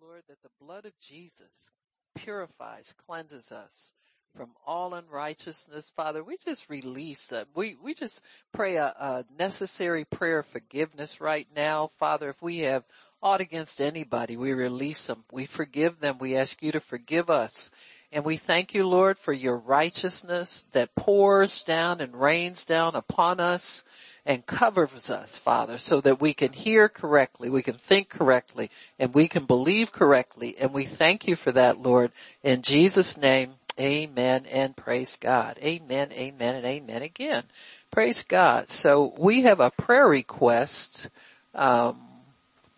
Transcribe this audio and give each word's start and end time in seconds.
Lord, 0.00 0.22
that 0.28 0.42
the 0.42 0.64
blood 0.64 0.86
of 0.86 0.98
Jesus 1.00 1.72
purifies, 2.14 2.94
cleanses 3.06 3.52
us 3.52 3.92
from 4.34 4.50
all 4.66 4.94
unrighteousness. 4.94 5.92
Father, 5.94 6.22
we 6.22 6.36
just 6.36 6.70
release 6.70 7.28
them. 7.28 7.46
We, 7.54 7.76
we 7.82 7.94
just 7.94 8.24
pray 8.52 8.76
a, 8.76 8.94
a 8.98 9.24
necessary 9.38 10.04
prayer 10.04 10.38
of 10.38 10.46
forgiveness 10.46 11.20
right 11.20 11.48
now. 11.54 11.88
Father, 11.88 12.30
if 12.30 12.40
we 12.40 12.60
have 12.60 12.84
aught 13.22 13.40
against 13.40 13.80
anybody, 13.80 14.36
we 14.36 14.52
release 14.52 15.06
them. 15.06 15.24
We 15.32 15.46
forgive 15.46 16.00
them. 16.00 16.18
We 16.18 16.36
ask 16.36 16.62
you 16.62 16.72
to 16.72 16.80
forgive 16.80 17.28
us. 17.28 17.70
And 18.12 18.24
we 18.24 18.36
thank 18.36 18.74
you, 18.74 18.88
Lord, 18.88 19.18
for 19.18 19.32
your 19.32 19.56
righteousness 19.56 20.64
that 20.72 20.96
pours 20.96 21.62
down 21.62 22.00
and 22.00 22.20
rains 22.20 22.64
down 22.64 22.96
upon 22.96 23.38
us 23.38 23.84
and 24.26 24.44
covers 24.44 25.08
us, 25.08 25.38
Father, 25.38 25.78
so 25.78 26.00
that 26.00 26.20
we 26.20 26.34
can 26.34 26.52
hear 26.52 26.88
correctly, 26.88 27.48
we 27.48 27.62
can 27.62 27.74
think 27.74 28.08
correctly, 28.08 28.68
and 28.98 29.14
we 29.14 29.28
can 29.28 29.44
believe 29.44 29.92
correctly. 29.92 30.56
And 30.58 30.72
we 30.72 30.84
thank 30.84 31.28
you 31.28 31.36
for 31.36 31.52
that, 31.52 31.78
Lord. 31.78 32.10
In 32.42 32.62
Jesus' 32.62 33.16
name, 33.16 33.54
amen 33.78 34.46
and 34.50 34.76
praise 34.76 35.16
God. 35.16 35.56
Amen, 35.62 36.10
amen, 36.12 36.56
and 36.56 36.66
amen 36.66 37.02
again. 37.02 37.44
Praise 37.92 38.24
God. 38.24 38.68
So 38.68 39.14
we 39.18 39.42
have 39.42 39.60
a 39.60 39.70
prayer 39.70 40.08
request, 40.08 41.10
um, 41.54 42.00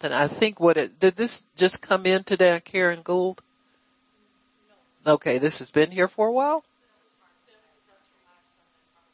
and 0.02 0.12
I 0.12 0.28
think 0.28 0.60
what 0.60 0.76
it, 0.76 1.00
did 1.00 1.16
this 1.16 1.42
just 1.56 1.86
come 1.86 2.04
in 2.04 2.22
today 2.22 2.60
Karen 2.60 3.00
Gould? 3.02 3.40
Okay, 5.06 5.38
this 5.38 5.58
has 5.58 5.70
been 5.70 5.90
here 5.90 6.06
for 6.06 6.28
a 6.28 6.32
while? 6.32 6.64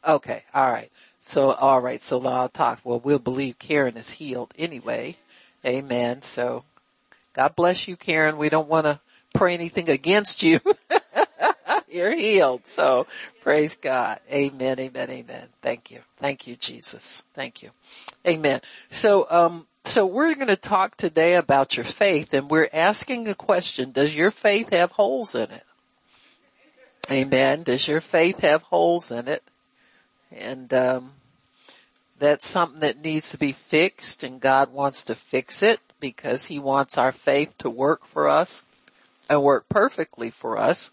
Okay, 0.07 0.43
alright. 0.55 0.91
So, 1.19 1.51
alright, 1.51 1.99
so 1.99 2.25
I'll 2.25 2.49
talk. 2.49 2.79
Well, 2.83 2.99
we'll 2.99 3.19
believe 3.19 3.59
Karen 3.59 3.97
is 3.97 4.11
healed 4.11 4.53
anyway. 4.57 5.17
Amen. 5.65 6.21
So, 6.21 6.63
God 7.33 7.55
bless 7.55 7.87
you, 7.87 7.95
Karen. 7.95 8.37
We 8.37 8.49
don't 8.49 8.69
want 8.69 8.85
to 8.85 8.99
pray 9.33 9.53
anything 9.53 9.89
against 9.89 10.43
you. 10.43 10.59
You're 11.89 12.15
healed. 12.15 12.67
So, 12.67 13.07
praise 13.41 13.75
God. 13.75 14.19
Amen, 14.31 14.79
amen, 14.79 15.09
amen. 15.09 15.47
Thank 15.61 15.91
you. 15.91 16.01
Thank 16.17 16.47
you, 16.47 16.55
Jesus. 16.55 17.23
Thank 17.33 17.63
you. 17.63 17.71
Amen. 18.27 18.61
So, 18.91 19.25
um, 19.29 19.65
so 19.85 20.05
we're 20.05 20.35
going 20.35 20.47
to 20.47 20.55
talk 20.55 20.97
today 20.97 21.33
about 21.33 21.77
your 21.77 21.83
faith 21.83 22.33
and 22.33 22.49
we're 22.49 22.69
asking 22.71 23.27
a 23.27 23.35
question, 23.35 23.91
does 23.91 24.15
your 24.15 24.29
faith 24.29 24.69
have 24.69 24.91
holes 24.91 25.33
in 25.33 25.49
it? 25.49 25.63
Amen. 27.11 27.63
Does 27.63 27.87
your 27.87 28.01
faith 28.01 28.41
have 28.41 28.61
holes 28.63 29.11
in 29.11 29.27
it? 29.27 29.43
And, 30.31 30.71
um, 30.73 31.13
that's 32.19 32.47
something 32.47 32.81
that 32.81 33.01
needs 33.01 33.31
to 33.31 33.37
be 33.37 33.51
fixed 33.51 34.23
and 34.23 34.41
God 34.41 34.71
wants 34.71 35.05
to 35.05 35.15
fix 35.15 35.63
it 35.63 35.79
because 35.99 36.45
he 36.45 36.59
wants 36.59 36.97
our 36.97 37.11
faith 37.11 37.57
to 37.59 37.69
work 37.69 38.05
for 38.05 38.27
us 38.27 38.63
and 39.29 39.41
work 39.41 39.67
perfectly 39.69 40.29
for 40.29 40.57
us. 40.57 40.91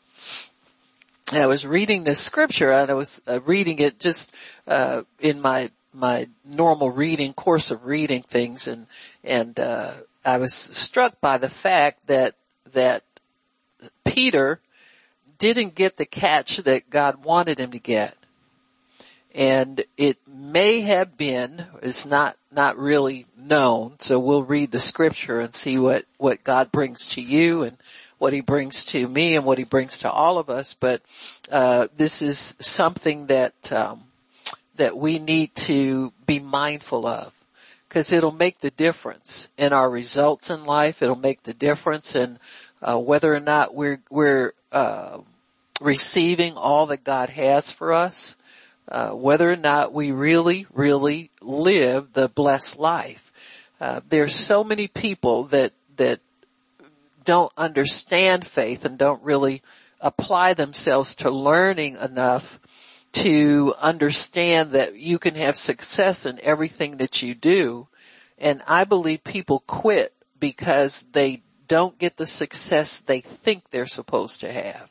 And 1.32 1.42
I 1.42 1.46
was 1.48 1.66
reading 1.66 2.04
this 2.04 2.20
scripture 2.20 2.72
and 2.72 2.90
I 2.90 2.94
was 2.94 3.22
uh, 3.26 3.40
reading 3.42 3.80
it 3.80 3.98
just, 3.98 4.34
uh, 4.66 5.02
in 5.20 5.40
my, 5.40 5.70
my 5.92 6.28
normal 6.44 6.90
reading 6.90 7.34
course 7.34 7.70
of 7.70 7.84
reading 7.84 8.22
things 8.22 8.68
and, 8.68 8.86
and, 9.24 9.58
uh, 9.58 9.92
I 10.24 10.38
was 10.38 10.54
struck 10.54 11.20
by 11.20 11.38
the 11.38 11.48
fact 11.48 12.06
that, 12.06 12.34
that 12.72 13.02
Peter 14.04 14.60
didn't 15.38 15.74
get 15.74 15.96
the 15.96 16.06
catch 16.06 16.58
that 16.58 16.90
God 16.90 17.24
wanted 17.24 17.58
him 17.58 17.70
to 17.72 17.78
get 17.78 18.16
and 19.36 19.84
it 19.98 20.16
may 20.26 20.80
have 20.80 21.18
been, 21.18 21.66
it's 21.82 22.06
not, 22.06 22.38
not 22.50 22.78
really 22.78 23.26
known, 23.36 23.96
so 23.98 24.18
we'll 24.18 24.42
read 24.42 24.70
the 24.70 24.80
scripture 24.80 25.40
and 25.40 25.54
see 25.54 25.78
what, 25.78 26.06
what 26.16 26.42
God 26.42 26.72
brings 26.72 27.04
to 27.10 27.20
you 27.20 27.62
and 27.62 27.76
what 28.16 28.32
he 28.32 28.40
brings 28.40 28.86
to 28.86 29.06
me 29.06 29.36
and 29.36 29.44
what 29.44 29.58
he 29.58 29.64
brings 29.64 29.98
to 29.98 30.10
all 30.10 30.38
of 30.38 30.48
us, 30.48 30.72
but, 30.72 31.02
uh, 31.52 31.86
this 31.94 32.22
is 32.22 32.38
something 32.38 33.26
that, 33.26 33.70
um, 33.72 34.04
that 34.76 34.96
we 34.96 35.18
need 35.18 35.54
to 35.54 36.14
be 36.24 36.38
mindful 36.38 37.06
of 37.06 37.34
because 37.90 38.14
it'll 38.14 38.32
make 38.32 38.60
the 38.60 38.70
difference 38.70 39.50
in 39.58 39.74
our 39.74 39.90
results 39.90 40.48
in 40.48 40.64
life. 40.64 41.02
It'll 41.02 41.14
make 41.14 41.42
the 41.42 41.54
difference 41.54 42.16
in, 42.16 42.38
uh, 42.80 42.98
whether 42.98 43.34
or 43.34 43.40
not 43.40 43.74
we're, 43.74 44.00
we're, 44.08 44.54
uh, 44.72 45.18
receiving 45.80 46.54
all 46.54 46.86
that 46.86 47.04
God 47.04 47.30
has 47.30 47.70
for 47.70 47.92
us 47.92 48.36
uh, 48.88 49.10
whether 49.10 49.50
or 49.50 49.56
not 49.56 49.92
we 49.92 50.12
really, 50.12 50.66
really 50.72 51.30
live 51.42 52.12
the 52.12 52.28
blessed 52.28 52.78
life. 52.78 53.32
Uh, 53.80 54.00
there's 54.08 54.34
so 54.34 54.62
many 54.62 54.88
people 54.88 55.44
that 55.44 55.72
that 55.96 56.20
don't 57.24 57.52
understand 57.56 58.46
faith 58.46 58.84
and 58.84 58.96
don't 58.96 59.22
really 59.22 59.60
apply 60.00 60.54
themselves 60.54 61.16
to 61.16 61.30
learning 61.30 61.96
enough 61.96 62.60
to 63.12 63.74
understand 63.80 64.72
that 64.72 64.94
you 64.94 65.18
can 65.18 65.34
have 65.34 65.56
success 65.56 66.26
in 66.26 66.38
everything 66.42 66.98
that 66.98 67.22
you 67.22 67.34
do. 67.34 67.88
And 68.38 68.62
I 68.66 68.84
believe 68.84 69.24
people 69.24 69.64
quit 69.66 70.12
because 70.38 71.02
they 71.12 71.42
don't 71.68 71.98
get 71.98 72.16
the 72.16 72.26
success 72.26 72.98
they 72.98 73.20
think 73.20 73.70
they're 73.70 73.86
supposed 73.86 74.40
to 74.40 74.52
have 74.52 74.90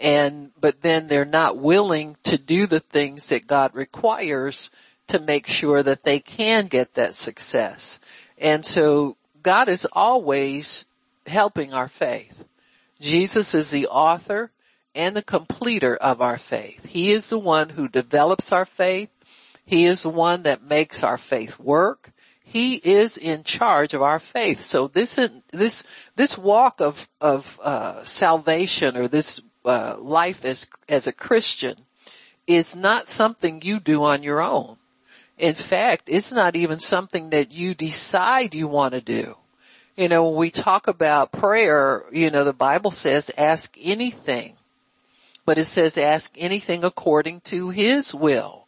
and, 0.00 0.50
but 0.60 0.82
then 0.82 1.06
they're 1.06 1.24
not 1.24 1.56
willing 1.56 2.16
to 2.24 2.36
do 2.36 2.66
the 2.66 2.80
things 2.80 3.28
that 3.28 3.46
God 3.46 3.74
requires 3.74 4.70
to 5.08 5.18
make 5.20 5.46
sure 5.46 5.82
that 5.82 6.04
they 6.04 6.20
can 6.20 6.66
get 6.66 6.94
that 6.94 7.14
success. 7.14 8.00
And 8.38 8.64
so 8.64 9.16
God 9.42 9.68
is 9.68 9.86
always 9.92 10.86
helping 11.26 11.72
our 11.72 11.88
faith. 11.88 12.44
Jesus 13.00 13.54
is 13.54 13.70
the 13.70 13.86
author 13.86 14.50
and 14.94 15.14
the 15.14 15.22
completer 15.22 15.96
of 15.96 16.20
our 16.20 16.38
faith. 16.38 16.86
He 16.86 17.10
is 17.10 17.30
the 17.30 17.38
one 17.38 17.70
who 17.70 17.88
develops 17.88 18.52
our 18.52 18.64
faith. 18.64 19.10
He 19.66 19.84
is 19.84 20.02
the 20.02 20.10
one 20.10 20.42
that 20.42 20.62
makes 20.62 21.02
our 21.02 21.18
faith 21.18 21.58
work. 21.58 22.10
He 22.44 22.74
is 22.76 23.16
in 23.16 23.42
charge 23.42 23.94
of 23.94 24.02
our 24.02 24.18
faith. 24.18 24.62
So 24.62 24.86
this, 24.86 25.18
this, 25.50 25.86
this 26.14 26.38
walk 26.38 26.80
of, 26.80 27.08
of, 27.20 27.58
uh, 27.62 28.04
salvation 28.04 28.96
or 28.96 29.08
this 29.08 29.40
uh, 29.64 29.96
life 29.98 30.44
as, 30.44 30.68
as 30.88 31.06
a 31.06 31.12
Christian 31.12 31.74
is 32.46 32.76
not 32.76 33.08
something 33.08 33.62
you 33.62 33.80
do 33.80 34.04
on 34.04 34.22
your 34.22 34.42
own. 34.42 34.76
In 35.38 35.54
fact, 35.54 36.04
it's 36.06 36.32
not 36.32 36.54
even 36.54 36.78
something 36.78 37.30
that 37.30 37.52
you 37.52 37.74
decide 37.74 38.54
you 38.54 38.68
want 38.68 38.94
to 38.94 39.00
do. 39.00 39.36
You 39.96 40.08
know, 40.08 40.28
when 40.28 40.36
we 40.36 40.50
talk 40.50 40.86
about 40.86 41.32
prayer, 41.32 42.04
you 42.12 42.30
know, 42.30 42.44
the 42.44 42.52
Bible 42.52 42.90
says 42.90 43.30
ask 43.38 43.76
anything, 43.80 44.56
but 45.44 45.58
it 45.58 45.66
says 45.66 45.98
ask 45.98 46.34
anything 46.38 46.84
according 46.84 47.40
to 47.42 47.70
His 47.70 48.14
will. 48.14 48.63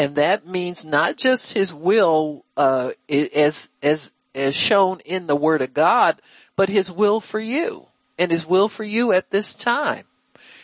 And 0.00 0.16
that 0.16 0.46
means 0.46 0.82
not 0.82 1.18
just 1.18 1.52
His 1.52 1.74
will, 1.74 2.46
uh, 2.56 2.92
as, 3.10 3.68
as, 3.82 4.14
as 4.34 4.56
shown 4.56 5.00
in 5.00 5.26
the 5.26 5.36
Word 5.36 5.60
of 5.60 5.74
God, 5.74 6.22
but 6.56 6.70
His 6.70 6.90
will 6.90 7.20
for 7.20 7.38
you 7.38 7.86
and 8.18 8.30
His 8.30 8.46
will 8.46 8.70
for 8.70 8.82
you 8.82 9.12
at 9.12 9.30
this 9.30 9.54
time. 9.54 10.04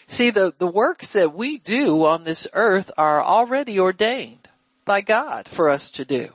See, 0.06 0.30
the, 0.30 0.54
the 0.56 0.66
works 0.66 1.12
that 1.12 1.34
we 1.34 1.58
do 1.58 2.06
on 2.06 2.24
this 2.24 2.46
earth 2.54 2.90
are 2.96 3.22
already 3.22 3.78
ordained 3.78 4.48
by 4.86 5.02
God 5.02 5.48
for 5.48 5.68
us 5.68 5.90
to 5.90 6.06
do. 6.06 6.30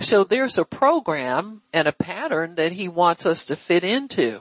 So 0.00 0.24
there's 0.24 0.56
a 0.56 0.64
program 0.64 1.60
and 1.74 1.86
a 1.86 1.92
pattern 1.92 2.54
that 2.54 2.72
he 2.72 2.88
wants 2.88 3.26
us 3.26 3.44
to 3.46 3.56
fit 3.56 3.84
into. 3.84 4.40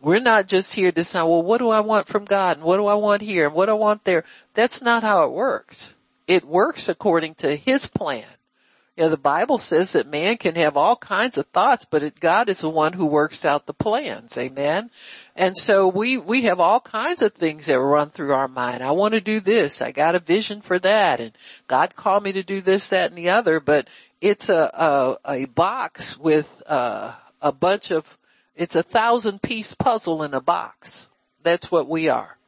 We're 0.00 0.18
not 0.18 0.48
just 0.48 0.74
here 0.74 0.90
to 0.90 1.04
say, 1.04 1.20
well, 1.20 1.44
what 1.44 1.58
do 1.58 1.70
I 1.70 1.78
want 1.78 2.08
from 2.08 2.24
God 2.24 2.56
and 2.56 2.66
what 2.66 2.78
do 2.78 2.86
I 2.86 2.94
want 2.94 3.22
here 3.22 3.46
and 3.46 3.54
what 3.54 3.66
do 3.66 3.70
I 3.70 3.76
want 3.76 4.02
there? 4.02 4.24
That's 4.54 4.82
not 4.82 5.04
how 5.04 5.26
it 5.26 5.30
works. 5.30 5.94
It 6.32 6.46
works 6.46 6.88
according 6.88 7.34
to 7.34 7.56
his 7.56 7.86
plan. 7.86 8.24
You 8.96 9.04
know, 9.04 9.10
the 9.10 9.18
Bible 9.18 9.58
says 9.58 9.92
that 9.92 10.06
man 10.06 10.38
can 10.38 10.54
have 10.54 10.78
all 10.78 10.96
kinds 10.96 11.36
of 11.36 11.44
thoughts, 11.44 11.84
but 11.84 12.02
it, 12.02 12.20
God 12.20 12.48
is 12.48 12.62
the 12.62 12.70
one 12.70 12.94
who 12.94 13.04
works 13.04 13.44
out 13.44 13.66
the 13.66 13.74
plans. 13.74 14.38
Amen. 14.38 14.88
And 15.36 15.54
so 15.54 15.88
we, 15.88 16.16
we 16.16 16.44
have 16.44 16.58
all 16.58 16.80
kinds 16.80 17.20
of 17.20 17.34
things 17.34 17.66
that 17.66 17.78
run 17.78 18.08
through 18.08 18.32
our 18.32 18.48
mind. 18.48 18.82
I 18.82 18.92
want 18.92 19.12
to 19.12 19.20
do 19.20 19.40
this. 19.40 19.82
I 19.82 19.92
got 19.92 20.14
a 20.14 20.20
vision 20.20 20.62
for 20.62 20.78
that 20.78 21.20
and 21.20 21.32
God 21.68 21.96
called 21.96 22.22
me 22.22 22.32
to 22.32 22.42
do 22.42 22.62
this, 22.62 22.88
that 22.88 23.10
and 23.10 23.18
the 23.18 23.28
other, 23.28 23.60
but 23.60 23.86
it's 24.22 24.48
a, 24.48 25.18
a, 25.26 25.42
a 25.42 25.44
box 25.44 26.16
with, 26.16 26.62
uh, 26.66 27.12
a 27.42 27.52
bunch 27.52 27.90
of, 27.90 28.16
it's 28.56 28.74
a 28.74 28.82
thousand 28.82 29.42
piece 29.42 29.74
puzzle 29.74 30.22
in 30.22 30.32
a 30.32 30.40
box. 30.40 31.10
That's 31.42 31.70
what 31.70 31.90
we 31.90 32.08
are. 32.08 32.38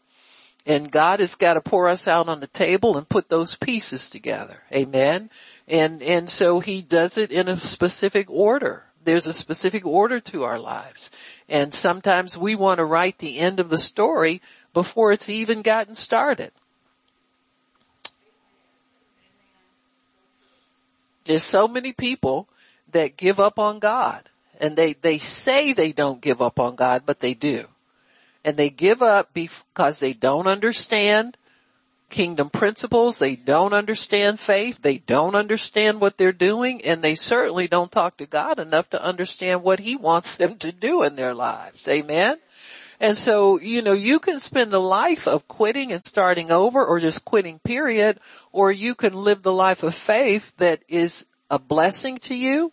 And 0.66 0.90
God 0.90 1.20
has 1.20 1.34
got 1.34 1.54
to 1.54 1.60
pour 1.60 1.88
us 1.88 2.08
out 2.08 2.28
on 2.28 2.40
the 2.40 2.46
table 2.46 2.96
and 2.96 3.08
put 3.08 3.28
those 3.28 3.54
pieces 3.54 4.08
together. 4.08 4.62
Amen. 4.72 5.30
And, 5.68 6.02
and 6.02 6.30
so 6.30 6.60
he 6.60 6.80
does 6.80 7.18
it 7.18 7.30
in 7.30 7.48
a 7.48 7.58
specific 7.58 8.30
order. 8.30 8.84
There's 9.04 9.26
a 9.26 9.34
specific 9.34 9.84
order 9.84 10.20
to 10.20 10.44
our 10.44 10.58
lives. 10.58 11.10
And 11.48 11.74
sometimes 11.74 12.38
we 12.38 12.54
want 12.54 12.78
to 12.78 12.84
write 12.86 13.18
the 13.18 13.38
end 13.38 13.60
of 13.60 13.68
the 13.68 13.78
story 13.78 14.40
before 14.72 15.12
it's 15.12 15.28
even 15.28 15.60
gotten 15.60 15.94
started. 15.94 16.52
There's 21.24 21.42
so 21.42 21.68
many 21.68 21.92
people 21.92 22.48
that 22.90 23.16
give 23.18 23.38
up 23.40 23.58
on 23.58 23.78
God 23.78 24.28
And 24.60 24.76
they, 24.76 24.94
they 24.94 25.18
say 25.18 25.72
they 25.72 25.92
don't 25.92 26.20
give 26.20 26.40
up 26.40 26.60
on 26.60 26.76
God, 26.76 27.02
but 27.04 27.20
they 27.20 27.34
do. 27.34 27.66
And 28.44 28.56
they 28.56 28.70
give 28.70 29.02
up 29.02 29.30
because 29.32 30.00
they 30.00 30.12
don't 30.12 30.46
understand 30.46 31.36
kingdom 32.10 32.48
principles. 32.50 33.18
They 33.18 33.36
don't 33.36 33.72
understand 33.72 34.38
faith. 34.38 34.82
They 34.82 34.98
don't 34.98 35.34
understand 35.34 36.00
what 36.00 36.16
they're 36.16 36.32
doing 36.32 36.82
and 36.84 37.02
they 37.02 37.14
certainly 37.14 37.66
don't 37.66 37.90
talk 37.90 38.18
to 38.18 38.26
God 38.26 38.58
enough 38.58 38.88
to 38.90 39.02
understand 39.02 39.62
what 39.62 39.80
he 39.80 39.96
wants 39.96 40.36
them 40.36 40.56
to 40.58 40.70
do 40.70 41.02
in 41.02 41.16
their 41.16 41.34
lives. 41.34 41.88
Amen. 41.88 42.38
And 43.00 43.16
so, 43.16 43.58
you 43.60 43.82
know, 43.82 43.92
you 43.92 44.20
can 44.20 44.38
spend 44.38 44.72
a 44.72 44.78
life 44.78 45.26
of 45.26 45.48
quitting 45.48 45.92
and 45.92 46.02
starting 46.02 46.50
over 46.50 46.84
or 46.84 47.00
just 47.00 47.24
quitting 47.24 47.58
period, 47.58 48.20
or 48.52 48.70
you 48.70 48.94
can 48.94 49.12
live 49.12 49.42
the 49.42 49.52
life 49.52 49.82
of 49.82 49.94
faith 49.94 50.56
that 50.58 50.82
is 50.88 51.26
a 51.50 51.58
blessing 51.58 52.18
to 52.18 52.36
you. 52.36 52.72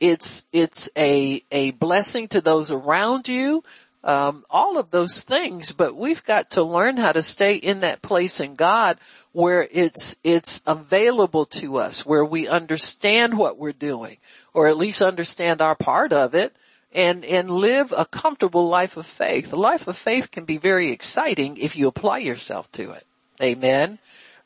It's, 0.00 0.48
it's 0.52 0.90
a, 0.98 1.42
a 1.52 1.70
blessing 1.70 2.28
to 2.28 2.40
those 2.40 2.70
around 2.70 3.28
you. 3.28 3.62
Um, 4.04 4.44
all 4.50 4.78
of 4.78 4.90
those 4.90 5.22
things, 5.22 5.72
but 5.72 5.96
we've 5.96 6.22
got 6.24 6.50
to 6.50 6.62
learn 6.62 6.98
how 6.98 7.12
to 7.12 7.22
stay 7.22 7.56
in 7.56 7.80
that 7.80 8.02
place 8.02 8.38
in 8.38 8.54
God 8.54 8.98
where 9.32 9.66
it's, 9.72 10.16
it's 10.22 10.60
available 10.66 11.46
to 11.46 11.78
us, 11.78 12.04
where 12.04 12.24
we 12.24 12.46
understand 12.46 13.38
what 13.38 13.56
we're 13.56 13.72
doing, 13.72 14.18
or 14.52 14.68
at 14.68 14.76
least 14.76 15.00
understand 15.00 15.62
our 15.62 15.74
part 15.74 16.12
of 16.12 16.34
it, 16.34 16.54
and, 16.92 17.24
and 17.24 17.50
live 17.50 17.94
a 17.96 18.04
comfortable 18.04 18.68
life 18.68 18.98
of 18.98 19.06
faith. 19.06 19.48
The 19.48 19.56
life 19.56 19.88
of 19.88 19.96
faith 19.96 20.30
can 20.30 20.44
be 20.44 20.58
very 20.58 20.90
exciting 20.90 21.56
if 21.56 21.74
you 21.74 21.88
apply 21.88 22.18
yourself 22.18 22.70
to 22.72 22.90
it. 22.90 23.04
Amen. 23.42 23.98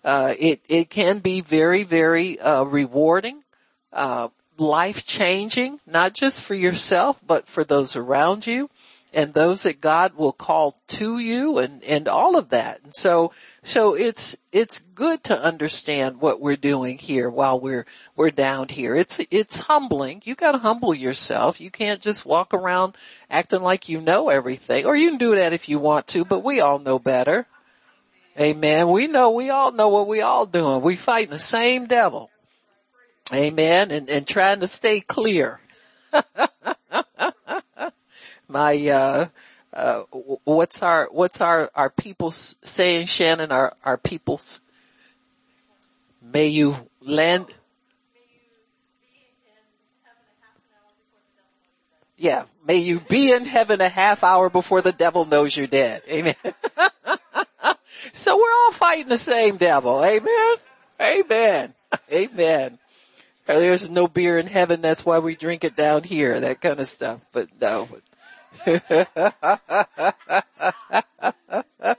Uh, 0.05 0.35
it, 0.39 0.61
it 0.69 0.89
can 0.89 1.19
be 1.19 1.41
very, 1.41 1.83
very, 1.83 2.39
uh, 2.39 2.63
rewarding, 2.63 3.43
uh, 3.93 4.29
life 4.57 5.05
changing, 5.05 5.81
not 5.85 6.15
just 6.15 6.45
for 6.45 6.55
yourself, 6.55 7.21
but 7.27 7.49
for 7.49 7.65
those 7.65 7.97
around 7.97 8.47
you 8.47 8.71
and 9.13 9.33
those 9.33 9.63
that 9.63 9.81
God 9.81 10.15
will 10.15 10.33
call 10.33 10.79
to 10.89 11.19
you 11.19 11.59
and, 11.59 11.83
and 11.85 12.09
all 12.09 12.37
of 12.37 12.51
that. 12.51 12.81
And 12.83 12.95
so, 12.95 13.33
so 13.63 13.95
it's, 13.95 14.37
it's 14.53 14.81
good 14.81 15.25
to 15.25 15.41
understand 15.41 16.21
what 16.21 16.41
we're 16.41 16.57
doing 16.57 16.99
here 16.99 17.31
while 17.31 17.59
we're, 17.59 17.87
we're 18.17 18.31
down 18.31 18.69
here. 18.69 18.95
It's, 18.95 19.21
it's 19.31 19.63
humbling. 19.63 20.23
You 20.25 20.35
gotta 20.35 20.59
humble 20.59 20.95
yourself. 20.95 21.61
You 21.61 21.71
can't 21.71 22.01
just 22.01 22.27
walk 22.27 22.53
around 22.53 22.97
acting 23.31 23.63
like 23.63 23.89
you 23.89 24.01
know 24.01 24.29
everything, 24.29 24.85
or 24.87 24.95
you 24.95 25.11
can 25.11 25.19
do 25.19 25.35
that 25.37 25.53
if 25.53 25.69
you 25.69 25.79
want 25.79 26.07
to, 26.09 26.25
but 26.25 26.45
we 26.45 26.61
all 26.61 26.79
know 26.79 26.99
better. 26.99 27.47
Amen. 28.39 28.89
We 28.91 29.09
know, 29.09 29.31
we 29.31 29.51
all 29.51 29.73
know 29.73 29.89
what 29.89 30.07
we 30.07 30.21
all 30.21 30.47
doing. 30.47 30.81
We 30.81 30.95
fighting 30.97 31.31
the 31.31 31.39
same 31.39 31.87
devil. 31.87 32.31
Amen. 33.33 33.91
And, 33.91 34.09
and 34.09 34.27
trying 34.27 34.61
to 34.61 34.69
stay 34.69 35.01
clear. 35.01 35.61
my 38.49 38.77
uh, 38.89 39.27
uh, 39.73 40.01
what's 40.45 40.83
our 40.83 41.09
what's 41.13 41.41
our 41.41 41.71
our 41.75 41.91
people 41.91 42.31
saying, 42.31 43.07
Shannon? 43.07 43.53
Our 43.53 43.75
our 43.85 43.99
people's 43.99 44.61
may 46.23 46.49
you 46.49 46.77
land. 47.01 47.47
Yeah, 52.17 52.45
may 52.67 52.79
you 52.79 52.99
be 52.99 53.33
in 53.33 53.45
heaven 53.45 53.81
a 53.81 53.89
half 53.89 54.25
hour 54.25 54.51
before 54.51 54.83
the 54.83 54.91
devil 54.91 55.25
knows 55.25 55.57
you're 55.57 55.69
dead. 55.69 56.03
Amen. 56.11 56.35
so 58.13 58.37
we're 58.37 58.65
all 58.65 58.73
fighting 58.73 59.09
the 59.09 59.17
same 59.17 59.57
devil. 59.57 60.05
Amen. 60.05 60.57
Amen. 61.01 61.75
Amen. 62.13 62.79
There's 63.47 63.89
no 63.89 64.09
beer 64.09 64.37
in 64.37 64.49
heaven. 64.49 64.81
That's 64.83 65.07
why 65.07 65.21
we 65.21 65.37
drink 65.37 65.63
it 65.63 65.77
down 65.77 66.03
here. 66.03 66.41
That 66.41 66.61
kind 66.61 66.81
of 66.81 66.89
stuff. 66.89 67.21
But 67.33 67.49
no, 67.61 67.89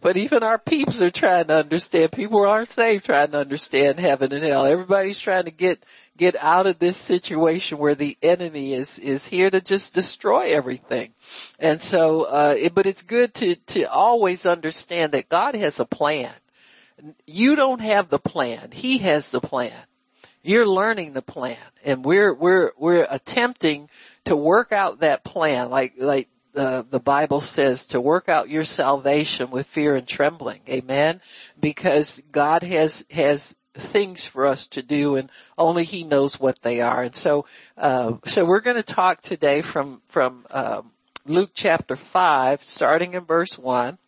but 0.00 0.16
even 0.16 0.42
our 0.42 0.58
peeps 0.58 1.02
are 1.02 1.10
trying 1.10 1.46
to 1.46 1.54
understand. 1.54 2.12
People 2.12 2.38
who 2.38 2.46
aren't 2.46 2.68
saved 2.68 3.04
trying 3.04 3.30
to 3.32 3.38
understand 3.38 4.00
heaven 4.00 4.32
and 4.32 4.42
hell. 4.42 4.64
Everybody's 4.64 5.18
trying 5.18 5.44
to 5.44 5.50
get, 5.50 5.84
get 6.16 6.36
out 6.36 6.66
of 6.66 6.78
this 6.78 6.96
situation 6.96 7.78
where 7.78 7.94
the 7.94 8.16
enemy 8.22 8.72
is, 8.72 8.98
is 8.98 9.26
here 9.26 9.50
to 9.50 9.60
just 9.60 9.94
destroy 9.94 10.52
everything. 10.52 11.12
And 11.58 11.80
so, 11.80 12.24
uh, 12.24 12.54
it, 12.56 12.74
but 12.74 12.86
it's 12.86 13.02
good 13.02 13.34
to, 13.34 13.56
to 13.56 13.84
always 13.84 14.46
understand 14.46 15.12
that 15.12 15.28
God 15.28 15.54
has 15.54 15.80
a 15.80 15.84
plan. 15.84 16.32
You 17.26 17.56
don't 17.56 17.80
have 17.80 18.08
the 18.08 18.18
plan. 18.18 18.70
He 18.72 18.98
has 18.98 19.30
the 19.30 19.40
plan. 19.40 19.74
You're 20.46 20.66
learning 20.66 21.12
the 21.12 21.22
plan 21.22 21.56
and 21.84 22.04
we're, 22.04 22.32
we're, 22.32 22.70
we're 22.78 23.06
attempting 23.10 23.88
to 24.24 24.36
work 24.36 24.70
out 24.72 25.00
that 25.00 25.24
plan, 25.24 25.70
like, 25.70 25.94
like 25.98 26.28
uh, 26.54 26.84
the 26.88 27.00
Bible 27.00 27.40
says, 27.40 27.86
to 27.88 28.00
work 28.00 28.28
out 28.28 28.48
your 28.48 28.64
salvation 28.64 29.50
with 29.50 29.66
fear 29.66 29.96
and 29.96 30.06
trembling. 30.06 30.60
Amen. 30.68 31.20
Because 31.58 32.22
God 32.30 32.62
has, 32.62 33.04
has 33.10 33.56
things 33.74 34.24
for 34.24 34.46
us 34.46 34.66
to 34.68 34.82
do 34.82 35.16
and 35.16 35.30
only 35.58 35.84
he 35.84 36.04
knows 36.04 36.38
what 36.38 36.62
they 36.62 36.80
are. 36.80 37.02
And 37.02 37.14
so, 37.14 37.44
uh, 37.76 38.14
so 38.24 38.44
we're 38.44 38.60
going 38.60 38.76
to 38.76 38.82
talk 38.82 39.22
today 39.22 39.62
from, 39.62 40.00
from, 40.06 40.46
um, 40.50 40.92
Luke 41.28 41.50
chapter 41.54 41.96
five, 41.96 42.62
starting 42.62 43.14
in 43.14 43.24
verse 43.24 43.58
one. 43.58 43.98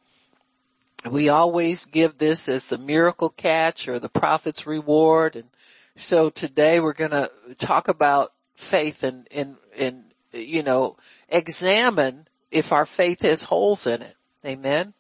We 1.11 1.29
always 1.29 1.85
give 1.85 2.19
this 2.19 2.49
as 2.49 2.69
the 2.69 2.79
miracle 2.79 3.31
catch 3.31 3.89
or 3.89 3.99
the 3.99 4.09
prophet's 4.09 4.69
reward. 4.69 5.35
And 5.35 5.49
so 5.99 6.31
today 6.31 6.81
we're 6.81 6.93
going 6.93 7.11
to 7.11 7.31
talk 7.59 7.89
about 7.89 8.33
faith 8.57 9.03
and, 9.03 9.27
and, 9.31 9.57
and 9.77 10.05
you 10.33 10.63
know, 10.63 10.97
examine 11.29 12.27
if 12.51 12.73
our 12.73 12.87
faith 12.87 13.23
has 13.23 13.43
holes 13.45 13.87
in 13.87 14.03
it. 14.03 14.15
Amen. 14.47 14.95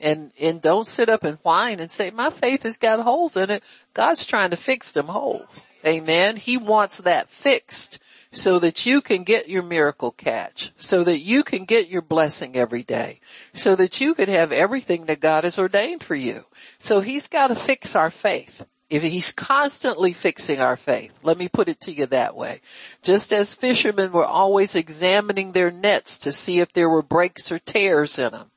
And, 0.00 0.32
and 0.40 0.60
don't 0.60 0.86
sit 0.86 1.08
up 1.08 1.24
and 1.24 1.38
whine 1.42 1.80
and 1.80 1.90
say, 1.90 2.10
my 2.10 2.30
faith 2.30 2.64
has 2.64 2.78
got 2.78 3.00
holes 3.00 3.36
in 3.36 3.50
it. 3.50 3.62
God's 3.94 4.26
trying 4.26 4.50
to 4.50 4.56
fix 4.56 4.92
them 4.92 5.06
holes. 5.06 5.64
Amen. 5.86 6.36
He 6.36 6.56
wants 6.56 6.98
that 6.98 7.28
fixed 7.28 7.98
so 8.32 8.58
that 8.58 8.86
you 8.86 9.00
can 9.00 9.22
get 9.22 9.48
your 9.48 9.62
miracle 9.62 10.10
catch, 10.10 10.72
so 10.76 11.04
that 11.04 11.18
you 11.18 11.44
can 11.44 11.64
get 11.64 11.88
your 11.88 12.02
blessing 12.02 12.56
every 12.56 12.82
day, 12.82 13.20
so 13.52 13.76
that 13.76 14.00
you 14.00 14.14
can 14.14 14.28
have 14.28 14.50
everything 14.50 15.06
that 15.06 15.20
God 15.20 15.44
has 15.44 15.58
ordained 15.58 16.02
for 16.02 16.14
you. 16.14 16.44
So 16.78 17.00
he's 17.00 17.28
got 17.28 17.48
to 17.48 17.54
fix 17.54 17.94
our 17.94 18.10
faith. 18.10 18.66
If 18.90 19.02
he's 19.02 19.32
constantly 19.32 20.12
fixing 20.12 20.60
our 20.60 20.76
faith, 20.76 21.18
let 21.22 21.38
me 21.38 21.48
put 21.48 21.68
it 21.68 21.80
to 21.82 21.92
you 21.92 22.06
that 22.06 22.36
way. 22.36 22.60
Just 23.02 23.32
as 23.32 23.54
fishermen 23.54 24.12
were 24.12 24.26
always 24.26 24.74
examining 24.74 25.52
their 25.52 25.70
nets 25.70 26.18
to 26.20 26.32
see 26.32 26.60
if 26.60 26.72
there 26.72 26.90
were 26.90 27.02
breaks 27.02 27.50
or 27.50 27.58
tears 27.58 28.18
in 28.18 28.32
them. 28.32 28.50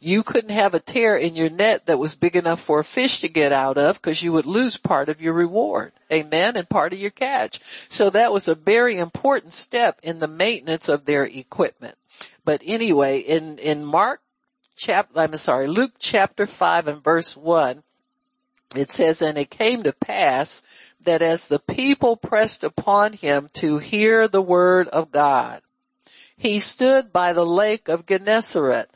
You 0.00 0.22
couldn't 0.22 0.50
have 0.50 0.74
a 0.74 0.80
tear 0.80 1.16
in 1.16 1.34
your 1.34 1.50
net 1.50 1.86
that 1.86 1.98
was 1.98 2.14
big 2.14 2.36
enough 2.36 2.60
for 2.60 2.80
a 2.80 2.84
fish 2.84 3.20
to 3.20 3.28
get 3.28 3.52
out 3.52 3.76
of 3.78 4.00
because 4.00 4.22
you 4.22 4.32
would 4.32 4.46
lose 4.46 4.76
part 4.76 5.08
of 5.08 5.20
your 5.20 5.32
reward. 5.32 5.92
Amen. 6.12 6.56
And 6.56 6.68
part 6.68 6.92
of 6.92 7.00
your 7.00 7.10
catch. 7.10 7.60
So 7.88 8.08
that 8.10 8.32
was 8.32 8.46
a 8.46 8.54
very 8.54 8.98
important 8.98 9.52
step 9.52 9.98
in 10.02 10.20
the 10.20 10.28
maintenance 10.28 10.88
of 10.88 11.04
their 11.04 11.24
equipment. 11.24 11.96
But 12.44 12.62
anyway, 12.64 13.18
in, 13.18 13.58
in 13.58 13.84
Mark 13.84 14.20
chapter, 14.76 15.18
I'm 15.18 15.36
sorry, 15.36 15.66
Luke 15.66 15.94
chapter 15.98 16.46
5 16.46 16.88
and 16.88 17.02
verse 17.02 17.36
1, 17.36 17.82
it 18.74 18.90
says, 18.90 19.22
and 19.22 19.38
it 19.38 19.50
came 19.50 19.82
to 19.82 19.92
pass 19.92 20.62
that 21.00 21.22
as 21.22 21.46
the 21.46 21.58
people 21.58 22.16
pressed 22.16 22.64
upon 22.64 23.14
him 23.14 23.48
to 23.54 23.78
hear 23.78 24.28
the 24.28 24.42
word 24.42 24.88
of 24.88 25.10
God, 25.10 25.62
he 26.36 26.60
stood 26.60 27.12
by 27.12 27.32
the 27.32 27.46
lake 27.46 27.88
of 27.88 28.06
Gennesaret 28.06 28.90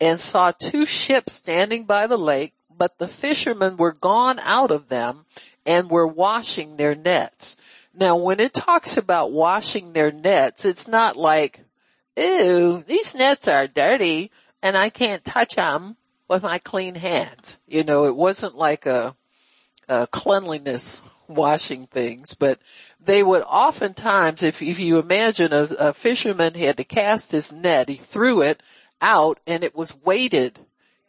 and 0.00 0.18
saw 0.18 0.52
two 0.52 0.86
ships 0.86 1.32
standing 1.34 1.84
by 1.84 2.06
the 2.06 2.18
lake, 2.18 2.54
but 2.76 2.98
the 2.98 3.08
fishermen 3.08 3.76
were 3.76 3.92
gone 3.92 4.38
out 4.40 4.70
of 4.70 4.88
them 4.88 5.26
and 5.66 5.90
were 5.90 6.06
washing 6.06 6.76
their 6.76 6.94
nets. 6.94 7.56
Now 7.94 8.16
when 8.16 8.40
it 8.40 8.54
talks 8.54 8.96
about 8.96 9.32
washing 9.32 9.92
their 9.92 10.10
nets, 10.10 10.64
it's 10.64 10.88
not 10.88 11.16
like, 11.16 11.60
ew, 12.16 12.84
these 12.86 13.14
nets 13.14 13.46
are 13.48 13.66
dirty 13.66 14.30
and 14.62 14.76
I 14.76 14.90
can't 14.90 15.24
touch 15.24 15.56
them 15.56 15.96
with 16.28 16.42
my 16.42 16.58
clean 16.58 16.94
hands. 16.94 17.58
You 17.66 17.84
know, 17.84 18.04
it 18.04 18.14
wasn't 18.14 18.56
like 18.56 18.86
a, 18.86 19.16
a 19.88 20.06
cleanliness 20.06 21.02
washing 21.26 21.86
things, 21.86 22.34
but 22.34 22.58
they 23.00 23.22
would 23.22 23.42
oftentimes, 23.42 24.42
if, 24.42 24.62
if 24.62 24.78
you 24.78 24.98
imagine 24.98 25.52
a, 25.52 25.62
a 25.78 25.92
fisherman 25.92 26.54
had 26.54 26.76
to 26.76 26.84
cast 26.84 27.32
his 27.32 27.52
net, 27.52 27.88
he 27.88 27.94
threw 27.94 28.42
it 28.42 28.62
out 29.00 29.40
and 29.46 29.64
it 29.64 29.74
was 29.74 29.96
weighted 30.04 30.58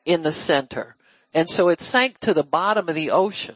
in 0.05 0.23
the 0.23 0.31
center. 0.31 0.95
And 1.33 1.47
so 1.49 1.69
it 1.69 1.79
sank 1.79 2.19
to 2.21 2.33
the 2.33 2.43
bottom 2.43 2.89
of 2.89 2.95
the 2.95 3.11
ocean. 3.11 3.55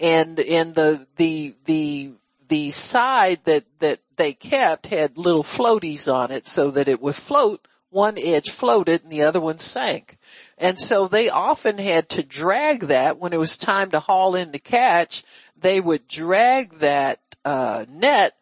And, 0.00 0.40
and 0.40 0.74
the, 0.74 1.06
the, 1.16 1.54
the, 1.66 2.12
the 2.48 2.70
side 2.70 3.40
that, 3.44 3.64
that 3.78 4.00
they 4.16 4.32
kept 4.32 4.86
had 4.86 5.16
little 5.16 5.44
floaties 5.44 6.12
on 6.12 6.30
it 6.30 6.46
so 6.46 6.70
that 6.72 6.88
it 6.88 7.00
would 7.00 7.14
float 7.14 7.66
one 7.92 8.18
edge 8.18 8.50
floated 8.50 9.02
and 9.02 9.12
the 9.12 9.22
other 9.22 9.40
one 9.40 9.58
sank. 9.58 10.18
And 10.58 10.78
so 10.78 11.06
they 11.06 11.28
often 11.28 11.78
had 11.78 12.08
to 12.10 12.22
drag 12.22 12.84
that 12.84 13.18
when 13.18 13.32
it 13.32 13.38
was 13.38 13.56
time 13.56 13.90
to 13.90 14.00
haul 14.00 14.34
in 14.34 14.50
the 14.50 14.58
catch, 14.58 15.22
they 15.56 15.80
would 15.80 16.08
drag 16.08 16.78
that 16.78 17.20
uh, 17.44 17.84
net 17.88 18.34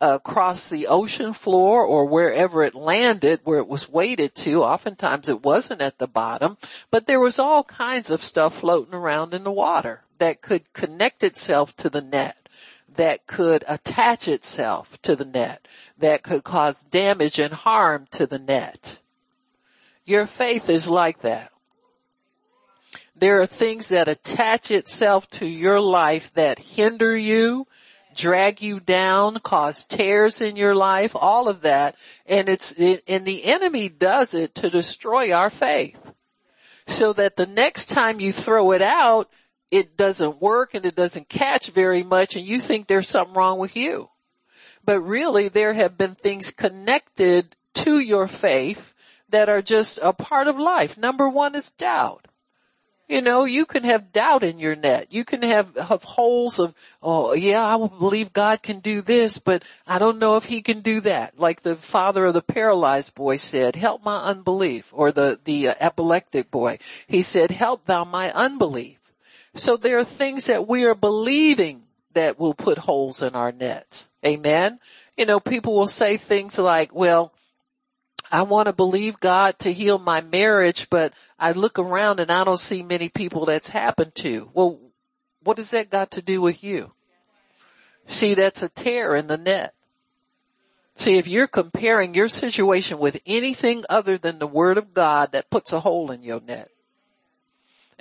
across 0.00 0.68
the 0.68 0.88
ocean 0.88 1.32
floor 1.32 1.84
or 1.84 2.06
wherever 2.06 2.64
it 2.64 2.74
landed, 2.74 3.40
where 3.44 3.58
it 3.58 3.68
was 3.68 3.88
weighted 3.88 4.34
to. 4.34 4.64
Oftentimes 4.64 5.28
it 5.28 5.44
wasn't 5.44 5.80
at 5.80 5.98
the 5.98 6.08
bottom, 6.08 6.56
but 6.90 7.06
there 7.06 7.20
was 7.20 7.38
all 7.38 7.62
kinds 7.62 8.10
of 8.10 8.22
stuff 8.22 8.58
floating 8.58 8.94
around 8.94 9.32
in 9.34 9.44
the 9.44 9.52
water 9.52 10.02
that 10.18 10.42
could 10.42 10.72
connect 10.72 11.22
itself 11.22 11.76
to 11.76 11.88
the 11.88 12.02
net 12.02 12.41
that 12.96 13.26
could 13.26 13.64
attach 13.68 14.28
itself 14.28 15.00
to 15.02 15.16
the 15.16 15.24
net, 15.24 15.66
that 15.98 16.22
could 16.22 16.44
cause 16.44 16.84
damage 16.84 17.38
and 17.38 17.52
harm 17.52 18.06
to 18.12 18.26
the 18.26 18.38
net. 18.38 19.00
Your 20.04 20.26
faith 20.26 20.68
is 20.68 20.88
like 20.88 21.20
that. 21.20 21.52
There 23.14 23.40
are 23.40 23.46
things 23.46 23.90
that 23.90 24.08
attach 24.08 24.70
itself 24.70 25.28
to 25.30 25.46
your 25.46 25.80
life 25.80 26.32
that 26.34 26.58
hinder 26.58 27.16
you, 27.16 27.66
drag 28.16 28.60
you 28.60 28.80
down, 28.80 29.38
cause 29.38 29.84
tears 29.84 30.40
in 30.40 30.56
your 30.56 30.74
life, 30.74 31.14
all 31.14 31.48
of 31.48 31.60
that. 31.62 31.94
And 32.26 32.48
it's, 32.48 32.72
and 32.72 33.24
the 33.24 33.44
enemy 33.44 33.88
does 33.88 34.34
it 34.34 34.54
to 34.56 34.70
destroy 34.70 35.32
our 35.32 35.50
faith. 35.50 36.12
So 36.86 37.12
that 37.12 37.36
the 37.36 37.46
next 37.46 37.86
time 37.86 38.18
you 38.18 38.32
throw 38.32 38.72
it 38.72 38.82
out, 38.82 39.30
it 39.72 39.96
doesn't 39.96 40.40
work 40.40 40.74
and 40.74 40.84
it 40.84 40.94
doesn't 40.94 41.30
catch 41.30 41.70
very 41.70 42.02
much 42.02 42.36
and 42.36 42.44
you 42.44 42.60
think 42.60 42.86
there's 42.86 43.08
something 43.08 43.34
wrong 43.34 43.58
with 43.58 43.74
you. 43.74 44.10
But 44.84 45.00
really 45.00 45.48
there 45.48 45.72
have 45.72 45.96
been 45.96 46.14
things 46.14 46.50
connected 46.50 47.56
to 47.74 47.98
your 47.98 48.28
faith 48.28 48.92
that 49.30 49.48
are 49.48 49.62
just 49.62 49.98
a 50.02 50.12
part 50.12 50.46
of 50.46 50.58
life. 50.58 50.98
Number 50.98 51.26
one 51.28 51.54
is 51.54 51.70
doubt. 51.70 52.28
You 53.08 53.20
know, 53.20 53.44
you 53.44 53.66
can 53.66 53.84
have 53.84 54.12
doubt 54.12 54.42
in 54.42 54.58
your 54.58 54.76
net. 54.76 55.08
You 55.10 55.24
can 55.24 55.42
have, 55.42 55.76
have 55.76 56.02
holes 56.02 56.58
of, 56.58 56.74
oh 57.02 57.34
yeah, 57.34 57.64
I 57.64 57.76
believe 57.86 58.32
God 58.32 58.62
can 58.62 58.80
do 58.80 59.00
this, 59.00 59.38
but 59.38 59.64
I 59.86 59.98
don't 59.98 60.18
know 60.18 60.36
if 60.36 60.44
he 60.44 60.62
can 60.62 60.80
do 60.80 61.00
that. 61.00 61.38
Like 61.38 61.62
the 61.62 61.76
father 61.76 62.26
of 62.26 62.34
the 62.34 62.42
paralyzed 62.42 63.14
boy 63.14 63.36
said, 63.36 63.76
help 63.76 64.04
my 64.04 64.18
unbelief. 64.18 64.90
Or 64.92 65.12
the, 65.12 65.38
the 65.44 65.68
uh, 65.68 65.74
epileptic 65.80 66.50
boy. 66.50 66.78
He 67.06 67.22
said, 67.22 67.50
help 67.50 67.86
thou 67.86 68.04
my 68.04 68.30
unbelief. 68.32 69.01
So 69.54 69.76
there 69.76 69.98
are 69.98 70.04
things 70.04 70.46
that 70.46 70.66
we 70.66 70.84
are 70.84 70.94
believing 70.94 71.82
that 72.14 72.38
will 72.38 72.54
put 72.54 72.78
holes 72.78 73.22
in 73.22 73.34
our 73.34 73.52
nets. 73.52 74.10
Amen. 74.24 74.78
You 75.16 75.26
know, 75.26 75.40
people 75.40 75.74
will 75.74 75.86
say 75.86 76.16
things 76.16 76.58
like, 76.58 76.94
well, 76.94 77.32
I 78.30 78.42
want 78.42 78.66
to 78.66 78.72
believe 78.72 79.20
God 79.20 79.58
to 79.60 79.72
heal 79.72 79.98
my 79.98 80.22
marriage, 80.22 80.88
but 80.88 81.12
I 81.38 81.52
look 81.52 81.78
around 81.78 82.18
and 82.18 82.30
I 82.30 82.44
don't 82.44 82.58
see 82.58 82.82
many 82.82 83.10
people 83.10 83.44
that's 83.44 83.68
happened 83.68 84.14
to. 84.16 84.50
Well, 84.54 84.80
what 85.42 85.58
does 85.58 85.70
that 85.72 85.90
got 85.90 86.12
to 86.12 86.22
do 86.22 86.40
with 86.40 86.64
you? 86.64 86.92
See, 88.06 88.34
that's 88.34 88.62
a 88.62 88.68
tear 88.70 89.14
in 89.14 89.26
the 89.26 89.36
net. 89.36 89.74
See, 90.94 91.18
if 91.18 91.28
you're 91.28 91.46
comparing 91.46 92.14
your 92.14 92.28
situation 92.28 92.98
with 92.98 93.20
anything 93.26 93.82
other 93.88 94.18
than 94.18 94.38
the 94.38 94.46
word 94.46 94.78
of 94.78 94.94
God, 94.94 95.32
that 95.32 95.50
puts 95.50 95.72
a 95.72 95.80
hole 95.80 96.10
in 96.10 96.22
your 96.22 96.40
net. 96.40 96.70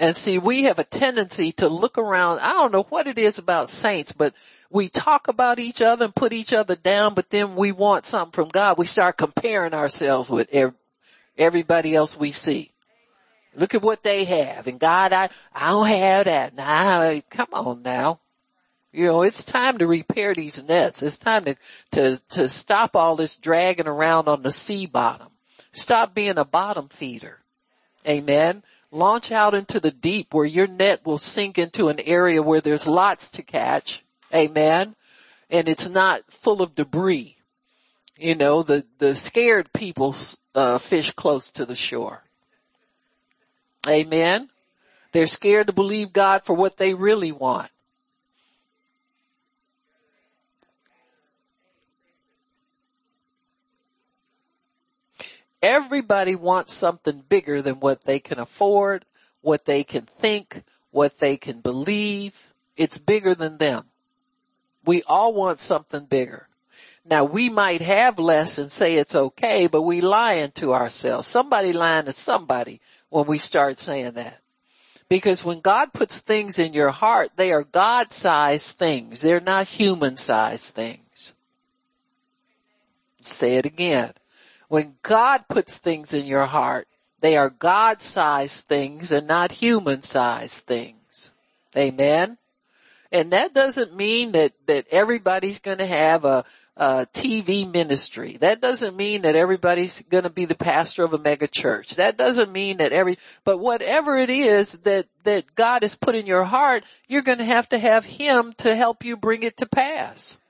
And 0.01 0.15
see, 0.15 0.39
we 0.39 0.63
have 0.63 0.79
a 0.79 0.84
tendency 0.84 1.51
to 1.53 1.67
look 1.70 2.00
around. 2.00 2.39
I 2.39 2.53
don't 2.53 2.72
know 2.72 2.88
what 2.89 3.05
it 3.05 3.20
is 3.20 3.38
about 3.38 3.70
saints, 3.70 4.12
but 4.12 4.34
we 4.72 4.89
talk 4.89 5.27
about 5.27 5.60
each 5.60 5.79
other 5.79 6.05
and 6.05 6.15
put 6.15 6.34
each 6.34 6.53
other 6.53 6.75
down, 6.75 7.13
but 7.13 7.29
then 7.29 7.55
we 7.55 7.72
want 7.72 8.05
something 8.05 8.31
from 8.31 8.50
God. 8.50 8.79
We 8.79 8.88
start 8.88 9.15
comparing 9.17 9.75
ourselves 9.75 10.27
with 10.27 10.50
everybody 11.38 11.93
else 11.93 12.17
we 12.17 12.31
see. 12.31 12.72
Look 13.55 13.75
at 13.75 13.84
what 13.84 14.01
they 14.01 14.24
have. 14.25 14.65
And 14.65 14.79
God, 14.79 15.13
I, 15.13 15.29
I 15.53 15.70
don't 15.70 15.88
have 15.88 16.25
that. 16.25 16.55
Nah, 16.55 17.22
come 17.29 17.50
on 17.53 17.84
now. 17.84 18.22
You 18.91 19.05
know, 19.05 19.22
it's 19.22 19.43
time 19.43 19.77
to 19.77 19.86
repair 19.86 20.34
these 20.34 20.63
nets. 20.67 21.03
It's 21.03 21.20
time 21.20 21.46
to, 21.46 21.55
to, 21.91 22.17
to 22.29 22.50
stop 22.50 22.96
all 22.96 23.15
this 23.15 23.38
dragging 23.38 23.88
around 23.88 24.27
on 24.27 24.41
the 24.41 24.50
sea 24.50 24.88
bottom. 24.88 25.27
Stop 25.74 26.15
being 26.15 26.39
a 26.39 26.46
bottom 26.46 26.89
feeder. 26.89 27.38
Amen. 28.08 28.63
Launch 28.91 29.31
out 29.31 29.53
into 29.53 29.79
the 29.79 29.91
deep 29.91 30.33
where 30.33 30.45
your 30.45 30.67
net 30.67 31.05
will 31.05 31.17
sink 31.17 31.57
into 31.57 31.88
an 31.88 32.00
area 32.01 32.43
where 32.43 32.60
there's 32.60 32.86
lots 32.86 33.29
to 33.31 33.41
catch. 33.41 34.03
Amen. 34.33 34.95
And 35.50 35.69
it's 35.69 35.89
not 35.89 36.21
full 36.29 36.62
of 36.62 36.75
debris. 36.75 37.38
You 38.17 38.36
know, 38.36 38.63
the, 38.63 38.86
the 39.00 39.15
scared 39.15 39.71
people, 39.74 40.15
uh, 40.53 40.77
fish 40.77 41.12
close 41.12 41.50
to 41.51 41.65
the 41.65 41.75
shore. 41.75 42.24
Amen. 43.88 44.50
They're 45.12 45.27
scared 45.27 45.67
to 45.67 45.74
believe 45.74 46.13
God 46.13 46.43
for 46.43 46.53
what 46.53 46.77
they 46.77 46.93
really 46.93 47.31
want. 47.31 47.71
Everybody 55.61 56.35
wants 56.35 56.73
something 56.73 57.23
bigger 57.27 57.61
than 57.61 57.79
what 57.79 58.05
they 58.05 58.19
can 58.19 58.39
afford, 58.39 59.05
what 59.41 59.65
they 59.65 59.83
can 59.83 60.03
think, 60.03 60.63
what 60.89 61.17
they 61.17 61.37
can 61.37 61.61
believe. 61.61 62.53
It's 62.75 62.97
bigger 62.97 63.35
than 63.35 63.57
them. 63.57 63.85
We 64.83 65.03
all 65.03 65.33
want 65.33 65.59
something 65.59 66.05
bigger. 66.05 66.47
Now 67.05 67.23
we 67.23 67.49
might 67.49 67.81
have 67.81 68.19
less 68.19 68.57
and 68.57 68.71
say 68.71 68.95
it's 68.95 69.15
okay, 69.15 69.67
but 69.67 69.81
we 69.81 70.01
lying 70.01 70.51
to 70.51 70.73
ourselves. 70.73 71.27
Somebody 71.27 71.73
lying 71.73 72.05
to 72.05 72.11
somebody 72.11 72.81
when 73.09 73.25
we 73.25 73.37
start 73.37 73.77
saying 73.77 74.13
that. 74.13 74.39
Because 75.09 75.43
when 75.43 75.59
God 75.59 75.91
puts 75.93 76.19
things 76.19 76.57
in 76.57 76.73
your 76.73 76.91
heart, 76.91 77.31
they 77.35 77.51
are 77.51 77.63
God-sized 77.65 78.77
things. 78.77 79.21
They're 79.21 79.41
not 79.41 79.67
human-sized 79.67 80.73
things. 80.73 81.33
Say 83.21 83.55
it 83.55 83.65
again. 83.65 84.13
When 84.71 84.95
God 85.01 85.49
puts 85.49 85.79
things 85.79 86.13
in 86.13 86.25
your 86.25 86.45
heart, 86.45 86.87
they 87.19 87.35
are 87.35 87.49
God-sized 87.49 88.67
things 88.67 89.11
and 89.11 89.27
not 89.27 89.51
human-sized 89.51 90.63
things. 90.63 91.33
Amen. 91.75 92.37
And 93.11 93.33
that 93.33 93.53
doesn't 93.53 93.93
mean 93.93 94.31
that, 94.31 94.53
that 94.67 94.85
everybody's 94.89 95.59
gonna 95.59 95.85
have 95.85 96.23
a, 96.23 96.45
a 96.77 97.05
TV 97.13 97.69
ministry. 97.69 98.37
That 98.39 98.61
doesn't 98.61 98.95
mean 98.95 99.23
that 99.23 99.35
everybody's 99.35 100.03
gonna 100.03 100.29
be 100.29 100.45
the 100.45 100.55
pastor 100.55 101.03
of 101.03 101.13
a 101.13 101.17
mega 101.17 101.49
church. 101.49 101.97
That 101.97 102.15
doesn't 102.15 102.53
mean 102.53 102.77
that 102.77 102.93
every, 102.93 103.17
but 103.43 103.57
whatever 103.57 104.15
it 104.15 104.29
is 104.29 104.83
that, 104.83 105.05
that 105.25 105.53
God 105.53 105.81
has 105.81 105.95
put 105.95 106.15
in 106.15 106.25
your 106.25 106.45
heart, 106.45 106.85
you're 107.09 107.23
gonna 107.23 107.43
have 107.43 107.67
to 107.69 107.77
have 107.77 108.05
Him 108.05 108.53
to 108.59 108.73
help 108.73 109.03
you 109.03 109.17
bring 109.17 109.43
it 109.43 109.57
to 109.57 109.65
pass. 109.65 110.40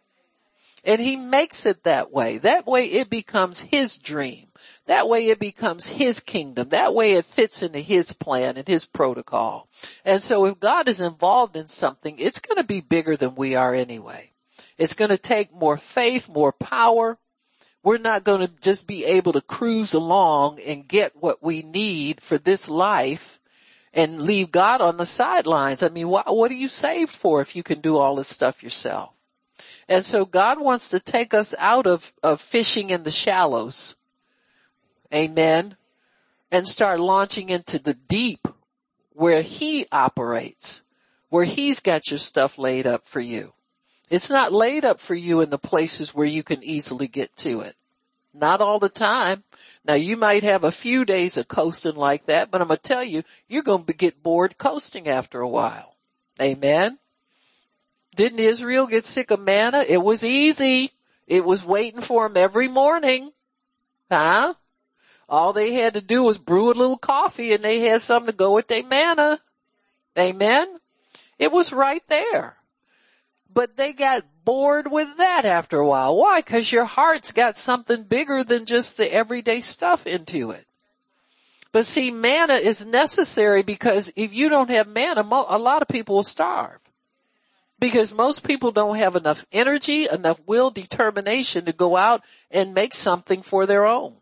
And 0.84 1.00
he 1.00 1.16
makes 1.16 1.66
it 1.66 1.84
that 1.84 2.12
way. 2.12 2.40
That 2.40 2.66
way 2.66 2.86
it 2.86 3.10
becomes 3.10 3.62
his 3.62 3.98
dream. 3.98 4.48
That 4.88 5.08
way 5.08 5.28
it 5.30 5.40
becomes 5.40 5.86
his 5.86 6.20
kingdom. 6.20 6.70
That 6.70 6.96
way 6.96 7.14
it 7.14 7.26
fits 7.26 7.62
into 7.62 7.80
his 7.80 8.14
plan 8.14 8.58
and 8.58 8.68
his 8.68 8.86
protocol. 8.86 9.70
And 10.04 10.22
so 10.22 10.46
if 10.46 10.60
God 10.60 10.88
is 10.88 11.00
involved 11.00 11.56
in 11.56 11.68
something, 11.68 12.18
it's 12.18 12.40
going 12.40 12.58
to 12.58 12.64
be 12.64 12.82
bigger 12.82 13.16
than 13.16 13.36
we 13.36 13.56
are 13.56 13.76
anyway. 13.76 14.32
It's 14.78 14.96
going 14.96 15.12
to 15.12 15.18
take 15.18 15.54
more 15.54 15.78
faith, 15.78 16.28
more 16.28 16.52
power. 16.52 17.20
We're 17.84 18.00
not 18.00 18.24
going 18.24 18.42
to 18.42 18.52
just 18.62 18.88
be 18.88 19.06
able 19.06 19.34
to 19.34 19.42
cruise 19.42 19.94
along 19.94 20.60
and 20.60 20.88
get 20.88 21.16
what 21.16 21.44
we 21.44 21.62
need 21.62 22.22
for 22.22 22.38
this 22.38 22.70
life 22.70 23.40
and 23.94 24.22
leave 24.22 24.52
God 24.52 24.82
on 24.82 24.98
the 24.98 25.06
sidelines. 25.06 25.84
I 25.84 25.90
mean, 25.90 26.08
what, 26.08 26.28
are 26.28 26.54
you 26.54 26.70
saved 26.70 27.12
for 27.12 27.42
if 27.42 27.56
you 27.56 27.64
can 27.64 27.82
do 27.82 27.98
all 27.98 28.16
this 28.16 28.28
stuff 28.28 28.64
yourself? 28.64 29.16
And 29.92 30.06
so 30.06 30.24
God 30.24 30.62
wants 30.62 30.88
to 30.92 31.02
take 31.02 31.34
us 31.34 31.54
out 31.60 31.86
of, 31.86 32.14
of 32.24 32.40
fishing 32.40 32.92
in 32.92 33.04
the 33.04 33.12
shallows. 33.12 33.98
Amen. 35.14 35.76
And 36.50 36.66
start 36.66 37.02
launching 37.02 37.50
into 37.50 37.78
the 37.78 37.94
deep 37.94 38.48
where 39.10 39.42
he 39.42 39.86
operates, 39.92 40.82
where 41.28 41.44
he's 41.44 41.82
got 41.82 42.10
your 42.10 42.20
stuff 42.20 42.58
laid 42.58 42.88
up 42.88 43.06
for 43.06 43.20
you. 43.20 43.52
It's 44.10 44.30
not 44.30 44.54
laid 44.54 44.86
up 44.86 44.98
for 44.98 45.14
you 45.14 45.42
in 45.42 45.50
the 45.50 45.58
places 45.58 46.16
where 46.16 46.26
you 46.26 46.42
can 46.42 46.64
easily 46.64 47.10
get 47.10 47.36
to 47.38 47.60
it. 47.60 47.76
Not 48.34 48.62
all 48.62 48.80
the 48.80 48.88
time. 48.88 49.44
Now 49.84 49.96
you 49.96 50.16
might 50.16 50.44
have 50.44 50.64
a 50.64 50.72
few 50.72 51.04
days 51.04 51.36
of 51.36 51.50
coasting 51.50 51.96
like 51.96 52.28
that, 52.28 52.50
but 52.50 52.62
I'm 52.62 52.70
going 52.70 52.78
to 52.78 52.82
tell 52.84 53.04
you, 53.04 53.24
you're 53.50 53.62
going 53.62 53.84
to 53.84 53.94
get 53.94 54.24
bored 54.24 54.58
coasting 54.58 55.10
after 55.10 55.42
a 55.42 55.50
while. 55.50 55.98
Amen. 56.42 56.98
Didn't 58.16 58.40
Israel 58.40 58.88
get 58.88 59.06
sick 59.06 59.32
of 59.32 59.40
manna? 59.40 59.86
It 59.88 60.02
was 60.02 60.24
easy. 60.24 60.92
It 61.28 61.46
was 61.46 61.64
waiting 61.64 62.02
for 62.02 62.28
them 62.28 62.36
every 62.36 62.68
morning. 62.68 63.32
Huh? 64.10 64.54
All 65.30 65.54
they 65.54 65.74
had 65.74 65.94
to 65.94 66.02
do 66.02 66.24
was 66.24 66.38
brew 66.38 66.72
a 66.72 66.74
little 66.74 66.98
coffee 66.98 67.54
and 67.54 67.64
they 67.64 67.80
had 67.80 68.02
something 68.02 68.32
to 68.32 68.38
go 68.38 68.54
with 68.54 68.68
their 68.68 68.84
manna. 68.84 69.40
Amen? 70.20 70.68
It 71.40 71.54
was 71.54 71.72
right 71.72 72.06
there. 72.08 72.58
But 73.54 73.78
they 73.78 73.94
got 73.94 74.24
bored 74.44 74.92
with 74.92 75.18
that 75.18 75.46
after 75.46 75.80
a 75.80 75.88
while. 75.88 76.18
Why? 76.18 76.42
Cause 76.42 76.70
your 76.70 76.86
heart's 76.86 77.32
got 77.32 77.58
something 77.58 78.04
bigger 78.04 78.44
than 78.44 78.66
just 78.66 78.98
the 78.98 79.12
everyday 79.12 79.62
stuff 79.62 80.06
into 80.06 80.52
it. 80.52 80.66
But 81.72 81.86
see, 81.86 82.12
manna 82.12 82.56
is 82.56 82.86
necessary 82.86 83.64
because 83.64 84.12
if 84.18 84.34
you 84.34 84.50
don't 84.50 84.70
have 84.70 84.90
manna, 84.90 85.22
a 85.22 85.58
lot 85.58 85.82
of 85.82 85.88
people 85.88 86.16
will 86.16 86.24
starve 86.24 86.82
Because 87.82 88.14
most 88.14 88.44
people 88.44 88.72
don't 88.72 88.98
have 88.98 89.16
enough 89.16 89.44
energy, 89.52 90.08
enough 90.10 90.40
will, 90.46 90.70
determination 90.70 91.66
to 91.66 91.74
go 91.74 91.98
out 91.98 92.24
and 92.52 92.76
make 92.76 92.94
something 92.94 93.42
for 93.42 93.66
their 93.66 93.86
own. 93.86 94.14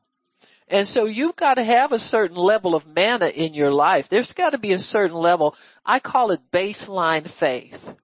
And 0.70 0.88
so 0.88 1.06
you've 1.06 1.36
got 1.36 1.56
to 1.56 1.64
have 1.64 1.92
a 1.92 2.00
certain 2.00 2.38
level 2.38 2.74
of 2.74 2.88
manna 2.88 3.28
in 3.28 3.54
your 3.54 3.72
life. 3.72 4.08
There's 4.08 4.34
got 4.34 4.52
to 4.52 4.58
be 4.58 4.72
a 4.72 4.80
certain 4.80 5.18
level. 5.18 5.56
I 5.86 6.00
call 6.00 6.32
it 6.32 6.52
baseline 6.52 7.28
faith. 7.28 7.96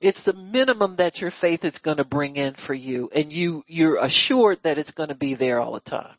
It's 0.00 0.24
the 0.24 0.32
minimum 0.32 0.96
that 0.96 1.20
your 1.20 1.30
faith 1.32 1.64
is 1.64 1.78
going 1.78 1.96
to 1.96 2.04
bring 2.04 2.36
in 2.36 2.54
for 2.54 2.74
you 2.74 3.10
and 3.14 3.32
you, 3.32 3.64
you're 3.66 3.96
assured 3.96 4.62
that 4.62 4.78
it's 4.78 4.92
going 4.92 5.08
to 5.08 5.14
be 5.14 5.34
there 5.34 5.58
all 5.58 5.72
the 5.72 5.80
time. 5.80 6.14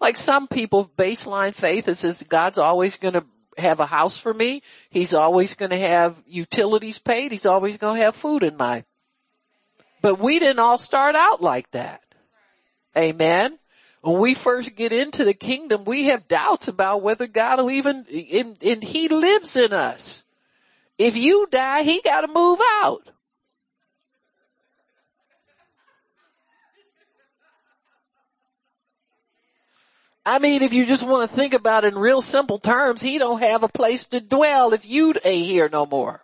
Like 0.00 0.16
some 0.16 0.48
people, 0.48 0.90
baseline 0.96 1.54
faith 1.54 1.86
is, 1.86 2.02
is 2.02 2.22
God's 2.22 2.58
always 2.58 2.98
going 2.98 3.14
to 3.14 3.24
have 3.58 3.80
a 3.80 3.86
house 3.86 4.18
for 4.18 4.32
me. 4.32 4.62
He's 4.90 5.14
always 5.14 5.54
going 5.54 5.70
to 5.70 5.78
have 5.78 6.16
utilities 6.26 6.98
paid. 6.98 7.32
He's 7.32 7.46
always 7.46 7.76
going 7.76 7.96
to 7.96 8.04
have 8.04 8.16
food 8.16 8.42
in 8.42 8.56
my, 8.56 8.84
but 10.02 10.18
we 10.18 10.38
didn't 10.38 10.60
all 10.60 10.78
start 10.78 11.14
out 11.14 11.40
like 11.42 11.70
that. 11.72 12.02
Amen. 12.96 13.58
When 14.02 14.20
we 14.20 14.34
first 14.34 14.76
get 14.76 14.92
into 14.92 15.24
the 15.24 15.34
kingdom, 15.34 15.84
we 15.84 16.04
have 16.04 16.28
doubts 16.28 16.68
about 16.68 17.02
whether 17.02 17.26
God 17.26 17.58
will 17.58 17.70
even, 17.70 18.06
and, 18.32 18.56
and 18.62 18.82
He 18.82 19.08
lives 19.08 19.56
in 19.56 19.72
us. 19.72 20.22
If 20.96 21.16
you 21.16 21.48
die, 21.50 21.82
He 21.82 22.00
gotta 22.02 22.28
move 22.28 22.60
out. 22.82 23.08
I 30.28 30.40
mean, 30.40 30.62
if 30.62 30.72
you 30.72 30.84
just 30.84 31.06
want 31.06 31.30
to 31.30 31.36
think 31.36 31.54
about 31.54 31.84
it 31.84 31.92
in 31.92 31.98
real 32.00 32.20
simple 32.20 32.58
terms, 32.58 33.00
he 33.00 33.18
don't 33.18 33.40
have 33.40 33.62
a 33.62 33.68
place 33.68 34.08
to 34.08 34.20
dwell 34.20 34.72
if 34.72 34.84
you 34.84 35.14
ain't 35.24 35.46
here 35.46 35.68
no 35.68 35.86
more. 35.86 36.20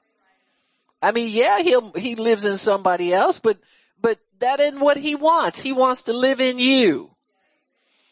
I 1.00 1.12
mean, 1.12 1.32
yeah, 1.32 1.61
he 1.61 1.78
he 1.97 2.16
lives 2.16 2.44
in 2.44 2.56
somebody 2.56 3.14
else, 3.14 3.38
but, 3.38 3.59
but 4.00 4.18
that 4.40 4.59
isn't 4.59 4.80
what 4.80 4.97
he 4.97 5.14
wants. 5.14 5.62
He 5.62 5.73
wants 5.73 6.02
to 6.04 6.12
live 6.12 6.40
in 6.40 6.59
you. 6.59 7.12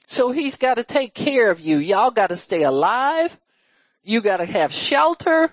So 0.06 0.30
he's 0.30 0.56
got 0.56 0.74
to 0.74 0.84
take 0.84 1.12
care 1.12 1.50
of 1.50 1.58
you. 1.58 1.78
Y'all 1.78 2.12
got 2.12 2.28
to 2.28 2.36
stay 2.36 2.62
alive. 2.62 3.36
You 4.04 4.20
got 4.20 4.36
to 4.36 4.44
have 4.44 4.72
shelter. 4.72 5.52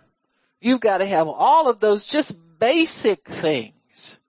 You've 0.62 0.82
got 0.82 1.00
to 1.00 1.06
have 1.08 1.28
all 1.28 1.68
of 1.68 1.80
those 1.80 2.06
just 2.06 2.60
basic 2.60 3.28
things. 3.28 4.20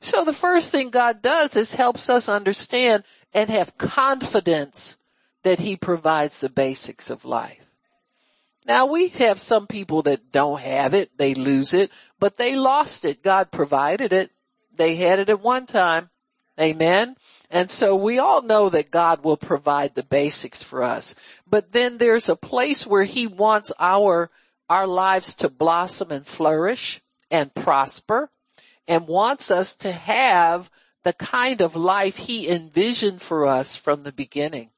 So 0.00 0.24
the 0.24 0.32
first 0.32 0.72
thing 0.72 0.90
God 0.90 1.22
does 1.22 1.54
is 1.54 1.76
helps 1.76 2.10
us 2.10 2.28
understand 2.28 3.04
and 3.32 3.48
have 3.48 3.78
confidence 3.78 4.98
that 5.42 5.60
he 5.60 5.76
provides 5.76 6.40
the 6.40 6.48
basics 6.48 7.10
of 7.10 7.24
life. 7.24 7.72
Now 8.64 8.86
we 8.86 9.08
have 9.08 9.40
some 9.40 9.66
people 9.66 10.02
that 10.02 10.30
don't 10.30 10.60
have 10.60 10.94
it, 10.94 11.18
they 11.18 11.34
lose 11.34 11.74
it, 11.74 11.90
but 12.20 12.36
they 12.36 12.54
lost 12.54 13.04
it. 13.04 13.22
God 13.22 13.50
provided 13.50 14.12
it. 14.12 14.30
They 14.74 14.94
had 14.96 15.18
it 15.18 15.28
at 15.28 15.40
one 15.40 15.66
time. 15.66 16.10
Amen. 16.60 17.16
And 17.50 17.70
so 17.70 17.96
we 17.96 18.18
all 18.18 18.42
know 18.42 18.68
that 18.68 18.90
God 18.90 19.24
will 19.24 19.36
provide 19.36 19.94
the 19.94 20.02
basics 20.02 20.62
for 20.62 20.82
us. 20.82 21.14
But 21.46 21.72
then 21.72 21.98
there's 21.98 22.28
a 22.28 22.36
place 22.36 22.86
where 22.86 23.04
he 23.04 23.26
wants 23.26 23.72
our, 23.78 24.30
our 24.68 24.86
lives 24.86 25.34
to 25.36 25.48
blossom 25.48 26.12
and 26.12 26.26
flourish 26.26 27.00
and 27.30 27.52
prosper 27.54 28.30
and 28.86 29.08
wants 29.08 29.50
us 29.50 29.74
to 29.76 29.92
have 29.92 30.70
the 31.04 31.12
kind 31.12 31.60
of 31.60 31.74
life 31.74 32.16
he 32.16 32.48
envisioned 32.48 33.20
for 33.20 33.46
us 33.46 33.74
from 33.74 34.02
the 34.02 34.12
beginning. 34.12 34.70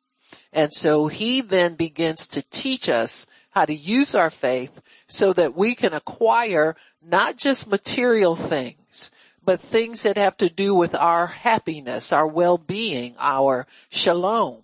And 0.55 0.73
so 0.73 1.09
he 1.09 1.41
then 1.41 1.75
begins 1.75 2.29
to 2.29 2.43
teach 2.43 2.89
us 2.89 3.27
how 3.51 3.65
to 3.65 3.75
use 3.75 4.15
our 4.15 4.31
faith 4.31 4.81
so 5.09 5.33
that 5.33 5.57
we 5.57 5.75
can 5.75 5.93
acquire 5.93 6.77
not 7.03 7.37
just 7.37 7.69
material 7.69 8.37
things, 8.37 9.11
but 9.45 9.61
things 9.61 10.05
that 10.05 10.17
have 10.17 10.37
to 10.37 10.49
do 10.49 10.73
with 10.75 10.95
our 10.95 11.27
happiness, 11.27 12.13
our 12.13 12.27
well-being, 12.27 13.17
our 13.19 13.67
shalom, 13.91 14.63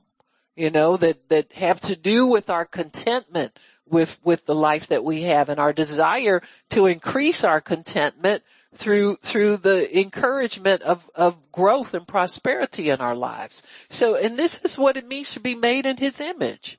you 0.55 0.71
know, 0.71 0.97
that, 0.97 1.29
that 1.29 1.53
have 1.55 1.81
to 1.83 1.97
do 1.97 2.25
with 2.27 2.51
our 2.51 2.65
contentment 2.65 3.59
with, 3.89 4.21
with 4.23 4.47
the 4.47 4.55
life 4.55 4.87
that 4.87 5.03
we 5.03 5.23
have 5.23 5.49
and 5.49 5.59
our 5.59 5.73
desire 5.73 6.41
to 6.71 6.87
increase 6.87 7.43
our 7.43 7.61
contentment 7.61 8.45
through, 8.75 9.17
through 9.17 9.59
the 9.59 9.99
encouragement 9.99 10.83
of, 10.83 11.11
of 11.15 11.53
growth 11.53 11.95
and 11.95 12.07
prosperity 12.07 12.91
in 12.91 13.01
our 13.01 13.17
lives. 13.17 13.63
So, 13.89 14.15
and 14.15 14.39
this 14.39 14.65
is 14.65 14.79
what 14.79 14.97
it 14.97 15.07
means 15.07 15.33
to 15.33 15.41
be 15.41 15.55
made 15.55 15.87
in 15.87 15.97
his 15.97 16.21
image. 16.21 16.79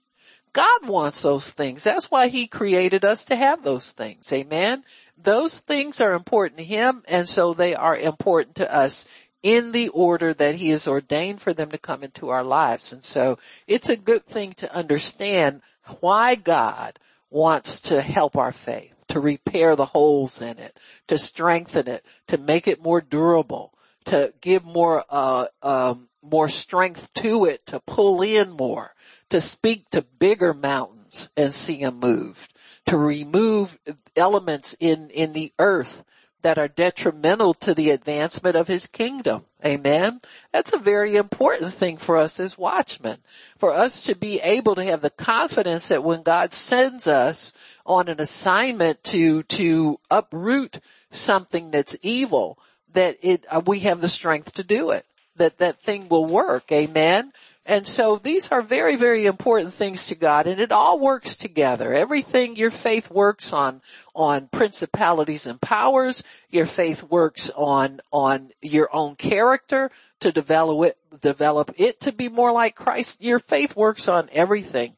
God 0.54 0.88
wants 0.88 1.22
those 1.22 1.52
things. 1.52 1.84
That's 1.84 2.12
why 2.12 2.28
he 2.28 2.48
created 2.48 3.06
us 3.06 3.26
to 3.26 3.36
have 3.36 3.64
those 3.64 3.92
things. 3.92 4.32
Amen. 4.34 4.84
Those 5.18 5.60
things 5.60 6.02
are 6.02 6.14
important 6.14 6.58
to 6.58 6.64
him 6.64 7.04
and 7.08 7.28
so 7.28 7.54
they 7.54 7.76
are 7.76 7.96
important 7.96 8.56
to 8.56 8.74
us 8.74 9.08
in 9.44 9.72
the 9.72 9.90
order 9.90 10.34
that 10.34 10.56
he 10.56 10.70
has 10.70 10.88
ordained 10.88 11.42
for 11.42 11.54
them 11.54 11.72
to 11.72 11.78
come 11.78 12.04
into 12.04 12.30
our 12.30 12.44
lives. 12.44 12.92
And 12.94 13.04
so 13.04 13.40
it's 13.68 13.90
a 13.90 13.98
good 13.98 14.26
thing 14.26 14.54
to 14.54 14.76
understand 14.76 15.62
why 16.00 16.36
God 16.36 17.00
wants 17.30 17.82
to 17.82 18.02
help 18.02 18.36
our 18.36 18.52
faith 18.52 19.01
to 19.12 19.20
repair 19.20 19.76
the 19.76 19.86
holes 19.86 20.42
in 20.42 20.58
it, 20.58 20.80
to 21.08 21.18
strengthen 21.18 21.88
it, 21.88 22.06
to 22.28 22.38
make 22.38 22.66
it 22.68 22.82
more 22.82 23.02
durable, 23.02 23.74
to 24.06 24.34
give 24.40 24.64
more, 24.64 25.04
uh, 25.10 25.48
um, 25.62 26.08
more 26.24 26.48
strength 26.48 27.14
to 27.14 27.46
it, 27.46 27.66
to 27.66 27.82
pull 27.82 28.22
in 28.22 28.52
more, 28.52 28.94
to 29.30 29.42
speak 29.42 29.90
to 29.90 30.02
bigger 30.02 30.54
mountains 30.54 31.30
and 31.36 31.54
see 31.54 31.84
them 31.84 32.00
moved, 32.00 32.54
to 32.86 32.96
remove 32.96 33.78
elements 34.16 34.78
in, 34.80 35.10
in 35.10 35.34
the 35.34 35.52
earth 35.60 36.06
that 36.42 36.58
are 36.58 36.68
detrimental 36.68 37.54
to 37.56 37.74
the 37.74 37.90
advancement 37.90 38.56
of 38.56 38.68
his 38.68 38.88
kingdom. 38.88 39.46
Amen. 39.64 40.22
That's 40.52 40.74
a 40.74 40.78
very 40.78 41.16
important 41.16 41.74
thing 41.74 41.98
for 41.98 42.18
us 42.18 42.40
as 42.40 42.58
watchmen. 42.58 43.20
For 43.58 43.74
us 43.74 44.04
to 44.04 44.16
be 44.16 44.40
able 44.40 44.76
to 44.76 44.84
have 44.84 45.02
the 45.02 45.10
confidence 45.12 45.90
that 45.90 46.04
when 46.04 46.24
God 46.24 46.52
sends 46.54 47.08
us 47.08 47.54
on 47.86 48.08
an 48.08 48.20
assignment 48.20 49.04
to, 49.06 49.44
to 49.44 50.00
uproot 50.10 50.80
something 51.12 51.72
that's 51.72 51.98
evil, 52.02 52.58
that 52.94 53.18
it, 53.22 53.46
uh, 53.50 53.62
we 53.66 53.80
have 53.80 54.02
the 54.02 54.10
strength 54.10 54.54
to 54.56 54.64
do 54.64 54.92
it. 54.92 55.06
That 55.38 55.60
that 55.60 55.80
thing 55.80 56.10
will 56.10 56.26
work. 56.26 56.72
Amen. 56.72 57.32
And 57.66 57.86
so 57.86 58.18
these 58.18 58.52
are 58.52 58.64
very, 58.64 58.96
very 58.96 59.28
important 59.28 59.74
things 59.74 60.08
to 60.08 60.16
God 60.16 60.48
and 60.48 60.60
it 60.60 60.72
all 60.72 61.00
works 61.00 61.38
together. 61.38 61.94
Everything 61.94 62.56
your 62.56 62.72
faith 62.72 63.12
works 63.12 63.54
on, 63.54 63.82
on 64.16 64.48
principalities 64.48 65.46
and 65.46 65.62
powers. 65.62 66.24
Your 66.50 66.66
faith 66.66 67.04
works 67.04 67.52
on, 67.56 68.02
on 68.12 68.50
your 68.62 68.90
own 68.94 69.16
character 69.16 69.92
to 70.22 70.32
develop 70.32 70.88
it, 70.88 71.22
develop 71.22 71.72
it 71.78 72.00
to 72.02 72.12
be 72.12 72.30
more 72.30 72.52
like 72.52 72.76
Christ. 72.76 73.22
Your 73.22 73.40
faith 73.40 73.76
works 73.76 74.08
on 74.08 74.30
everything. 74.32 74.96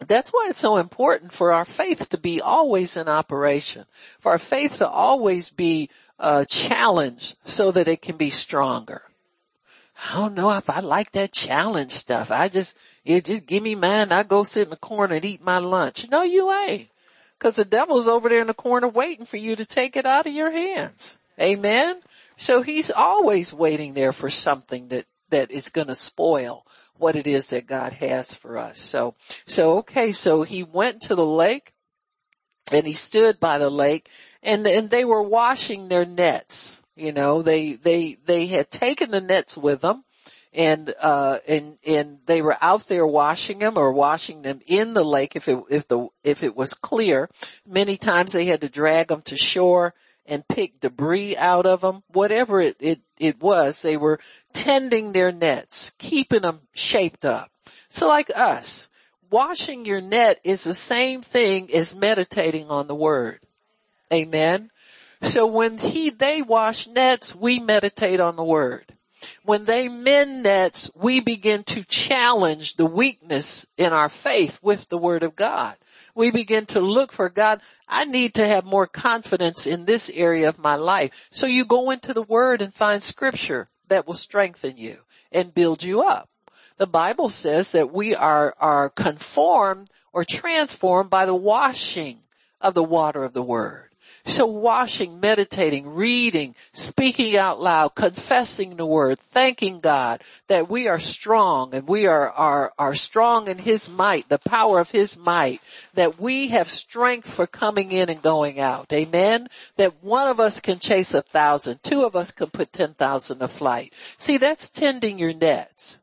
That's 0.00 0.30
why 0.30 0.46
it's 0.48 0.58
so 0.58 0.78
important 0.78 1.32
for 1.32 1.52
our 1.52 1.64
faith 1.64 2.08
to 2.10 2.18
be 2.18 2.40
always 2.40 2.96
in 2.96 3.08
operation, 3.08 3.84
for 4.18 4.32
our 4.32 4.38
faith 4.38 4.78
to 4.78 4.88
always 4.88 5.50
be 5.50 5.90
uh, 6.18 6.44
challenged 6.44 7.36
so 7.44 7.70
that 7.70 7.88
it 7.88 8.02
can 8.02 8.16
be 8.16 8.30
stronger. 8.30 9.02
I 9.98 10.16
don't 10.16 10.34
know 10.34 10.52
if 10.52 10.68
I 10.68 10.80
like 10.80 11.12
that 11.12 11.32
challenge 11.32 11.92
stuff. 11.92 12.30
I 12.30 12.48
just, 12.48 12.76
it 13.04 13.24
just 13.24 13.46
give 13.46 13.62
me 13.62 13.74
mine. 13.74 14.12
I 14.12 14.22
go 14.22 14.42
sit 14.42 14.64
in 14.64 14.70
the 14.70 14.76
corner 14.76 15.14
and 15.14 15.24
eat 15.24 15.42
my 15.42 15.58
lunch. 15.58 16.08
No, 16.10 16.22
you 16.22 16.52
ain't. 16.52 16.88
Cause 17.38 17.56
the 17.56 17.64
devil's 17.64 18.08
over 18.08 18.28
there 18.28 18.40
in 18.40 18.46
the 18.46 18.54
corner 18.54 18.88
waiting 18.88 19.26
for 19.26 19.36
you 19.36 19.56
to 19.56 19.66
take 19.66 19.96
it 19.96 20.06
out 20.06 20.26
of 20.26 20.32
your 20.32 20.50
hands. 20.50 21.18
Amen. 21.40 22.00
So 22.38 22.62
he's 22.62 22.90
always 22.90 23.52
waiting 23.52 23.94
there 23.94 24.12
for 24.12 24.30
something 24.30 24.88
that, 24.88 25.04
that 25.30 25.50
is 25.50 25.68
going 25.68 25.88
to 25.88 25.94
spoil 25.94 26.66
what 26.96 27.16
it 27.16 27.26
is 27.26 27.50
that 27.50 27.66
God 27.66 27.92
has 27.94 28.34
for 28.34 28.56
us. 28.56 28.80
So, 28.80 29.14
so 29.46 29.78
okay, 29.78 30.12
so 30.12 30.42
he 30.42 30.62
went 30.62 31.02
to 31.02 31.14
the 31.14 31.26
lake 31.26 31.72
and 32.72 32.86
he 32.86 32.94
stood 32.94 33.38
by 33.38 33.58
the 33.58 33.70
lake 33.70 34.08
and, 34.42 34.66
and 34.66 34.88
they 34.88 35.04
were 35.04 35.22
washing 35.22 35.88
their 35.88 36.06
nets. 36.06 36.82
You 36.96 37.12
know, 37.12 37.42
they, 37.42 37.74
they, 37.74 38.16
they 38.24 38.46
had 38.46 38.70
taken 38.70 39.10
the 39.10 39.20
nets 39.20 39.56
with 39.56 39.82
them 39.82 40.04
and, 40.54 40.94
uh, 41.00 41.38
and, 41.46 41.76
and 41.86 42.18
they 42.24 42.40
were 42.40 42.56
out 42.62 42.86
there 42.88 43.06
washing 43.06 43.58
them 43.58 43.76
or 43.76 43.92
washing 43.92 44.42
them 44.42 44.60
in 44.66 44.94
the 44.94 45.04
lake 45.04 45.36
if 45.36 45.46
it, 45.46 45.62
if 45.68 45.86
the, 45.88 46.08
if 46.24 46.42
it 46.42 46.56
was 46.56 46.72
clear. 46.72 47.28
Many 47.66 47.98
times 47.98 48.32
they 48.32 48.46
had 48.46 48.62
to 48.62 48.68
drag 48.68 49.08
them 49.08 49.20
to 49.22 49.36
shore 49.36 49.94
and 50.24 50.48
pick 50.48 50.80
debris 50.80 51.36
out 51.36 51.66
of 51.66 51.82
them, 51.82 52.02
whatever 52.08 52.60
it, 52.60 52.76
it, 52.80 53.00
it 53.18 53.40
was, 53.40 53.82
they 53.82 53.96
were 53.96 54.18
tending 54.52 55.12
their 55.12 55.30
nets, 55.30 55.92
keeping 55.98 56.42
them 56.42 56.60
shaped 56.74 57.24
up. 57.24 57.50
So 57.88 58.08
like 58.08 58.30
us, 58.34 58.88
washing 59.30 59.84
your 59.84 60.00
net 60.00 60.40
is 60.44 60.64
the 60.64 60.74
same 60.74 61.22
thing 61.22 61.72
as 61.72 61.94
meditating 61.94 62.68
on 62.68 62.86
the 62.86 62.94
word. 62.94 63.40
Amen. 64.12 64.70
So 65.22 65.46
when 65.46 65.78
he, 65.78 66.10
they 66.10 66.42
wash 66.42 66.86
nets, 66.86 67.34
we 67.34 67.58
meditate 67.58 68.20
on 68.20 68.36
the 68.36 68.44
word. 68.44 68.92
When 69.44 69.64
they 69.64 69.88
mend 69.88 70.42
nets, 70.42 70.90
we 70.94 71.20
begin 71.20 71.64
to 71.64 71.84
challenge 71.84 72.76
the 72.76 72.86
weakness 72.86 73.66
in 73.76 73.92
our 73.92 74.08
faith 74.08 74.58
with 74.62 74.88
the 74.88 74.98
word 74.98 75.22
of 75.22 75.36
God. 75.36 75.76
We 76.14 76.30
begin 76.30 76.66
to 76.66 76.80
look 76.80 77.12
for 77.12 77.28
God. 77.28 77.60
I 77.88 78.04
need 78.04 78.34
to 78.34 78.46
have 78.46 78.64
more 78.64 78.86
confidence 78.86 79.66
in 79.66 79.84
this 79.84 80.10
area 80.10 80.48
of 80.48 80.58
my 80.58 80.76
life. 80.76 81.28
So 81.30 81.46
you 81.46 81.64
go 81.64 81.90
into 81.90 82.14
the 82.14 82.22
word 82.22 82.62
and 82.62 82.72
find 82.72 83.02
scripture 83.02 83.68
that 83.88 84.06
will 84.06 84.14
strengthen 84.14 84.76
you 84.76 84.98
and 85.32 85.54
build 85.54 85.82
you 85.82 86.02
up. 86.02 86.28
The 86.78 86.86
Bible 86.86 87.28
says 87.28 87.72
that 87.72 87.92
we 87.92 88.14
are, 88.14 88.54
are 88.58 88.90
conformed 88.90 89.90
or 90.12 90.24
transformed 90.24 91.10
by 91.10 91.26
the 91.26 91.34
washing 91.34 92.20
of 92.60 92.74
the 92.74 92.82
water 92.82 93.22
of 93.22 93.32
the 93.32 93.42
word. 93.42 93.85
So 94.24 94.46
washing, 94.46 95.20
meditating, 95.20 95.94
reading, 95.94 96.54
speaking 96.72 97.36
out 97.36 97.60
loud, 97.60 97.94
confessing 97.94 98.76
the 98.76 98.86
word, 98.86 99.20
thanking 99.20 99.78
God 99.78 100.22
that 100.48 100.68
we 100.68 100.88
are 100.88 100.98
strong 100.98 101.74
and 101.74 101.86
we 101.86 102.06
are, 102.06 102.30
are, 102.30 102.72
are 102.78 102.94
strong 102.94 103.46
in 103.48 103.58
His 103.58 103.88
might, 103.88 104.28
the 104.28 104.38
power 104.38 104.80
of 104.80 104.90
His 104.90 105.16
might, 105.16 105.60
that 105.94 106.20
we 106.20 106.48
have 106.48 106.68
strength 106.68 107.32
for 107.32 107.46
coming 107.46 107.92
in 107.92 108.10
and 108.10 108.20
going 108.20 108.58
out. 108.58 108.92
Amen. 108.92 109.48
That 109.76 110.02
one 110.02 110.26
of 110.28 110.40
us 110.40 110.60
can 110.60 110.80
chase 110.80 111.14
a 111.14 111.22
thousand, 111.22 111.82
two 111.82 112.04
of 112.04 112.16
us 112.16 112.30
can 112.32 112.50
put 112.50 112.72
ten 112.72 112.94
thousand 112.94 113.38
to 113.38 113.48
flight. 113.48 113.92
See, 114.16 114.38
that's 114.38 114.70
tending 114.70 115.18
your 115.18 115.34
nets. 115.34 115.98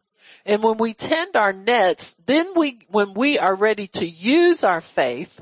And 0.46 0.62
when 0.62 0.78
we 0.78 0.94
tend 0.94 1.36
our 1.36 1.54
nets, 1.54 2.16
then 2.26 2.54
we, 2.56 2.80
when 2.90 3.14
we 3.14 3.40
are 3.40 3.56
ready 3.56 3.88
to 3.88 4.06
use 4.06 4.64
our 4.64 4.82
faith, 4.82 5.42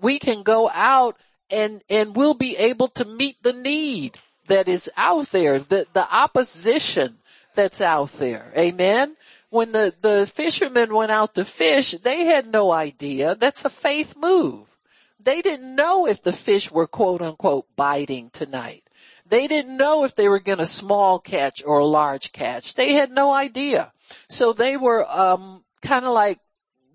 we 0.00 0.18
can 0.18 0.42
go 0.42 0.70
out 0.72 1.16
and, 1.52 1.82
and 1.88 2.16
we'll 2.16 2.34
be 2.34 2.56
able 2.56 2.88
to 2.88 3.04
meet 3.04 3.40
the 3.42 3.52
need 3.52 4.18
that 4.48 4.68
is 4.68 4.90
out 4.96 5.30
there, 5.30 5.58
the, 5.58 5.86
the 5.92 6.12
opposition 6.12 7.18
that's 7.54 7.80
out 7.80 8.12
there. 8.12 8.50
Amen. 8.56 9.16
When 9.50 9.72
the, 9.72 9.94
the 10.00 10.30
fishermen 10.34 10.94
went 10.94 11.12
out 11.12 11.34
to 11.34 11.44
fish, 11.44 11.92
they 11.92 12.24
had 12.24 12.50
no 12.50 12.72
idea. 12.72 13.34
That's 13.34 13.64
a 13.64 13.70
faith 13.70 14.16
move. 14.16 14.66
They 15.20 15.42
didn't 15.42 15.76
know 15.76 16.06
if 16.06 16.22
the 16.22 16.32
fish 16.32 16.70
were 16.70 16.86
quote 16.86 17.20
unquote 17.20 17.66
biting 17.76 18.30
tonight. 18.30 18.82
They 19.26 19.46
didn't 19.46 19.76
know 19.76 20.04
if 20.04 20.16
they 20.16 20.28
were 20.28 20.40
going 20.40 20.58
to 20.58 20.66
small 20.66 21.18
catch 21.18 21.62
or 21.64 21.78
a 21.78 21.84
large 21.84 22.32
catch. 22.32 22.74
They 22.74 22.94
had 22.94 23.10
no 23.12 23.32
idea. 23.32 23.92
So 24.28 24.52
they 24.52 24.76
were, 24.76 25.08
um, 25.08 25.64
kind 25.82 26.04
of 26.04 26.12
like 26.12 26.38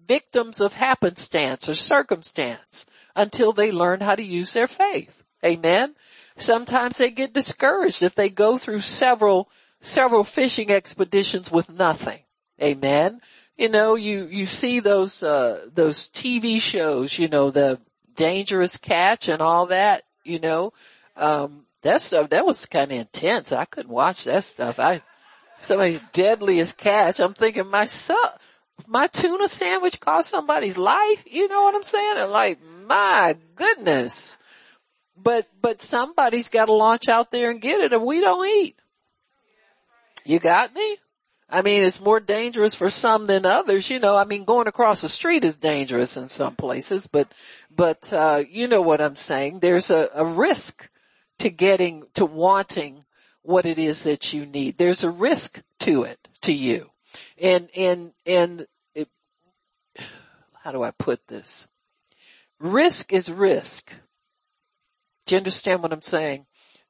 victims 0.08 0.62
of 0.62 0.76
happenstance 0.76 1.68
or 1.68 1.76
circumstance 1.76 2.86
until 3.16 3.52
they 3.52 3.72
learn 3.72 4.02
how 4.02 4.16
to 4.16 4.24
use 4.24 4.54
their 4.54 4.68
faith. 4.68 5.24
Amen. 5.46 5.96
Sometimes 6.38 6.98
they 6.98 7.12
get 7.12 7.34
discouraged 7.34 8.04
if 8.04 8.16
they 8.16 8.30
go 8.30 8.58
through 8.58 8.82
several, 8.82 9.50
several 9.82 10.24
fishing 10.24 10.72
expeditions 10.72 11.52
with 11.52 11.70
nothing. 11.70 12.20
Amen. 12.62 13.22
You 13.58 13.70
know, 13.70 13.96
you, 13.96 14.26
you 14.26 14.46
see 14.46 14.80
those, 14.80 15.24
uh, 15.24 15.68
those 15.74 16.10
TV 16.10 16.62
shows, 16.62 17.18
you 17.18 17.28
know, 17.28 17.50
the 17.50 17.80
dangerous 18.16 18.78
catch 18.78 19.30
and 19.30 19.42
all 19.42 19.68
that, 19.68 20.04
you 20.24 20.40
know, 20.40 20.74
um, 21.16 21.66
that 21.82 22.02
stuff, 22.02 22.30
that 22.30 22.46
was 22.46 22.66
kind 22.66 22.92
of 22.92 22.98
intense. 23.00 23.52
I 23.52 23.66
couldn't 23.66 23.92
watch 23.92 24.26
that 24.26 24.44
stuff. 24.44 24.80
I, 24.80 25.02
somebody's 25.60 26.02
deadliest 26.14 26.78
catch. 26.78 27.20
I'm 27.20 27.34
thinking 27.34 27.68
myself, 27.68 28.47
my 28.86 29.08
tuna 29.08 29.48
sandwich 29.48 30.00
cost 30.00 30.30
somebody's 30.30 30.78
life. 30.78 31.24
You 31.26 31.48
know 31.48 31.64
what 31.64 31.76
I'm 31.76 31.84
saying? 31.84 32.18
And 32.18 32.32
like, 32.32 32.60
my 32.86 33.36
goodness. 33.56 34.38
But, 35.16 35.48
but 35.62 35.82
somebody's 35.82 36.50
got 36.50 36.66
to 36.66 36.74
launch 36.74 37.08
out 37.08 37.32
there 37.32 37.50
and 37.50 37.62
get 37.62 37.82
it 37.82 37.94
and 37.94 38.04
we 38.04 38.22
don't 38.22 38.48
eat. 38.48 38.76
You 40.26 40.40
got 40.40 40.76
me? 40.76 40.98
I 41.50 41.62
mean, 41.62 41.84
it's 41.84 42.02
more 42.02 42.20
dangerous 42.20 42.76
for 42.76 42.90
some 42.90 43.26
than 43.26 43.46
others, 43.46 43.90
you 43.90 44.00
know, 44.00 44.18
I 44.18 44.26
mean, 44.26 44.44
going 44.44 44.68
across 44.68 45.02
the 45.02 45.08
street 45.08 45.46
is 45.46 45.56
dangerous 45.56 46.18
in 46.18 46.28
some 46.28 46.58
places, 46.58 47.08
but, 47.08 47.32
but, 47.74 48.12
uh, 48.12 48.44
you 48.50 48.68
know 48.68 48.82
what 48.82 49.00
I'm 49.00 49.16
saying. 49.16 49.60
There's 49.60 49.90
a, 49.90 50.10
a 50.14 50.26
risk 50.26 50.90
to 51.40 51.50
getting, 51.50 52.04
to 52.16 52.26
wanting 52.26 53.06
what 53.44 53.66
it 53.66 53.78
is 53.80 54.04
that 54.04 54.34
you 54.34 54.46
need. 54.46 54.78
There's 54.78 55.06
a 55.06 55.10
risk 55.10 55.62
to 55.80 56.04
it, 56.04 56.20
to 56.42 56.54
you. 56.54 56.92
And, 57.42 57.70
and, 57.76 58.14
and 58.26 58.68
it, 58.96 59.10
how 60.64 60.72
do 60.72 60.84
I 60.84 60.92
put 60.92 61.28
this? 61.28 61.68
Risk 62.60 63.14
is 63.14 63.30
risk. 63.30 63.92
Do 65.26 65.36
you 65.36 65.38
understand 65.38 65.84
what 65.84 65.94
I'm 65.94 66.02
saying? 66.02 66.46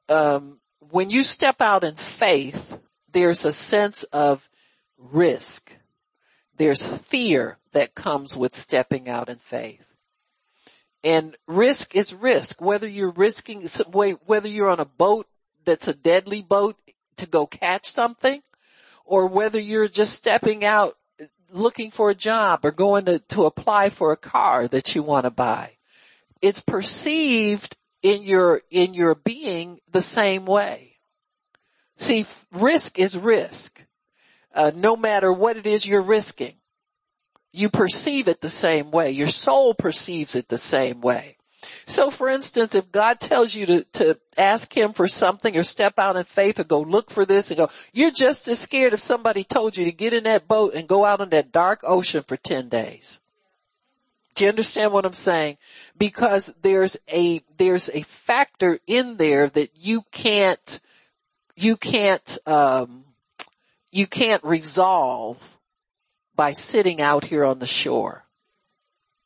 Um, 0.08 0.60
when 0.90 1.10
you 1.10 1.22
step 1.22 1.60
out 1.60 1.84
in 1.84 1.94
faith, 1.94 2.78
there's 3.12 3.44
a 3.44 3.52
sense 3.52 4.04
of 4.04 4.48
risk. 4.96 5.72
There's 6.56 6.86
fear 6.86 7.58
that 7.72 7.94
comes 7.94 8.36
with 8.36 8.56
stepping 8.56 9.08
out 9.08 9.28
in 9.28 9.38
faith. 9.38 9.86
And 11.04 11.36
risk 11.46 11.94
is 11.94 12.14
risk. 12.14 12.60
Whether 12.60 12.88
you're 12.88 13.10
risking, 13.10 13.62
whether 13.90 14.48
you're 14.48 14.70
on 14.70 14.80
a 14.80 14.84
boat 14.84 15.26
that's 15.64 15.88
a 15.88 15.94
deadly 15.94 16.42
boat 16.42 16.76
to 17.16 17.26
go 17.26 17.46
catch 17.46 17.86
something, 17.86 18.42
or 19.08 19.26
whether 19.26 19.58
you're 19.58 19.88
just 19.88 20.12
stepping 20.12 20.64
out 20.64 20.94
looking 21.50 21.90
for 21.90 22.10
a 22.10 22.14
job 22.14 22.60
or 22.62 22.70
going 22.70 23.06
to, 23.06 23.18
to 23.20 23.46
apply 23.46 23.88
for 23.88 24.12
a 24.12 24.18
car 24.18 24.68
that 24.68 24.94
you 24.94 25.02
want 25.02 25.24
to 25.24 25.30
buy. 25.30 25.72
It's 26.42 26.60
perceived 26.60 27.74
in 28.02 28.22
your, 28.22 28.60
in 28.70 28.92
your 28.92 29.14
being 29.14 29.80
the 29.90 30.02
same 30.02 30.44
way. 30.44 30.96
See, 31.96 32.26
risk 32.52 32.98
is 32.98 33.16
risk. 33.16 33.82
Uh, 34.54 34.72
no 34.74 34.94
matter 34.94 35.32
what 35.32 35.56
it 35.56 35.66
is 35.66 35.86
you're 35.86 36.02
risking, 36.02 36.54
you 37.52 37.70
perceive 37.70 38.28
it 38.28 38.42
the 38.42 38.50
same 38.50 38.90
way. 38.90 39.10
Your 39.10 39.26
soul 39.26 39.72
perceives 39.72 40.36
it 40.36 40.48
the 40.48 40.58
same 40.58 41.00
way. 41.00 41.37
So 41.86 42.10
for 42.10 42.28
instance, 42.28 42.74
if 42.74 42.92
God 42.92 43.20
tells 43.20 43.54
you 43.54 43.66
to, 43.66 43.84
to 43.94 44.18
ask 44.36 44.72
him 44.72 44.92
for 44.92 45.08
something 45.08 45.56
or 45.56 45.62
step 45.62 45.98
out 45.98 46.16
in 46.16 46.24
faith 46.24 46.60
or 46.60 46.64
go 46.64 46.80
look 46.80 47.10
for 47.10 47.24
this 47.24 47.50
and 47.50 47.58
go, 47.58 47.68
you're 47.92 48.10
just 48.10 48.46
as 48.46 48.58
scared 48.58 48.92
if 48.92 49.00
somebody 49.00 49.42
told 49.44 49.76
you 49.76 49.84
to 49.84 49.92
get 49.92 50.12
in 50.12 50.24
that 50.24 50.46
boat 50.46 50.74
and 50.74 50.88
go 50.88 51.04
out 51.04 51.20
on 51.20 51.30
that 51.30 51.50
dark 51.50 51.80
ocean 51.82 52.22
for 52.22 52.36
10 52.36 52.68
days. 52.68 53.20
Do 54.34 54.44
you 54.44 54.50
understand 54.50 54.92
what 54.92 55.04
I'm 55.04 55.12
saying? 55.12 55.58
Because 55.96 56.54
there's 56.62 56.96
a, 57.12 57.40
there's 57.56 57.88
a 57.88 58.02
factor 58.02 58.78
in 58.86 59.16
there 59.16 59.48
that 59.48 59.70
you 59.74 60.02
can't, 60.12 60.80
you 61.56 61.76
can't, 61.76 62.38
um, 62.46 63.04
you 63.90 64.06
can't 64.06 64.44
resolve 64.44 65.58
by 66.36 66.52
sitting 66.52 67.00
out 67.00 67.24
here 67.24 67.44
on 67.44 67.58
the 67.58 67.66
shore 67.66 68.24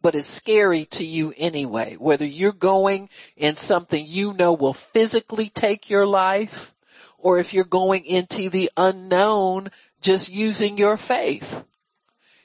but 0.03 0.17
it's 0.17 0.27
scary 0.27 0.85
to 0.87 1.05
you 1.05 1.33
anyway. 1.37 1.97
Whether 1.99 2.27
you're 2.27 2.53
going 2.53 3.09
in 3.37 3.55
something 3.55 4.05
you 4.07 4.33
know 4.33 4.53
will 4.53 4.73
physically 4.73 5.47
take 5.47 5.89
your 5.89 6.07
life 6.07 6.75
or 7.19 7.39
if 7.39 7.55
you're 7.55 7.65
going 7.65 8.05
into 8.05 8.51
the 8.51 8.71
unknown 8.77 9.71
just 10.01 10.31
using 10.31 10.77
your 10.77 10.97
faith. 10.97 11.65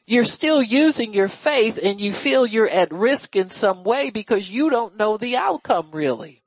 You're 0.06 0.24
still 0.24 0.62
using 0.62 1.14
your 1.14 1.28
faith 1.28 1.80
and 1.84 2.00
you 2.00 2.14
feel 2.14 2.46
you're 2.46 2.70
at 2.70 2.94
risk 2.94 3.36
in 3.36 3.50
some 3.50 3.84
way 3.84 4.12
because 4.12 4.50
you 4.50 4.70
don't 4.70 4.96
know 4.96 5.18
the 5.18 5.36
outcome 5.36 5.90
really. 5.92 6.44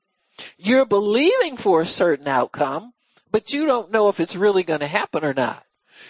You're 0.57 0.87
believing 0.87 1.57
for 1.57 1.81
a 1.81 1.85
certain 1.85 2.27
outcome, 2.27 2.93
but 3.29 3.53
you 3.53 3.65
don't 3.65 3.91
know 3.91 4.09
if 4.09 4.19
it's 4.19 4.35
really 4.35 4.63
going 4.63 4.79
to 4.79 4.87
happen 4.87 5.23
or 5.23 5.33
not. 5.33 5.63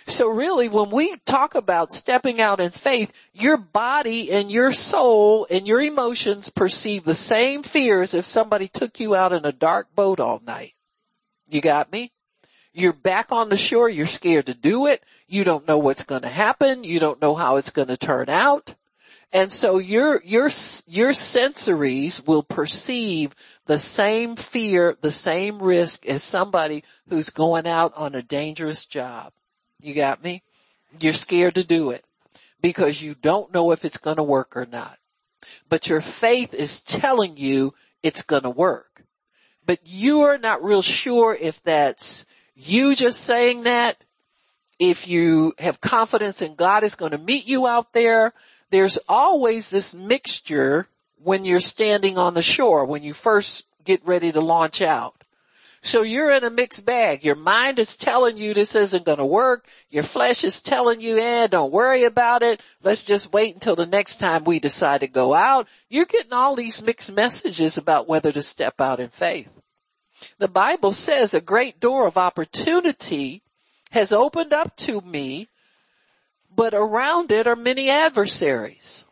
So 0.08 0.28
really 0.28 0.68
when 0.68 0.90
we 0.90 1.16
talk 1.26 1.56
about 1.56 1.92
stepping 1.92 2.42
out 2.42 2.60
in 2.60 2.72
faith, 2.72 3.12
your 3.34 3.58
body 3.58 4.32
and 4.32 4.52
your 4.52 4.74
soul 4.74 5.48
and 5.50 5.68
your 5.68 5.82
emotions 5.82 6.50
perceive 6.50 7.04
the 7.04 7.14
same 7.14 7.64
fears 7.64 8.14
if 8.14 8.26
somebody 8.26 8.68
took 8.68 9.00
you 9.00 9.16
out 9.16 9.34
in 9.34 9.46
a 9.46 9.52
dark 9.52 9.96
boat 9.96 10.20
all 10.20 10.42
night. 10.46 10.74
You 11.50 11.62
got 11.62 11.92
me? 11.92 12.12
You're 12.74 12.94
back 12.94 13.32
on 13.32 13.50
the 13.50 13.58
shore. 13.58 13.90
You're 13.90 14.06
scared 14.06 14.46
to 14.46 14.54
do 14.54 14.88
it. 14.88 15.04
You 15.28 15.44
don't 15.44 15.68
know 15.68 15.78
what's 15.78 16.04
going 16.04 16.22
to 16.22 16.30
happen. 16.30 16.84
You 16.84 17.00
don't 17.00 17.22
know 17.22 17.36
how 17.36 17.58
it's 17.58 17.70
going 17.70 17.90
to 17.90 17.98
turn 17.98 18.30
out. 18.30 18.76
And 19.34 19.52
so 19.52 19.78
your, 19.78 20.22
your, 20.26 20.50
your 20.88 21.12
sensories 21.12 22.26
will 22.26 22.44
perceive 22.44 23.34
the 23.66 23.78
same 23.78 24.36
fear, 24.36 24.98
the 25.02 25.12
same 25.12 25.62
risk 25.62 26.06
as 26.06 26.22
somebody 26.22 26.84
who's 27.08 27.30
going 27.30 27.66
out 27.66 27.94
on 27.96 28.14
a 28.14 28.22
dangerous 28.22 28.86
job. 28.86 29.32
You 29.82 29.94
got 29.94 30.24
me? 30.24 30.44
You're 31.00 31.14
scared 31.14 31.56
to 31.56 31.66
do 31.66 31.92
it 31.92 32.06
because 32.62 33.02
you 33.02 33.16
don't 33.16 33.54
know 33.54 33.72
if 33.72 33.86
it's 33.86 33.98
going 33.98 34.18
to 34.18 34.24
work 34.24 34.56
or 34.56 34.66
not. 34.66 34.98
But 35.70 35.90
your 35.90 36.02
faith 36.02 36.54
is 36.54 36.82
telling 36.82 37.38
you 37.38 37.74
it's 38.04 38.22
going 38.22 38.44
to 38.44 38.50
work. 38.50 39.04
But 39.66 39.80
you're 39.84 40.38
not 40.38 40.64
real 40.64 40.82
sure 40.82 41.36
if 41.40 41.62
that's 41.64 42.26
you 42.56 42.96
just 42.96 43.22
saying 43.22 43.64
that. 43.64 44.04
If 44.80 45.08
you 45.08 45.54
have 45.60 45.80
confidence 45.80 46.42
in 46.42 46.56
God 46.56 46.84
is 46.84 46.96
going 46.96 47.12
to 47.12 47.20
meet 47.20 47.48
you 47.48 47.68
out 47.68 47.94
there, 47.94 48.34
there's 48.72 48.98
always 49.08 49.70
this 49.70 49.94
mixture 49.94 50.88
when 51.24 51.46
you're 51.46 51.60
standing 51.60 52.18
on 52.18 52.34
the 52.34 52.42
shore, 52.42 52.86
when 52.86 53.04
you 53.04 53.14
first 53.14 53.66
get 53.84 54.04
ready 54.06 54.32
to 54.32 54.42
launch 54.42 54.82
out. 54.82 55.21
So 55.84 56.04
you're 56.04 56.32
in 56.32 56.44
a 56.44 56.52
mixed 56.52 56.86
bag. 56.86 57.24
Your 57.24 57.36
mind 57.36 57.80
is 57.80 57.98
telling 57.98 58.38
you 58.38 58.54
this 58.54 58.76
isn't 58.76 59.06
going 59.06 59.18
to 59.18 59.26
work. 59.26 59.66
Your 59.90 60.04
flesh 60.04 60.44
is 60.44 60.62
telling 60.62 61.02
you, 61.02 61.18
eh, 61.18 61.48
don't 61.48 61.72
worry 61.72 62.04
about 62.04 62.44
it. 62.44 62.62
Let's 62.84 63.06
just 63.06 63.34
wait 63.34 63.56
until 63.56 63.76
the 63.76 63.88
next 63.88 64.18
time 64.18 64.44
we 64.44 64.60
decide 64.60 65.02
to 65.02 65.08
go 65.08 65.34
out. 65.34 65.68
You're 65.90 66.06
getting 66.06 66.34
all 66.34 66.56
these 66.56 66.84
mixed 66.84 67.12
messages 67.12 67.78
about 67.78 68.08
whether 68.08 68.32
to 68.32 68.44
step 68.44 68.80
out 68.80 69.00
in 69.00 69.10
faith. 69.10 69.60
The 70.38 70.48
Bible 70.48 70.92
says 70.92 71.34
a 71.34 71.42
great 71.42 71.80
door 71.80 72.06
of 72.06 72.18
opportunity 72.18 73.42
has 73.90 74.12
opened 74.12 74.54
up 74.54 74.76
to 74.78 75.02
me, 75.02 75.48
but 76.56 76.76
around 76.76 77.32
it 77.32 77.48
are 77.48 77.56
many 77.56 77.90
adversaries. 77.90 79.06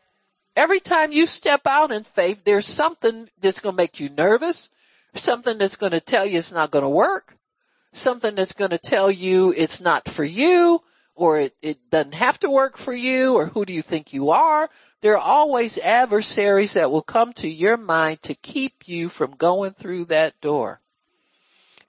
Every 0.55 0.79
time 0.79 1.11
you 1.11 1.25
step 1.25 1.65
out 1.65 1.91
in 1.91 2.03
faith, 2.03 2.43
there's 2.43 2.67
something 2.67 3.29
that's 3.41 3.59
going 3.59 3.73
to 3.73 3.81
make 3.81 3.99
you 3.99 4.09
nervous, 4.09 4.69
something 5.13 5.57
that's 5.57 5.75
going 5.75 5.91
to 5.91 5.99
tell 5.99 6.25
you 6.25 6.37
it's 6.37 6.53
not 6.53 6.71
going 6.71 6.83
to 6.83 6.89
work, 6.89 7.37
something 7.93 8.35
that's 8.35 8.53
going 8.53 8.71
to 8.71 8.77
tell 8.77 9.09
you 9.09 9.53
it's 9.55 9.81
not 9.81 10.07
for 10.07 10.23
you, 10.23 10.81
or 11.15 11.37
it, 11.39 11.55
it 11.61 11.77
doesn't 11.89 12.13
have 12.13 12.39
to 12.39 12.49
work 12.49 12.77
for 12.77 12.93
you, 12.93 13.35
or 13.35 13.47
who 13.47 13.65
do 13.65 13.73
you 13.73 13.81
think 13.81 14.13
you 14.13 14.29
are? 14.29 14.69
There 15.01 15.17
are 15.17 15.17
always 15.17 15.77
adversaries 15.77 16.73
that 16.73 16.91
will 16.91 17.01
come 17.01 17.33
to 17.33 17.49
your 17.49 17.75
mind 17.75 18.21
to 18.23 18.35
keep 18.35 18.87
you 18.87 19.09
from 19.09 19.31
going 19.31 19.71
through 19.71 20.05
that 20.05 20.39
door. 20.39 20.79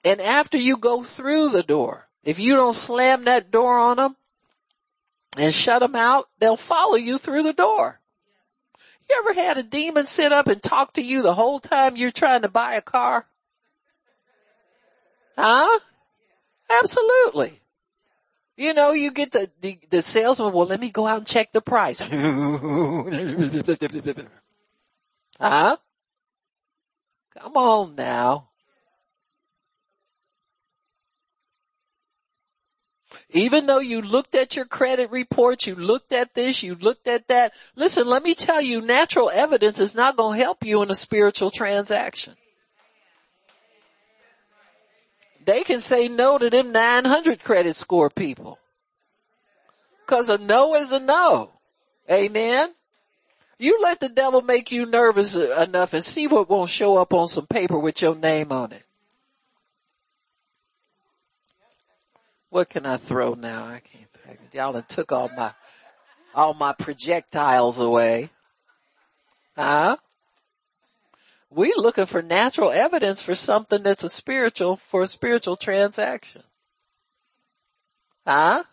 And 0.03 0.19
after 0.19 0.57
you 0.57 0.75
go 0.75 1.03
through 1.03 1.49
the 1.49 1.63
door, 1.63 2.09
if 2.23 2.39
you 2.39 2.55
don't 2.55 2.73
slam 2.73 3.23
that 3.23 3.51
door 3.51 3.79
on 3.79 3.97
them 3.97 4.15
and 5.37 5.53
shut 5.53 5.79
them 5.79 5.95
out, 5.95 6.27
they'll 6.39 6.57
follow 6.57 6.95
you 6.95 7.17
through 7.17 7.43
the 7.43 7.53
door. 7.53 8.00
You 9.11 9.23
ever 9.25 9.41
had 9.41 9.57
a 9.57 9.63
demon 9.63 10.05
sit 10.05 10.31
up 10.31 10.47
and 10.47 10.63
talk 10.63 10.93
to 10.93 11.01
you 11.01 11.21
the 11.21 11.33
whole 11.33 11.59
time 11.59 11.97
you're 11.97 12.11
trying 12.11 12.43
to 12.43 12.47
buy 12.47 12.75
a 12.75 12.81
car? 12.81 13.25
Huh? 15.37 15.79
Absolutely. 16.81 17.59
You 18.55 18.73
know, 18.73 18.93
you 18.93 19.11
get 19.11 19.33
the, 19.33 19.51
the, 19.59 19.77
the 19.89 20.01
salesman, 20.01 20.53
well, 20.53 20.65
let 20.65 20.79
me 20.79 20.91
go 20.91 21.05
out 21.05 21.17
and 21.17 21.27
check 21.27 21.51
the 21.51 21.59
price. 21.59 21.99
huh? 25.39 25.77
Come 27.37 27.57
on 27.57 27.95
now. 27.95 28.50
Even 33.31 33.65
though 33.65 33.79
you 33.79 34.01
looked 34.01 34.35
at 34.35 34.55
your 34.55 34.65
credit 34.65 35.11
reports, 35.11 35.67
you 35.67 35.75
looked 35.75 36.13
at 36.13 36.33
this, 36.33 36.63
you 36.63 36.75
looked 36.75 37.07
at 37.07 37.27
that. 37.27 37.53
Listen, 37.75 38.07
let 38.07 38.23
me 38.23 38.35
tell 38.35 38.61
you, 38.61 38.81
natural 38.81 39.29
evidence 39.29 39.79
is 39.79 39.95
not 39.95 40.17
going 40.17 40.37
to 40.37 40.43
help 40.43 40.63
you 40.65 40.81
in 40.81 40.91
a 40.91 40.95
spiritual 40.95 41.51
transaction. 41.51 42.35
They 45.43 45.63
can 45.63 45.79
say 45.79 46.07
no 46.07 46.37
to 46.37 46.49
them 46.49 46.71
900 46.71 47.43
credit 47.43 47.75
score 47.75 48.09
people. 48.09 48.59
Cause 50.05 50.29
a 50.29 50.37
no 50.37 50.75
is 50.75 50.91
a 50.91 50.99
no. 50.99 51.51
Amen. 52.09 52.73
You 53.57 53.79
let 53.81 53.99
the 53.99 54.09
devil 54.09 54.41
make 54.41 54.71
you 54.71 54.85
nervous 54.85 55.35
enough 55.35 55.93
and 55.93 56.03
see 56.03 56.27
what 56.27 56.49
won't 56.49 56.69
show 56.69 56.97
up 56.97 57.13
on 57.13 57.27
some 57.27 57.47
paper 57.47 57.79
with 57.79 58.01
your 58.01 58.15
name 58.15 58.51
on 58.51 58.71
it. 58.71 58.83
What 62.51 62.69
can 62.69 62.85
I 62.85 62.97
throw 62.97 63.33
now? 63.33 63.65
I 63.65 63.79
can't. 63.79 64.07
Y'all 64.53 64.73
done 64.73 64.83
took 64.89 65.13
all 65.13 65.29
my, 65.29 65.53
all 66.35 66.53
my 66.53 66.73
projectiles 66.73 67.79
away. 67.79 68.29
Huh? 69.55 69.95
We 71.49 71.73
looking 71.77 72.05
for 72.05 72.21
natural 72.21 72.69
evidence 72.69 73.21
for 73.21 73.35
something 73.35 73.81
that's 73.83 74.03
a 74.03 74.09
spiritual, 74.09 74.75
for 74.75 75.03
a 75.03 75.07
spiritual 75.07 75.55
transaction. 75.55 76.43
Huh? 78.27 78.63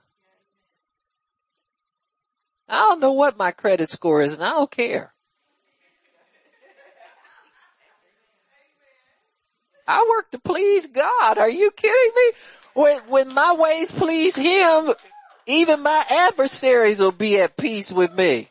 I 2.68 2.74
don't 2.88 3.00
know 3.00 3.12
what 3.12 3.38
my 3.38 3.52
credit 3.52 3.90
score 3.90 4.20
is 4.20 4.34
and 4.34 4.42
I 4.42 4.50
don't 4.50 4.70
care. 4.70 5.14
I 9.86 10.04
work 10.10 10.32
to 10.32 10.40
please 10.40 10.88
God. 10.88 11.38
Are 11.38 11.48
you 11.48 11.70
kidding 11.70 12.12
me? 12.14 12.32
When, 12.78 13.00
when 13.08 13.34
my 13.34 13.56
ways 13.58 13.90
please 13.90 14.36
him, 14.36 14.94
even 15.46 15.82
my 15.82 16.04
adversaries 16.08 17.00
will 17.00 17.10
be 17.10 17.40
at 17.40 17.56
peace 17.56 17.90
with 17.90 18.14
me. 18.14 18.50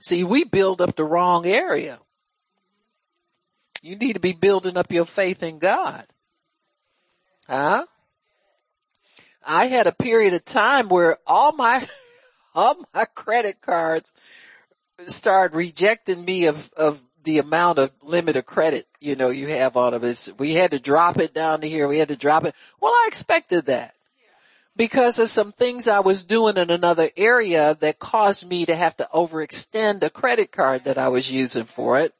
See, 0.00 0.24
we 0.24 0.42
build 0.42 0.82
up 0.82 0.96
the 0.96 1.04
wrong 1.04 1.46
area. 1.46 2.00
You 3.82 3.94
need 3.94 4.14
to 4.14 4.20
be 4.20 4.32
building 4.32 4.76
up 4.76 4.90
your 4.90 5.04
faith 5.04 5.44
in 5.44 5.60
God. 5.60 6.04
Huh? 7.46 7.86
I 9.46 9.66
had 9.66 9.86
a 9.86 9.92
period 9.92 10.34
of 10.34 10.44
time 10.44 10.88
where 10.88 11.18
all 11.24 11.52
my, 11.52 11.86
all 12.56 12.84
my 12.92 13.04
credit 13.04 13.60
cards 13.60 14.12
started 15.06 15.54
rejecting 15.54 16.24
me 16.24 16.46
of, 16.46 16.72
of 16.72 17.00
the 17.24 17.38
amount 17.38 17.78
of 17.78 17.92
limit 18.02 18.36
of 18.36 18.46
credit, 18.46 18.86
you 19.00 19.16
know, 19.16 19.30
you 19.30 19.48
have 19.48 19.76
on 19.76 19.94
is 20.04 20.32
we 20.38 20.54
had 20.54 20.72
to 20.72 20.78
drop 20.78 21.18
it 21.18 21.34
down 21.34 21.60
to 21.60 21.68
here. 21.68 21.88
We 21.88 21.98
had 21.98 22.08
to 22.08 22.16
drop 22.16 22.44
it. 22.44 22.54
Well, 22.80 22.92
I 22.92 23.06
expected 23.08 23.66
that 23.66 23.94
because 24.76 25.18
of 25.18 25.28
some 25.28 25.52
things 25.52 25.88
I 25.88 26.00
was 26.00 26.22
doing 26.22 26.56
in 26.56 26.70
another 26.70 27.10
area 27.16 27.76
that 27.80 27.98
caused 27.98 28.48
me 28.48 28.66
to 28.66 28.74
have 28.74 28.96
to 28.98 29.08
overextend 29.12 30.02
a 30.02 30.10
credit 30.10 30.52
card 30.52 30.84
that 30.84 30.98
I 30.98 31.08
was 31.08 31.30
using 31.30 31.64
for 31.64 31.98
it. 31.98 32.14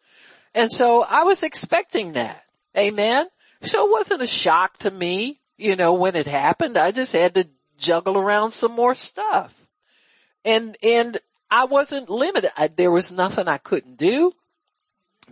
And 0.54 0.70
so 0.70 1.02
I 1.08 1.22
was 1.22 1.42
expecting 1.42 2.12
that. 2.12 2.42
Amen. 2.76 3.26
So 3.62 3.86
it 3.86 3.90
wasn't 3.90 4.22
a 4.22 4.26
shock 4.26 4.78
to 4.78 4.90
me, 4.90 5.40
you 5.56 5.76
know, 5.76 5.94
when 5.94 6.16
it 6.16 6.26
happened. 6.26 6.76
I 6.76 6.92
just 6.92 7.12
had 7.12 7.34
to 7.34 7.48
juggle 7.78 8.18
around 8.18 8.50
some 8.50 8.72
more 8.72 8.94
stuff. 8.94 9.54
And, 10.44 10.76
and 10.82 11.18
I 11.50 11.64
wasn't 11.64 12.10
limited. 12.10 12.50
I, 12.56 12.68
there 12.68 12.90
was 12.90 13.12
nothing 13.12 13.48
I 13.48 13.58
couldn't 13.58 13.96
do. 13.96 14.32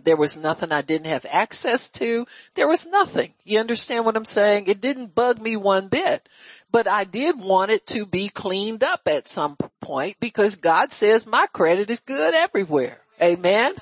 There 0.03 0.15
was 0.15 0.37
nothing 0.37 0.71
I 0.71 0.81
didn't 0.81 1.07
have 1.07 1.25
access 1.29 1.89
to. 1.91 2.25
There 2.55 2.67
was 2.67 2.87
nothing. 2.87 3.33
You 3.43 3.59
understand 3.59 4.05
what 4.05 4.15
I'm 4.15 4.25
saying? 4.25 4.65
It 4.67 4.81
didn't 4.81 5.15
bug 5.15 5.41
me 5.41 5.55
one 5.55 5.87
bit, 5.87 6.27
but 6.71 6.87
I 6.87 7.03
did 7.03 7.39
want 7.39 7.71
it 7.71 7.85
to 7.87 8.05
be 8.05 8.29
cleaned 8.29 8.83
up 8.83 9.01
at 9.07 9.27
some 9.27 9.57
point 9.81 10.17
because 10.19 10.55
God 10.55 10.91
says 10.91 11.25
my 11.25 11.47
credit 11.47 11.89
is 11.89 11.99
good 12.01 12.33
everywhere. 12.33 12.99
Amen. 13.21 13.73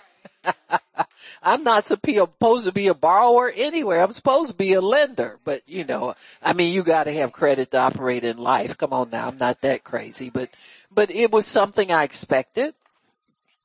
I'm 1.43 1.63
not 1.63 1.85
supposed 1.85 2.65
to 2.65 2.71
be 2.71 2.87
a 2.87 2.93
borrower 2.93 3.51
anywhere. 3.55 4.01
I'm 4.01 4.11
supposed 4.11 4.49
to 4.51 4.55
be 4.55 4.73
a 4.73 4.81
lender, 4.81 5.39
but 5.43 5.61
you 5.67 5.83
know, 5.83 6.15
I 6.41 6.53
mean, 6.53 6.73
you 6.73 6.83
gotta 6.83 7.11
have 7.13 7.31
credit 7.31 7.71
to 7.71 7.77
operate 7.79 8.23
in 8.23 8.37
life. 8.37 8.77
Come 8.77 8.93
on 8.93 9.09
now. 9.09 9.27
I'm 9.27 9.37
not 9.37 9.61
that 9.61 9.83
crazy, 9.83 10.29
but, 10.29 10.49
but 10.91 11.11
it 11.11 11.31
was 11.31 11.45
something 11.45 11.91
I 11.91 12.03
expected. 12.03 12.73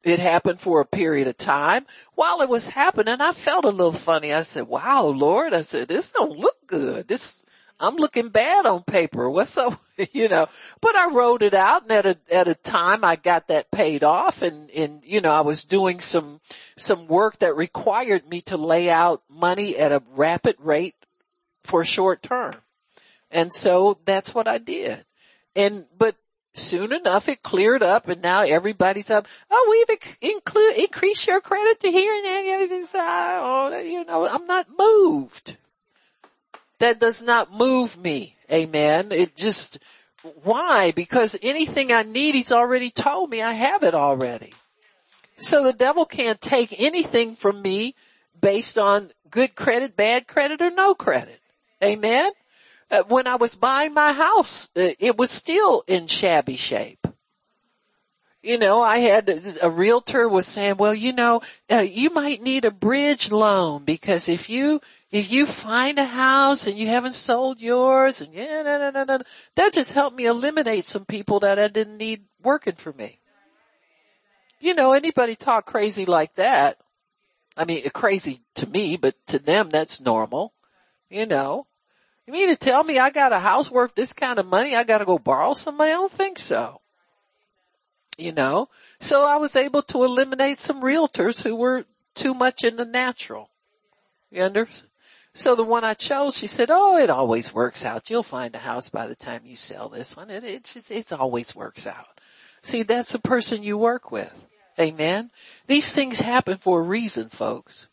It 0.05 0.19
happened 0.19 0.61
for 0.61 0.81
a 0.81 0.87
period 0.87 1.29
of 1.29 1.37
time. 1.37 1.87
While 2.15 2.41
it 2.41 2.49
was 2.49 2.69
happening, 2.69 3.21
I 3.21 3.33
felt 3.33 3.65
a 3.65 3.71
little 3.71 3.93
funny. 3.93 4.33
I 4.33 4.43
said, 4.43 4.67
wow, 4.67 5.05
Lord, 5.05 5.55
I 5.55 5.63
said, 5.63 5.87
this 5.87 6.11
don't 6.11 6.37
look 6.39 6.57
good. 6.67 7.07
This, 7.07 7.47
I'm 7.79 7.97
looking 7.97 8.29
bad 8.29 8.67
on 8.67 8.83
paper. 8.83 9.31
What's 9.31 9.57
up? 9.57 9.81
you 10.13 10.29
know, 10.29 10.49
but 10.81 10.97
I 10.97 11.11
wrote 11.11 11.43
it 11.43 11.55
out 11.55 11.83
and 11.83 11.93
at 11.93 12.07
a, 12.07 12.19
at 12.33 12.49
a 12.49 12.55
time 12.55 13.05
I 13.05 13.15
got 13.15 13.49
that 13.49 13.71
paid 13.71 14.03
off 14.03 14.43
and, 14.43 14.71
and, 14.71 15.05
you 15.05 15.21
know, 15.21 15.33
I 15.33 15.43
was 15.43 15.65
doing 15.65 16.01
some, 16.01 16.41
some 16.77 17.07
work 17.07 17.39
that 17.39 17.57
required 17.57 18.29
me 18.29 18.41
to 18.43 18.57
lay 18.57 18.91
out 18.91 19.23
money 19.29 19.77
at 19.77 19.93
a 19.93 20.03
rapid 20.15 20.57
rate 20.59 20.97
for 21.63 21.85
short 21.85 22.23
term. 22.23 22.57
And 23.31 23.53
so 23.53 23.99
that's 24.05 24.35
what 24.35 24.49
I 24.49 24.59
did. 24.59 25.05
And, 25.55 25.87
but 25.97 26.17
soon 26.55 26.93
enough 26.93 27.29
it 27.29 27.43
cleared 27.43 27.83
up 27.83 28.09
and 28.09 28.23
now 28.23 28.43
everybody's 28.43 29.11
up. 29.11 29.27
Oh, 29.51 29.85
we've 29.89 29.99
include, 30.21 30.77
increased 30.77 31.27
your 31.27 31.41
credit 31.41 31.81
to 31.81 31.91
here 31.91 32.15
and 32.15 32.27
everything's, 32.49 32.93
oh, 32.95 33.81
you 33.85 34.05
know, 34.05 34.27
I'm 34.29 34.47
not 34.47 34.67
moved. 34.79 35.57
That 36.79 37.01
does 37.01 37.23
not 37.23 37.53
move 37.53 37.97
me. 37.97 38.37
Amen. 38.51 39.13
It 39.13 39.37
just, 39.37 39.79
why? 40.43 40.93
Because 40.93 41.39
anything 41.43 41.93
I 41.93 42.03
need, 42.03 42.35
he's 42.35 42.53
already 42.53 42.91
told 42.91 43.31
me 43.31 43.41
I 43.41 43.53
have 43.53 43.83
it 43.83 43.95
already. 43.95 44.53
So 45.37 45.65
the 45.65 45.73
devil 45.73 46.05
can't 46.05 46.41
take 46.41 46.75
anything 46.79 47.35
from 47.35 47.63
me 47.63 47.95
based 48.41 48.79
on 48.79 49.11
good 49.31 49.55
credit, 49.55 49.97
bad 49.97 50.27
credit, 50.27 50.61
or 50.61 50.71
no 50.71 50.95
credit. 50.95 51.41
Amen. 51.83 52.31
Uh, 52.93 53.03
when 53.09 53.27
I 53.27 53.37
was 53.37 53.55
buying 53.55 53.95
my 53.95 54.13
house, 54.13 54.69
uh, 54.77 54.91
it 54.99 55.17
was 55.17 55.31
still 55.31 55.83
in 55.87 56.07
shabby 56.07 56.57
shape. 56.57 57.09
You 58.43 58.59
know, 58.59 58.83
I 58.83 58.99
had 58.99 59.31
a 59.63 59.71
realtor 59.71 60.29
was 60.29 60.47
saying, 60.47 60.77
well, 60.77 60.93
you 60.93 61.13
know, 61.13 61.41
uh, 61.71 61.87
you 61.89 62.11
might 62.11 62.43
need 62.43 62.67
a 62.67 62.71
bridge 62.71 63.31
loan 63.31 63.85
because 63.85 64.29
if 64.29 64.51
you, 64.51 64.81
if 65.11 65.33
you 65.33 65.47
find 65.47 65.99
a 65.99 66.05
house 66.05 66.67
and 66.67 66.77
you 66.77 66.89
haven't 66.89 67.15
sold 67.15 67.61
yours 67.63 68.21
and 68.21 68.35
yeah, 68.35 68.63
no, 68.63 68.79
no, 68.79 68.91
no, 68.91 69.05
no, 69.05 69.19
that 69.55 69.73
just 69.73 69.95
helped 69.95 70.17
me 70.17 70.27
eliminate 70.27 70.85
some 70.85 71.05
people 71.07 71.41
that 71.41 71.59
I 71.59 71.69
didn't 71.69 71.97
need 71.97 72.25
working 72.43 72.75
for 72.75 72.93
me. 72.93 73.21
you 74.61 74.75
know, 74.75 74.93
anybody 74.93 75.35
talk 75.37 75.65
crazy 75.65 76.05
like 76.05 76.35
that. 76.35 76.79
I 77.57 77.65
mean, 77.65 77.89
crazy 77.91 78.41
to 78.57 78.67
me, 78.69 78.97
but 78.97 79.15
to 79.29 79.39
them 79.39 79.71
that's 79.71 80.01
normal. 80.01 80.53
You 81.09 81.27
know, 81.27 81.67
you 82.33 82.47
mean 82.47 82.49
to 82.49 82.57
tell 82.57 82.83
me 82.83 82.99
I 82.99 83.11
got 83.11 83.33
a 83.33 83.39
house 83.39 83.71
worth 83.71 83.95
this 83.95 84.13
kind 84.13 84.39
of 84.39 84.47
money? 84.47 84.75
I 84.75 84.85
got 84.85 84.99
to 84.99 85.05
go 85.05 85.19
borrow 85.19 85.55
somebody? 85.55 85.91
I 85.91 85.95
don't 85.95 86.11
think 86.11 86.39
so. 86.39 86.81
You 88.19 88.33
know, 88.33 88.69
so 89.01 89.27
I 89.27 89.37
was 89.37 89.57
able 89.57 89.83
to 89.83 90.05
eliminate 90.05 90.59
some 90.59 90.83
realtors 90.83 91.43
who 91.43 91.57
were 91.57 91.87
too 92.15 92.35
much 92.35 92.63
in 92.63 92.77
the 92.77 92.85
natural. 92.85 93.51
You 94.31 94.43
understand? 94.43 94.91
So 95.35 95.55
the 95.55 95.65
one 95.65 95.83
I 95.83 95.95
chose, 95.95 96.37
she 96.37 96.47
said, 96.47 96.69
"Oh, 96.71 96.99
it 96.99 97.09
always 97.09 97.55
works 97.55 97.87
out. 97.87 98.11
You'll 98.11 98.23
find 98.23 98.55
a 98.55 98.59
house 98.59 98.91
by 98.91 99.07
the 99.07 99.15
time 99.15 99.47
you 99.47 99.57
sell 99.57 99.89
this 99.89 100.15
one. 100.15 100.29
It 100.29 100.45
it 100.45 100.65
just 100.65 100.91
it 100.91 101.11
always 101.11 101.57
works 101.57 101.87
out." 101.87 102.21
See, 102.63 102.83
that's 102.83 103.13
the 103.13 103.19
person 103.19 103.63
you 103.63 103.79
work 103.79 104.13
with. 104.13 104.47
Amen. 104.79 105.31
These 105.67 105.95
things 105.95 106.21
happen 106.21 106.59
for 106.59 106.81
a 106.81 106.85
reason, 106.85 107.31
folks. 107.31 107.89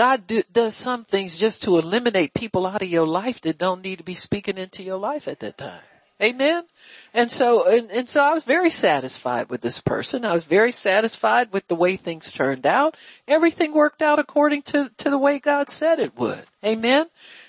God 0.00 0.26
do, 0.26 0.42
does 0.50 0.74
some 0.74 1.04
things 1.04 1.38
just 1.38 1.64
to 1.64 1.76
eliminate 1.76 2.32
people 2.32 2.66
out 2.66 2.80
of 2.80 2.88
your 2.88 3.06
life 3.06 3.42
that 3.42 3.58
don't 3.58 3.84
need 3.84 3.98
to 3.98 4.02
be 4.02 4.14
speaking 4.14 4.56
into 4.56 4.82
your 4.82 4.96
life 4.96 5.28
at 5.28 5.40
that 5.40 5.58
time. 5.58 5.82
Amen. 6.22 6.64
And 7.12 7.30
so, 7.30 7.68
and, 7.68 7.90
and, 7.90 8.08
so 8.08 8.22
I 8.22 8.32
was 8.32 8.46
very 8.46 8.70
satisfied 8.70 9.50
with 9.50 9.60
this 9.60 9.78
person. 9.78 10.24
I 10.24 10.32
was 10.32 10.46
very 10.46 10.72
satisfied 10.72 11.52
with 11.52 11.68
the 11.68 11.74
way 11.74 11.96
things 11.96 12.32
turned 12.32 12.66
out. 12.66 12.96
Everything 13.28 13.74
worked 13.74 14.00
out 14.00 14.18
according 14.18 14.62
to, 14.72 14.88
to 14.96 15.10
the 15.10 15.18
way 15.18 15.38
God 15.38 15.68
said 15.68 15.98
it 15.98 16.16
would. 16.16 16.46
Amen. 16.64 17.04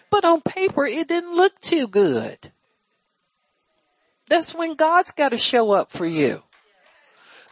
But 0.09 0.25
on 0.25 0.41
paper, 0.41 0.85
it 0.85 1.07
didn't 1.07 1.33
look 1.33 1.57
too 1.61 1.87
good. 1.87 2.51
That's 4.27 4.53
when 4.53 4.75
God's 4.75 5.11
got 5.11 5.29
to 5.29 5.37
show 5.37 5.71
up 5.71 5.89
for 5.93 6.05
you. 6.05 6.43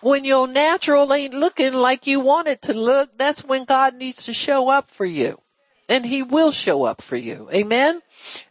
When 0.01 0.23
your 0.23 0.47
natural 0.47 1.13
ain't 1.13 1.33
looking 1.33 1.73
like 1.73 2.07
you 2.07 2.21
want 2.21 2.47
it 2.47 2.61
to 2.63 2.73
look, 2.73 3.17
that's 3.17 3.43
when 3.43 3.65
God 3.65 3.95
needs 3.95 4.25
to 4.25 4.33
show 4.33 4.69
up 4.69 4.87
for 4.87 5.05
you. 5.05 5.39
And 5.89 6.05
he 6.05 6.21
will 6.21 6.51
show 6.51 6.83
up 6.83 7.01
for 7.01 7.15
you. 7.15 7.49
Amen. 7.51 8.01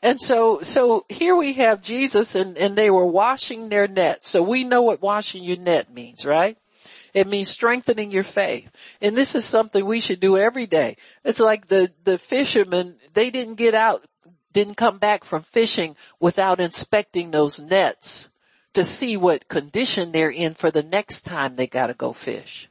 And 0.03 0.21
so, 0.21 0.61
so 0.63 1.07
here 1.09 1.37
we 1.37 1.55
have 1.55 1.81
Jesus 1.81 2.35
and, 2.35 2.59
and 2.59 2.77
they 2.77 2.91
were 2.91 3.07
washing 3.07 3.69
their 3.69 3.87
nets. 3.87 4.29
So 4.29 4.43
we 4.43 4.65
know 4.65 4.83
what 4.83 5.01
washing 5.01 5.45
your 5.45 5.57
net 5.57 5.93
means, 5.93 6.27
right? 6.27 6.59
It 7.15 7.27
means 7.27 7.49
strengthening 7.49 8.11
your 8.11 8.25
faith. 8.25 8.71
And 9.01 9.17
this 9.17 9.35
is 9.35 9.45
something 9.45 9.87
we 9.87 10.01
should 10.01 10.21
do 10.21 10.37
every 10.37 10.67
day. 10.67 10.97
It's 11.25 11.41
like 11.41 11.69
the, 11.69 11.93
the 12.05 12.19
fishermen, 12.19 12.97
they 13.15 13.31
didn't 13.31 13.55
get 13.55 13.75
out, 13.75 14.05
didn't 14.53 14.77
come 14.77 14.99
back 14.99 15.25
from 15.25 15.43
fishing 15.43 15.97
without 16.21 16.61
inspecting 16.61 17.31
those 17.31 17.61
nets 17.61 18.29
to 18.75 18.85
see 18.85 19.17
what 19.17 19.49
condition 19.49 20.13
they're 20.13 20.31
in 20.31 20.55
for 20.55 20.71
the 20.71 20.83
next 20.83 21.23
time 21.23 21.55
they 21.55 21.67
gotta 21.67 21.95
go 21.95 22.13
fish. 22.13 22.69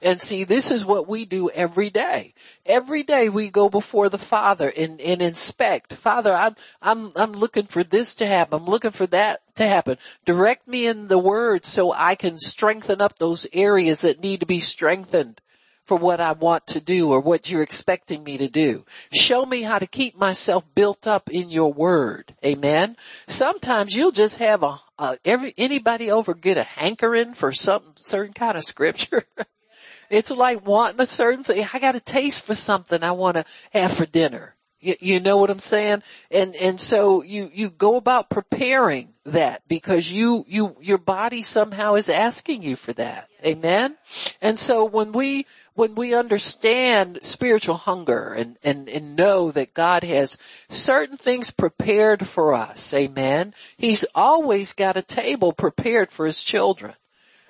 And 0.00 0.20
see, 0.20 0.44
this 0.44 0.70
is 0.70 0.84
what 0.84 1.08
we 1.08 1.24
do 1.24 1.50
every 1.50 1.90
day. 1.90 2.34
Every 2.64 3.02
day 3.02 3.28
we 3.28 3.50
go 3.50 3.68
before 3.68 4.08
the 4.08 4.18
Father 4.18 4.72
and, 4.76 5.00
and 5.00 5.20
inspect. 5.20 5.94
Father, 5.94 6.32
I'm, 6.32 6.54
I'm, 6.80 7.12
I'm 7.16 7.32
looking 7.32 7.66
for 7.66 7.82
this 7.82 8.14
to 8.16 8.26
happen. 8.26 8.60
I'm 8.60 8.66
looking 8.66 8.92
for 8.92 9.06
that 9.08 9.40
to 9.56 9.66
happen. 9.66 9.98
Direct 10.24 10.68
me 10.68 10.86
in 10.86 11.08
the 11.08 11.18
word 11.18 11.64
so 11.64 11.92
I 11.92 12.14
can 12.14 12.38
strengthen 12.38 13.00
up 13.00 13.18
those 13.18 13.46
areas 13.52 14.02
that 14.02 14.22
need 14.22 14.40
to 14.40 14.46
be 14.46 14.60
strengthened 14.60 15.40
for 15.88 15.96
what 15.96 16.20
I 16.20 16.32
want 16.32 16.66
to 16.68 16.80
do 16.80 17.10
or 17.10 17.20
what 17.20 17.50
you're 17.50 17.62
expecting 17.62 18.22
me 18.22 18.36
to 18.36 18.48
do. 18.48 18.84
Show 19.10 19.46
me 19.46 19.62
how 19.62 19.78
to 19.78 19.86
keep 19.86 20.16
myself 20.16 20.66
built 20.74 21.06
up 21.06 21.30
in 21.30 21.48
your 21.48 21.72
word. 21.72 22.34
Amen. 22.44 22.96
Sometimes 23.26 23.96
you'll 23.96 24.12
just 24.12 24.38
have 24.38 24.62
a, 24.62 24.80
uh, 24.98 25.16
every, 25.24 25.54
anybody 25.56 26.10
over 26.10 26.34
get 26.34 26.58
a 26.58 26.62
hankering 26.62 27.32
for 27.32 27.52
some 27.52 27.82
certain 27.96 28.34
kind 28.34 28.58
of 28.58 28.64
scripture. 28.64 29.24
it's 30.10 30.30
like 30.30 30.66
wanting 30.66 31.00
a 31.00 31.06
certain 31.06 31.42
thing. 31.42 31.66
I 31.72 31.78
got 31.78 31.94
a 31.94 32.00
taste 32.00 32.44
for 32.44 32.54
something 32.54 33.02
I 33.02 33.12
want 33.12 33.36
to 33.36 33.44
have 33.72 33.92
for 33.92 34.04
dinner. 34.04 34.54
You, 34.80 34.94
you 35.00 35.20
know 35.20 35.38
what 35.38 35.50
I'm 35.50 35.58
saying? 35.58 36.02
And, 36.30 36.54
and 36.56 36.80
so 36.80 37.22
you, 37.22 37.50
you 37.52 37.70
go 37.70 37.96
about 37.96 38.30
preparing 38.30 39.14
that 39.24 39.62
because 39.66 40.10
you, 40.10 40.44
you, 40.46 40.76
your 40.80 40.98
body 40.98 41.42
somehow 41.42 41.94
is 41.94 42.08
asking 42.08 42.62
you 42.62 42.76
for 42.76 42.92
that. 42.94 43.28
Amen. 43.44 43.96
And 44.40 44.58
so 44.58 44.84
when 44.84 45.12
we, 45.12 45.46
when 45.78 45.94
we 45.94 46.12
understand 46.12 47.20
spiritual 47.22 47.76
hunger 47.76 48.32
and, 48.32 48.58
and, 48.64 48.88
and 48.88 49.14
know 49.14 49.52
that 49.52 49.74
God 49.74 50.02
has 50.02 50.36
certain 50.68 51.16
things 51.16 51.52
prepared 51.52 52.26
for 52.26 52.52
us, 52.52 52.92
amen, 52.92 53.54
He's 53.76 54.04
always 54.12 54.72
got 54.72 54.96
a 54.96 55.02
table 55.02 55.52
prepared 55.52 56.10
for 56.10 56.26
His 56.26 56.42
children. 56.42 56.94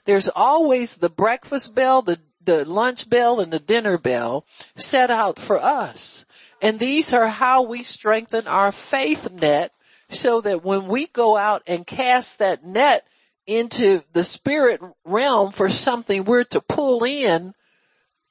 There's 0.04 0.28
always 0.28 0.98
the 0.98 1.08
breakfast 1.08 1.74
bell, 1.74 2.02
the, 2.02 2.18
the 2.44 2.66
lunch 2.66 3.08
bell 3.08 3.40
and 3.40 3.50
the 3.50 3.58
dinner 3.58 3.96
bell 3.96 4.44
set 4.74 5.10
out 5.10 5.38
for 5.38 5.58
us. 5.58 6.26
And 6.60 6.78
these 6.78 7.14
are 7.14 7.28
how 7.28 7.62
we 7.62 7.82
strengthen 7.82 8.46
our 8.46 8.72
faith 8.72 9.32
net 9.32 9.72
so 10.10 10.42
that 10.42 10.62
when 10.62 10.86
we 10.86 11.06
go 11.06 11.38
out 11.38 11.62
and 11.66 11.86
cast 11.86 12.40
that 12.40 12.62
net 12.62 13.06
into 13.46 14.02
the 14.12 14.22
spirit 14.22 14.82
realm 15.06 15.50
for 15.50 15.70
something 15.70 16.24
we're 16.24 16.44
to 16.44 16.60
pull 16.60 17.04
in 17.04 17.54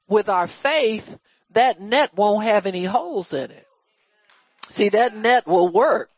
with 0.08 0.30
our 0.30 0.48
faith, 0.48 1.18
that 1.52 1.82
net 1.82 2.16
won't 2.16 2.44
have 2.44 2.66
any 2.66 2.86
holes 2.86 3.34
in 3.34 3.52
it. 3.52 3.68
See, 4.70 4.90
that 4.90 5.16
net 5.16 5.48
will 5.48 5.70
work. 5.70 6.10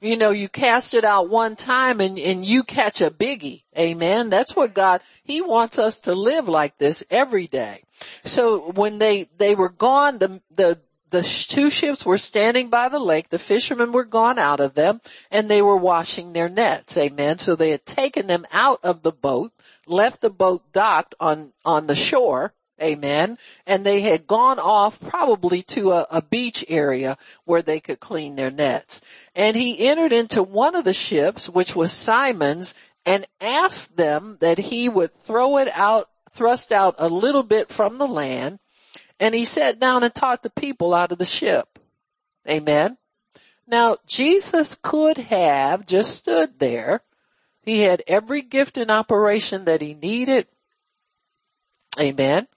You 0.00 0.16
know, 0.16 0.30
you 0.30 0.48
cast 0.48 0.94
it 0.94 1.04
out 1.04 1.28
one 1.28 1.56
time 1.56 2.00
and, 2.00 2.18
and 2.18 2.44
you 2.44 2.62
catch 2.62 3.02
a 3.02 3.10
biggie. 3.10 3.64
Amen. 3.78 4.30
That's 4.30 4.56
what 4.56 4.72
God, 4.72 5.02
He 5.24 5.42
wants 5.42 5.78
us 5.78 6.00
to 6.00 6.14
live 6.14 6.48
like 6.48 6.78
this 6.78 7.04
every 7.10 7.46
day. 7.46 7.82
So 8.24 8.70
when 8.72 8.98
they, 8.98 9.28
they 9.36 9.54
were 9.54 9.68
gone, 9.68 10.18
the, 10.18 10.40
the, 10.50 10.78
the 11.10 11.22
two 11.22 11.68
ships 11.68 12.06
were 12.06 12.16
standing 12.16 12.70
by 12.70 12.88
the 12.88 12.98
lake. 12.98 13.28
The 13.28 13.38
fishermen 13.38 13.92
were 13.92 14.04
gone 14.04 14.38
out 14.38 14.60
of 14.60 14.72
them 14.72 15.02
and 15.30 15.50
they 15.50 15.60
were 15.60 15.76
washing 15.76 16.32
their 16.32 16.48
nets. 16.48 16.96
Amen. 16.96 17.38
So 17.38 17.54
they 17.54 17.70
had 17.70 17.84
taken 17.84 18.26
them 18.26 18.46
out 18.52 18.80
of 18.82 19.02
the 19.02 19.12
boat, 19.12 19.52
left 19.86 20.22
the 20.22 20.30
boat 20.30 20.62
docked 20.72 21.14
on, 21.20 21.52
on 21.64 21.86
the 21.88 21.94
shore. 21.94 22.54
Amen. 22.82 23.36
And 23.66 23.84
they 23.84 24.00
had 24.00 24.26
gone 24.26 24.58
off 24.58 25.00
probably 25.00 25.62
to 25.64 25.92
a, 25.92 26.06
a 26.10 26.22
beach 26.22 26.64
area 26.68 27.18
where 27.44 27.62
they 27.62 27.78
could 27.80 28.00
clean 28.00 28.36
their 28.36 28.50
nets. 28.50 29.00
And 29.34 29.56
he 29.56 29.88
entered 29.88 30.12
into 30.12 30.42
one 30.42 30.74
of 30.74 30.84
the 30.84 30.94
ships, 30.94 31.48
which 31.48 31.76
was 31.76 31.92
Simon's, 31.92 32.74
and 33.04 33.26
asked 33.40 33.96
them 33.96 34.38
that 34.40 34.58
he 34.58 34.88
would 34.88 35.12
throw 35.12 35.58
it 35.58 35.68
out, 35.74 36.08
thrust 36.30 36.72
out 36.72 36.94
a 36.98 37.08
little 37.08 37.42
bit 37.42 37.68
from 37.68 37.98
the 37.98 38.06
land 38.06 38.58
and 39.20 39.34
he 39.34 39.44
sat 39.44 39.78
down 39.78 40.02
and 40.02 40.14
taught 40.14 40.42
the 40.42 40.50
people 40.50 40.94
out 40.94 41.12
of 41.12 41.18
the 41.18 41.26
ship. 41.26 41.78
Amen. 42.48 42.96
Now 43.66 43.98
Jesus 44.06 44.76
could 44.82 45.18
have 45.18 45.86
just 45.86 46.16
stood 46.16 46.58
there. 46.58 47.02
He 47.62 47.80
had 47.80 48.02
every 48.06 48.40
gift 48.40 48.78
in 48.78 48.90
operation 48.90 49.66
that 49.66 49.82
he 49.82 49.94
needed. 49.94 50.46
Amen. 52.00 52.48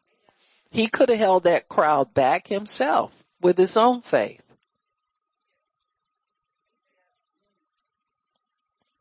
He 0.73 0.87
could 0.87 1.09
have 1.09 1.19
held 1.19 1.43
that 1.43 1.69
crowd 1.69 2.15
back 2.15 2.47
himself 2.47 3.23
with 3.39 3.59
his 3.59 3.77
own 3.77 4.01
faith. 4.01 4.41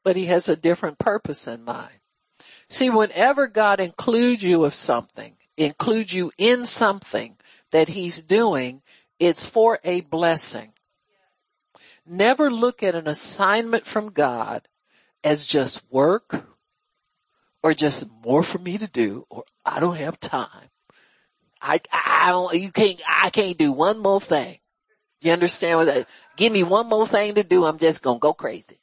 But 0.05 0.15
he 0.15 0.27
has 0.27 0.51
a 0.51 0.57
different 0.57 0.99
purpose 0.99 1.49
in 1.49 1.65
mind. 1.65 2.01
See, 2.69 2.91
whenever 2.91 3.47
God 3.47 3.81
includes 3.81 4.43
you 4.43 4.67
of 4.67 4.75
something, 4.75 5.35
includes 5.57 6.13
you 6.13 6.31
in 6.37 6.67
something, 6.67 7.39
that 7.71 7.89
he's 7.89 8.21
doing, 8.21 8.83
it's 9.19 9.47
for 9.47 9.79
a 9.83 10.03
blessing. 10.03 10.75
Never 12.05 12.51
look 12.51 12.83
at 12.83 12.95
an 12.95 13.09
assignment 13.09 13.87
from 13.87 14.11
God 14.11 14.69
as 15.25 15.47
just 15.47 15.91
work 15.91 16.45
or 17.63 17.73
just 17.73 18.13
more 18.23 18.43
for 18.43 18.59
me 18.59 18.77
to 18.77 18.91
do 18.91 19.25
or 19.31 19.45
I 19.65 19.81
don't 19.81 19.97
have 19.97 20.21
time. 20.21 20.69
I, 21.63 21.81
I 21.93 22.31
don't, 22.31 22.55
you 22.55 22.73
can't, 22.73 23.01
I 23.09 23.31
can't 23.31 23.57
do 23.57 23.73
one 23.73 23.99
more 23.99 24.21
thing. 24.21 24.59
You 25.21 25.33
understand 25.33 25.79
what 25.79 25.85
that? 25.87 26.09
Give 26.37 26.53
me 26.53 26.65
one 26.65 26.89
more 26.89 27.07
thing 27.07 27.37
to 27.37 27.45
do. 27.45 27.65
I'm 27.65 27.79
just 27.79 28.03
going 28.03 28.17
to 28.17 28.21
go 28.21 28.33
crazy. 28.33 28.79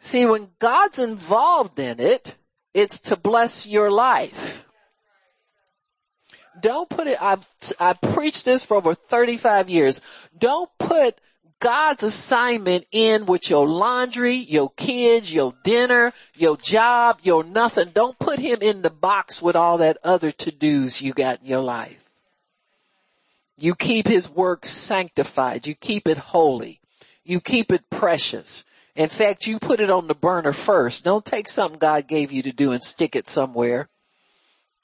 See, 0.00 0.26
when 0.26 0.48
God's 0.58 0.98
involved 0.98 1.78
in 1.78 2.00
it, 2.00 2.36
it's 2.74 3.00
to 3.02 3.16
bless 3.16 3.66
your 3.66 3.90
life. 3.90 4.66
Don't 6.60 6.88
put 6.88 7.06
it, 7.06 7.22
I've, 7.22 7.46
I've 7.78 8.00
preached 8.00 8.44
this 8.44 8.64
for 8.64 8.76
over 8.76 8.94
35 8.94 9.70
years. 9.70 10.00
Don't 10.36 10.70
put 10.78 11.20
God's 11.60 12.04
assignment 12.04 12.86
in 12.92 13.26
with 13.26 13.50
your 13.50 13.66
laundry, 13.66 14.34
your 14.34 14.70
kids, 14.76 15.32
your 15.32 15.54
dinner, 15.64 16.12
your 16.36 16.56
job, 16.56 17.18
your 17.22 17.42
nothing. 17.42 17.90
Don't 17.92 18.18
put 18.18 18.38
him 18.38 18.58
in 18.62 18.82
the 18.82 18.90
box 18.90 19.42
with 19.42 19.56
all 19.56 19.78
that 19.78 19.98
other 20.04 20.30
to-dos 20.30 21.02
you 21.02 21.12
got 21.12 21.40
in 21.40 21.46
your 21.46 21.62
life. 21.62 22.04
You 23.58 23.74
keep 23.74 24.06
his 24.06 24.30
work 24.30 24.66
sanctified. 24.66 25.66
You 25.66 25.74
keep 25.74 26.06
it 26.06 26.18
holy. 26.18 26.80
You 27.24 27.40
keep 27.40 27.72
it 27.72 27.90
precious. 27.90 28.64
In 28.94 29.08
fact, 29.08 29.46
you 29.46 29.58
put 29.58 29.80
it 29.80 29.90
on 29.90 30.06
the 30.06 30.14
burner 30.14 30.52
first. 30.52 31.04
Don't 31.04 31.24
take 31.24 31.48
something 31.48 31.78
God 31.78 32.06
gave 32.06 32.30
you 32.30 32.42
to 32.42 32.52
do 32.52 32.72
and 32.72 32.82
stick 32.82 33.16
it 33.16 33.28
somewhere. 33.28 33.88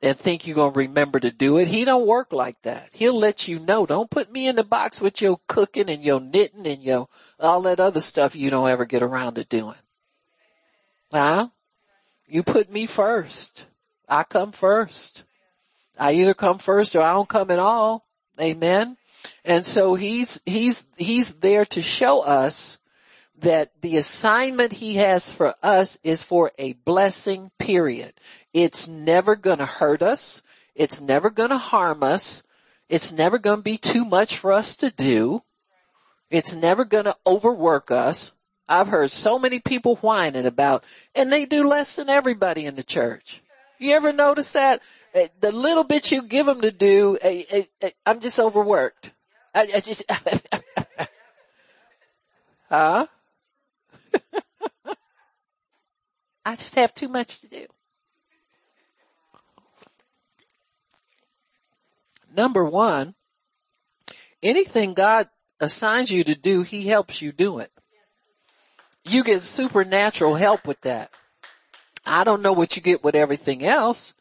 And 0.02 0.18
think 0.18 0.46
you're 0.46 0.54
going 0.54 0.72
to 0.72 0.78
remember 0.78 1.18
to 1.18 1.30
do 1.30 1.56
it. 1.58 1.68
He 1.68 1.84
don't 1.84 2.06
work 2.06 2.32
like 2.32 2.60
that. 2.62 2.90
He'll 2.92 3.18
let 3.18 3.48
you 3.48 3.58
know. 3.58 3.86
Don't 3.86 4.10
put 4.10 4.30
me 4.30 4.46
in 4.46 4.56
the 4.56 4.64
box 4.64 5.00
with 5.00 5.22
your 5.22 5.38
cooking 5.46 5.88
and 5.88 6.02
your 6.02 6.20
knitting 6.20 6.66
and 6.66 6.82
your 6.82 7.08
all 7.40 7.62
that 7.62 7.80
other 7.80 8.00
stuff 8.00 8.36
you 8.36 8.50
don't 8.50 8.68
ever 8.68 8.84
get 8.84 9.02
around 9.02 9.34
to 9.34 9.44
doing. 9.44 9.76
Huh? 11.10 11.48
You 12.26 12.42
put 12.42 12.70
me 12.70 12.86
first. 12.86 13.68
I 14.08 14.24
come 14.24 14.52
first. 14.52 15.24
I 15.98 16.14
either 16.14 16.34
come 16.34 16.58
first 16.58 16.94
or 16.96 17.02
I 17.02 17.12
don't 17.12 17.28
come 17.28 17.50
at 17.50 17.58
all. 17.58 18.06
Amen. 18.40 18.96
And 19.44 19.64
so 19.64 19.94
he's, 19.94 20.42
he's, 20.44 20.84
he's 20.96 21.34
there 21.36 21.64
to 21.66 21.80
show 21.80 22.22
us 22.22 22.78
that 23.38 23.72
the 23.80 23.96
assignment 23.96 24.72
he 24.72 24.94
has 24.96 25.32
for 25.32 25.54
us 25.62 25.98
is 26.02 26.22
for 26.22 26.52
a 26.58 26.72
blessing 26.72 27.50
period. 27.58 28.12
It's 28.54 28.86
never 28.86 29.34
gonna 29.34 29.66
hurt 29.66 30.00
us. 30.00 30.42
It's 30.76 31.00
never 31.00 31.28
gonna 31.28 31.58
harm 31.58 32.04
us. 32.04 32.44
It's 32.88 33.10
never 33.10 33.38
gonna 33.38 33.62
be 33.62 33.76
too 33.76 34.04
much 34.04 34.38
for 34.38 34.52
us 34.52 34.76
to 34.76 34.90
do. 34.90 35.42
It's 36.30 36.54
never 36.54 36.84
gonna 36.84 37.16
overwork 37.26 37.90
us. 37.90 38.30
I've 38.68 38.86
heard 38.86 39.10
so 39.10 39.40
many 39.40 39.58
people 39.58 39.96
whining 39.96 40.46
about, 40.46 40.84
and 41.16 41.32
they 41.32 41.46
do 41.46 41.66
less 41.66 41.96
than 41.96 42.08
everybody 42.08 42.64
in 42.64 42.76
the 42.76 42.84
church. 42.84 43.42
You 43.78 43.96
ever 43.96 44.12
notice 44.12 44.52
that? 44.52 44.80
Uh, 45.12 45.26
the 45.40 45.50
little 45.50 45.84
bit 45.84 46.12
you 46.12 46.22
give 46.22 46.46
them 46.46 46.60
to 46.60 46.70
do, 46.70 47.18
uh, 47.22 47.62
uh, 47.82 47.90
I'm 48.06 48.20
just 48.20 48.38
overworked. 48.38 49.12
I 49.52 49.80
just, 49.80 50.02
huh? 52.68 53.06
I 56.44 56.56
just 56.56 56.74
have 56.76 56.94
too 56.94 57.08
much 57.08 57.40
to 57.40 57.48
do. 57.48 57.66
Number 62.34 62.64
one, 62.64 63.14
anything 64.42 64.94
God 64.94 65.28
assigns 65.60 66.10
you 66.10 66.24
to 66.24 66.34
do, 66.34 66.62
He 66.62 66.88
helps 66.88 67.22
you 67.22 67.30
do 67.30 67.60
it. 67.60 67.70
You 69.04 69.22
get 69.22 69.42
supernatural 69.42 70.34
help 70.34 70.66
with 70.66 70.80
that. 70.80 71.10
I 72.04 72.24
don't 72.24 72.42
know 72.42 72.52
what 72.52 72.76
you 72.76 72.82
get 72.82 73.04
with 73.04 73.14
everything 73.14 73.64
else, 73.64 74.14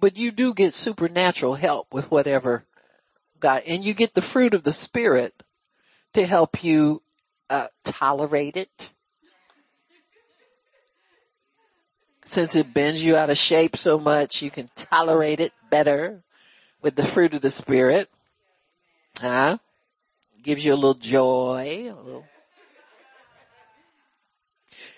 but 0.00 0.16
you 0.16 0.30
do 0.30 0.54
get 0.54 0.72
supernatural 0.72 1.54
help 1.54 1.92
with 1.92 2.10
whatever 2.10 2.64
God, 3.38 3.62
and 3.66 3.84
you 3.84 3.94
get 3.94 4.14
the 4.14 4.22
fruit 4.22 4.54
of 4.54 4.62
the 4.62 4.72
spirit 4.72 5.42
to 6.14 6.24
help 6.26 6.64
you 6.64 7.02
uh, 7.50 7.68
tolerate 7.84 8.56
it. 8.56 8.92
Since 12.24 12.56
it 12.56 12.74
bends 12.74 13.02
you 13.02 13.16
out 13.16 13.30
of 13.30 13.38
shape 13.38 13.76
so 13.76 13.98
much, 13.98 14.42
you 14.42 14.50
can 14.50 14.70
tolerate 14.74 15.40
it 15.40 15.52
better 15.70 16.24
with 16.82 16.96
the 16.96 17.04
fruit 17.04 17.34
of 17.34 17.42
the 17.42 17.50
spirit. 17.50 18.08
Huh? 19.20 19.58
Gives 20.42 20.64
you 20.64 20.74
a 20.74 20.76
little 20.76 20.94
joy, 20.94 21.90
a 21.90 22.00
little 22.00 22.24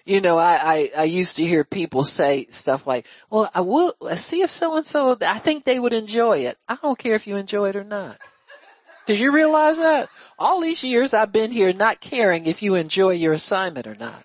you 0.05 0.21
know, 0.21 0.39
I, 0.39 0.59
I, 0.63 0.91
I 0.99 1.05
used 1.05 1.37
to 1.37 1.47
hear 1.47 1.65
people 1.65 2.05
say 2.05 2.47
stuff 2.51 2.87
like, 2.87 3.07
well, 3.31 3.51
I 3.55 3.61
will 3.61 3.95
see 4.17 4.43
if 4.43 4.51
so 4.51 4.77
and 4.77 4.85
so, 4.85 5.17
I 5.21 5.39
think 5.39 5.65
they 5.65 5.79
would 5.79 5.93
enjoy 5.93 6.39
it. 6.39 6.59
I 6.69 6.77
don't 6.81 6.99
care 6.99 7.15
if 7.15 7.27
you 7.27 7.37
enjoy 7.37 7.71
it 7.71 7.77
or 7.77 7.85
not. 7.85 8.19
Did 9.07 9.19
you 9.19 9.33
realize 9.33 9.79
that? 9.79 10.09
All 10.39 10.61
these 10.61 10.85
years 10.85 11.15
I've 11.15 11.33
been 11.33 11.51
here 11.51 11.73
not 11.73 12.01
caring 12.01 12.47
if 12.47 12.63
you 12.63 12.75
enjoy 12.75 13.11
your 13.11 13.33
assignment 13.33 13.87
or 13.87 13.95
not. 13.95 14.25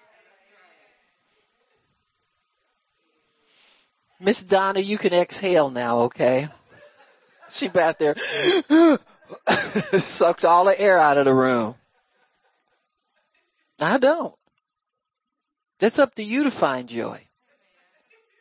Miss 4.20 4.41
Donna, 4.41 4.80
you 4.80 4.97
can 4.97 5.14
exhale 5.14 5.70
now, 5.70 5.99
okay? 6.01 6.47
She 7.50 7.70
back 7.70 8.00
there 8.00 8.16
sucked 10.00 10.46
all 10.46 10.66
the 10.66 10.80
air 10.80 10.98
out 10.98 11.18
of 11.18 11.26
the 11.26 11.34
room. 11.34 11.76
I 13.80 13.98
don't. 13.98 14.34
That's 15.80 16.00
up 16.00 16.16
to 16.16 16.24
you 16.24 16.43
to 16.43 16.52
find 16.52 16.88
joy. 16.88 17.28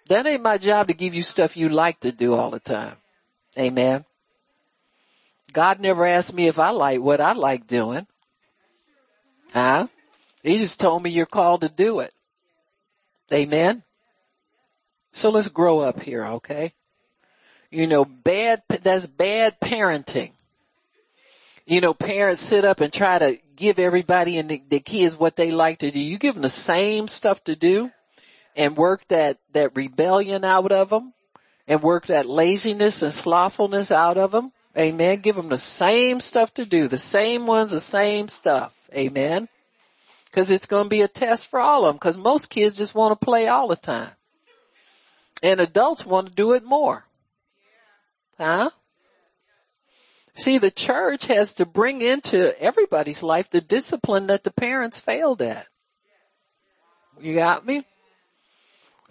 That 0.08 0.26
ain't 0.26 0.42
my 0.42 0.58
job 0.58 0.88
to 0.88 0.94
give 0.94 1.14
you 1.14 1.22
stuff 1.22 1.56
you 1.56 1.68
like 1.68 2.00
to 2.00 2.12
do 2.12 2.34
all 2.34 2.50
the 2.50 2.60
time. 2.60 2.96
Amen. 3.58 4.04
God 5.52 5.80
never 5.80 6.04
asked 6.04 6.34
me 6.34 6.46
if 6.46 6.58
I 6.58 6.70
like 6.70 7.00
what 7.00 7.20
I 7.20 7.32
like 7.32 7.66
doing. 7.66 8.06
Huh? 9.52 9.86
He 10.42 10.58
just 10.58 10.80
told 10.80 11.02
me 11.02 11.10
you're 11.10 11.26
called 11.26 11.62
to 11.62 11.68
do 11.68 12.00
it. 12.00 12.12
Amen. 13.32 13.82
So 15.12 15.30
let's 15.30 15.48
grow 15.48 15.78
up 15.78 16.02
here, 16.02 16.24
okay? 16.24 16.74
You 17.74 17.88
know, 17.88 18.04
bad, 18.04 18.62
that's 18.68 19.08
bad 19.08 19.58
parenting. 19.58 20.30
You 21.66 21.80
know, 21.80 21.92
parents 21.92 22.40
sit 22.40 22.64
up 22.64 22.80
and 22.80 22.92
try 22.92 23.18
to 23.18 23.36
give 23.56 23.80
everybody 23.80 24.38
and 24.38 24.48
the, 24.48 24.62
the 24.68 24.78
kids 24.78 25.16
what 25.16 25.34
they 25.34 25.50
like 25.50 25.78
to 25.78 25.90
do. 25.90 25.98
You 25.98 26.16
give 26.18 26.34
them 26.34 26.42
the 26.42 26.48
same 26.48 27.08
stuff 27.08 27.42
to 27.44 27.56
do 27.56 27.90
and 28.54 28.76
work 28.76 29.02
that, 29.08 29.38
that 29.54 29.74
rebellion 29.74 30.44
out 30.44 30.70
of 30.70 30.90
them 30.90 31.14
and 31.66 31.82
work 31.82 32.06
that 32.06 32.26
laziness 32.26 33.02
and 33.02 33.12
slothfulness 33.12 33.90
out 33.90 34.18
of 34.18 34.30
them. 34.30 34.52
Amen. 34.78 35.18
Give 35.18 35.34
them 35.34 35.48
the 35.48 35.58
same 35.58 36.20
stuff 36.20 36.54
to 36.54 36.64
do, 36.64 36.86
the 36.86 36.96
same 36.96 37.44
ones, 37.44 37.72
the 37.72 37.80
same 37.80 38.28
stuff. 38.28 38.72
Amen. 38.94 39.48
Cause 40.30 40.48
it's 40.48 40.66
going 40.66 40.84
to 40.84 40.90
be 40.90 41.02
a 41.02 41.08
test 41.08 41.48
for 41.48 41.58
all 41.58 41.86
of 41.86 41.92
them 41.92 41.98
cause 41.98 42.16
most 42.16 42.50
kids 42.50 42.76
just 42.76 42.94
want 42.94 43.18
to 43.18 43.24
play 43.24 43.48
all 43.48 43.66
the 43.66 43.74
time. 43.74 44.10
And 45.42 45.60
adults 45.60 46.06
want 46.06 46.28
to 46.28 46.34
do 46.34 46.52
it 46.52 46.62
more. 46.62 47.04
Huh? 48.38 48.70
See, 50.34 50.58
the 50.58 50.70
church 50.70 51.26
has 51.26 51.54
to 51.54 51.66
bring 51.66 52.00
into 52.00 52.60
everybody's 52.60 53.22
life 53.22 53.50
the 53.50 53.60
discipline 53.60 54.26
that 54.26 54.42
the 54.42 54.52
parents 54.52 54.98
failed 54.98 55.40
at. 55.40 55.68
You 57.20 57.36
got 57.36 57.64
me? 57.64 57.84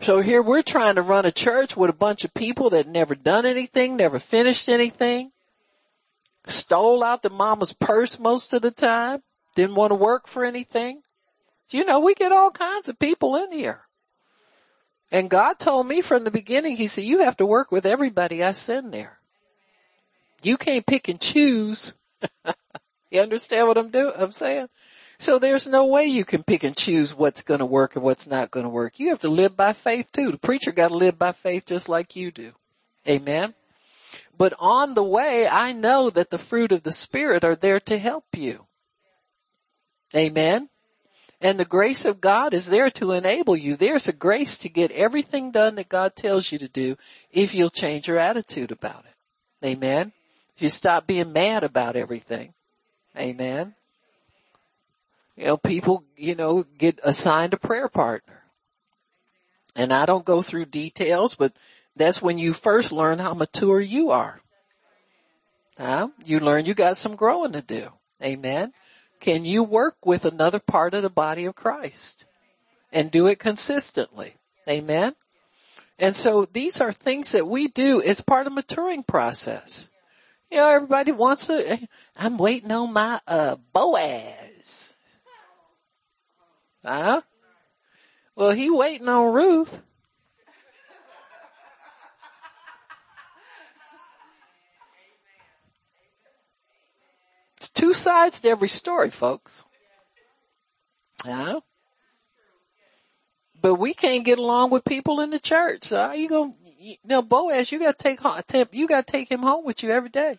So 0.01 0.19
here 0.19 0.41
we're 0.41 0.63
trying 0.63 0.95
to 0.95 1.01
run 1.01 1.26
a 1.26 1.32
church 1.32 1.78
with 1.78 1.89
a 1.89 1.93
bunch 1.93 2.26
of 2.26 2.34
people 2.34 2.71
that 2.71 2.88
never 2.88 3.15
done 3.15 3.45
anything, 3.45 3.95
never 3.95 4.19
finished 4.19 4.67
anything, 4.67 5.32
stole 6.45 7.03
out 7.03 7.24
the 7.24 7.30
mama's 7.30 7.71
purse 7.71 8.19
most 8.19 8.51
of 8.51 8.61
the 8.61 8.71
time, 8.71 9.24
didn't 9.55 9.76
want 9.76 9.91
to 9.91 9.95
work 9.95 10.28
for 10.28 10.43
anything. 10.43 11.03
You 11.71 11.86
know, 11.86 12.01
we 12.01 12.13
get 12.15 12.34
all 12.34 12.51
kinds 12.51 12.89
of 12.89 12.99
people 12.99 13.36
in 13.38 13.51
here. 13.51 13.88
And 15.14 15.30
God 15.30 15.59
told 15.59 15.86
me 15.88 16.01
from 16.01 16.24
the 16.24 16.32
beginning, 16.32 16.76
He 16.76 16.88
said, 16.88 17.03
you 17.03 17.20
have 17.20 17.38
to 17.38 17.45
work 17.45 17.72
with 17.72 17.86
everybody 17.86 18.43
I 18.43 18.51
send 18.51 18.91
there. 18.91 19.20
You 20.41 20.57
can't 20.57 20.86
pick 20.86 21.07
and 21.07 21.22
choose. 21.22 21.93
you 23.11 23.22
understand 23.22 23.68
what 23.68 23.78
I'm 23.78 23.91
doing? 23.91 24.11
I'm 24.18 24.32
saying? 24.32 24.70
So 25.20 25.38
there's 25.38 25.68
no 25.68 25.86
way 25.86 26.05
you 26.05 26.26
can 26.26 26.41
pick 26.41 26.64
and 26.64 26.76
choose 26.76 27.16
what's 27.16 27.43
going 27.43 27.59
to 27.59 27.66
work 27.66 27.95
and 27.95 28.03
what's 28.03 28.28
not 28.28 28.49
going 28.49 28.64
to 28.64 28.72
work. 28.72 28.99
You 28.99 29.09
have 29.09 29.20
to 29.20 29.30
live 29.30 29.55
by 29.55 29.74
faith 29.74 30.11
too. 30.11 30.32
The 30.32 30.39
preacher 30.39 30.72
got 30.72 30.88
to 30.88 30.97
live 30.97 31.20
by 31.20 31.32
faith 31.32 31.68
just 31.68 31.88
like 31.88 32.16
you 32.16 32.32
do. 32.32 32.53
Amen. 33.07 33.53
But 34.36 34.53
on 34.59 34.95
the 34.95 35.03
way, 35.03 35.47
I 35.47 35.74
know 35.74 36.09
that 36.09 36.32
the 36.32 36.39
fruit 36.39 36.72
of 36.72 36.82
the 36.82 36.91
spirit 36.91 37.43
are 37.43 37.55
there 37.55 37.80
to 37.82 37.99
help 37.99 38.26
you. 38.36 38.66
Amen. 40.16 40.70
And 41.44 41.60
the 41.60 41.66
grace 41.66 42.06
of 42.06 42.22
God 42.22 42.54
is 42.54 42.68
there 42.68 42.89
to 42.91 43.12
enable 43.12 43.58
you. 43.58 43.76
There's 43.76 44.08
a 44.08 44.14
grace 44.14 44.58
to 44.60 44.70
get 44.70 44.91
everything 44.91 45.52
done 45.52 45.76
that 45.76 45.89
God 45.89 46.16
tells 46.16 46.54
you 46.54 46.58
to 46.60 46.70
do 46.70 46.96
if 47.32 47.54
you'll 47.54 47.70
change 47.70 48.08
your 48.08 48.18
attitude 48.18 48.72
about 48.72 49.04
it. 49.04 49.68
Amen. 49.68 50.14
If 50.56 50.62
you 50.62 50.70
stop 50.70 51.06
being 51.06 51.34
mad 51.34 51.66
about 51.66 51.98
everything. 51.98 52.54
Amen. 53.20 53.76
You 55.36 55.48
know, 55.48 55.58
people, 55.58 56.06
you 56.16 56.34
know, 56.36 56.64
get 56.64 57.02
assigned 57.04 57.54
a 57.54 57.58
prayer 57.58 57.89
partner. 57.89 58.44
And 59.76 59.91
I 59.91 60.06
don't 60.06 60.24
go 60.24 60.41
through 60.41 60.66
details, 60.68 61.36
but 61.36 61.52
that's 61.94 62.22
when 62.22 62.38
you 62.38 62.54
first 62.54 62.94
learn 62.94 63.20
how 63.20 63.34
mature 63.34 63.82
you 63.82 64.12
are. 64.12 64.39
Huh? 65.78 66.08
You 66.24 66.39
learn 66.39 66.64
you 66.64 66.74
got 66.74 66.96
some 66.96 67.18
growing 67.18 67.52
to 67.52 67.62
do. 67.62 67.89
Amen. 68.24 68.72
Can 69.24 69.45
you 69.45 69.63
work 69.63 70.05
with 70.05 70.26
another 70.26 70.59
part 70.59 70.93
of 70.93 71.01
the 71.01 71.09
body 71.09 71.45
of 71.45 71.55
Christ 71.55 72.26
and 72.91 73.09
do 73.09 73.26
it 73.28 73.39
consistently? 73.39 74.36
Amen. 74.67 75.15
And 75.97 76.13
so 76.13 76.43
these 76.51 76.82
are 76.82 76.91
things 76.91 77.32
that 77.32 77.47
we 77.47 77.69
do 77.69 78.01
as 78.01 78.19
part 78.19 78.47
of 78.47 78.53
maturing 78.53 79.01
process. 79.01 79.88
You 80.51 80.57
know, 80.57 80.67
everybody 80.67 81.13
wants 81.13 81.47
to, 81.47 81.88
I'm 82.17 82.38
waiting 82.38 82.74
on 82.74 82.91
my, 82.91 83.21
uh, 83.26 83.55
Boaz. 83.71 84.93
Huh? 86.84 87.21
Well, 88.36 88.51
he 88.51 88.69
waiting 88.69 89.07
on 89.07 89.34
Ruth. 89.34 89.82
Two 97.84 97.93
sides 97.93 98.39
to 98.39 98.47
every 98.47 98.69
story, 98.69 99.09
folks. 99.09 99.65
Huh? 101.25 101.59
but 103.63 103.75
we 103.75 103.93
can't 103.93 104.25
get 104.25 104.38
along 104.38 104.71
with 104.71 104.84
people 104.84 105.21
in 105.21 105.29
the 105.29 105.39
church. 105.39 105.86
So 105.86 105.97
how 105.97 106.13
you 106.13 106.27
going 106.27 106.53
know, 107.05 107.21
Boaz, 107.21 107.71
you 107.71 107.79
gotta 107.79 107.93
take, 107.97 108.19
you 108.73 108.88
gotta 108.88 109.05
take 109.05 109.31
him 109.31 109.41
home 109.41 109.65
with 109.65 109.84
you 109.84 109.89
every 109.89 110.09
day. 110.09 110.38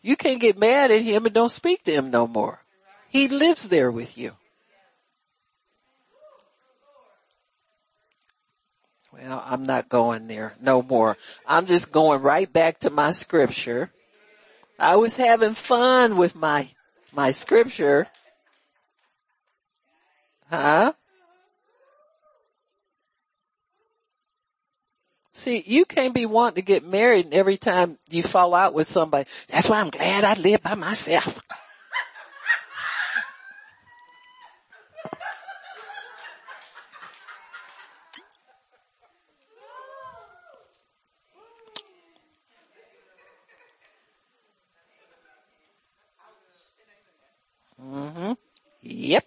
You 0.00 0.16
can't 0.16 0.40
get 0.40 0.56
mad 0.56 0.92
at 0.92 1.02
him 1.02 1.26
and 1.26 1.34
don't 1.34 1.48
speak 1.48 1.82
to 1.84 1.92
him 1.92 2.12
no 2.12 2.28
more. 2.28 2.60
He 3.08 3.26
lives 3.26 3.68
there 3.68 3.90
with 3.90 4.16
you. 4.16 4.32
Well, 9.12 9.42
I'm 9.44 9.64
not 9.64 9.88
going 9.88 10.28
there 10.28 10.54
no 10.60 10.82
more. 10.82 11.16
I'm 11.46 11.66
just 11.66 11.92
going 11.92 12.22
right 12.22 12.50
back 12.50 12.78
to 12.80 12.90
my 12.90 13.10
scripture. 13.10 13.90
I 14.82 14.96
was 14.96 15.16
having 15.16 15.54
fun 15.54 16.16
with 16.16 16.34
my, 16.34 16.66
my 17.12 17.30
scripture. 17.30 18.08
Huh? 20.50 20.94
See, 25.32 25.62
you 25.64 25.84
can't 25.84 26.12
be 26.12 26.26
wanting 26.26 26.56
to 26.56 26.62
get 26.62 26.84
married 26.84 27.26
and 27.26 27.34
every 27.34 27.56
time 27.56 27.96
you 28.10 28.24
fall 28.24 28.54
out 28.54 28.74
with 28.74 28.88
somebody. 28.88 29.28
That's 29.46 29.70
why 29.70 29.78
I'm 29.80 29.90
glad 29.90 30.24
I 30.24 30.34
live 30.34 30.64
by 30.64 30.74
myself. 30.74 31.40
mm-hmm. 47.80 48.32
Yep. 48.82 49.24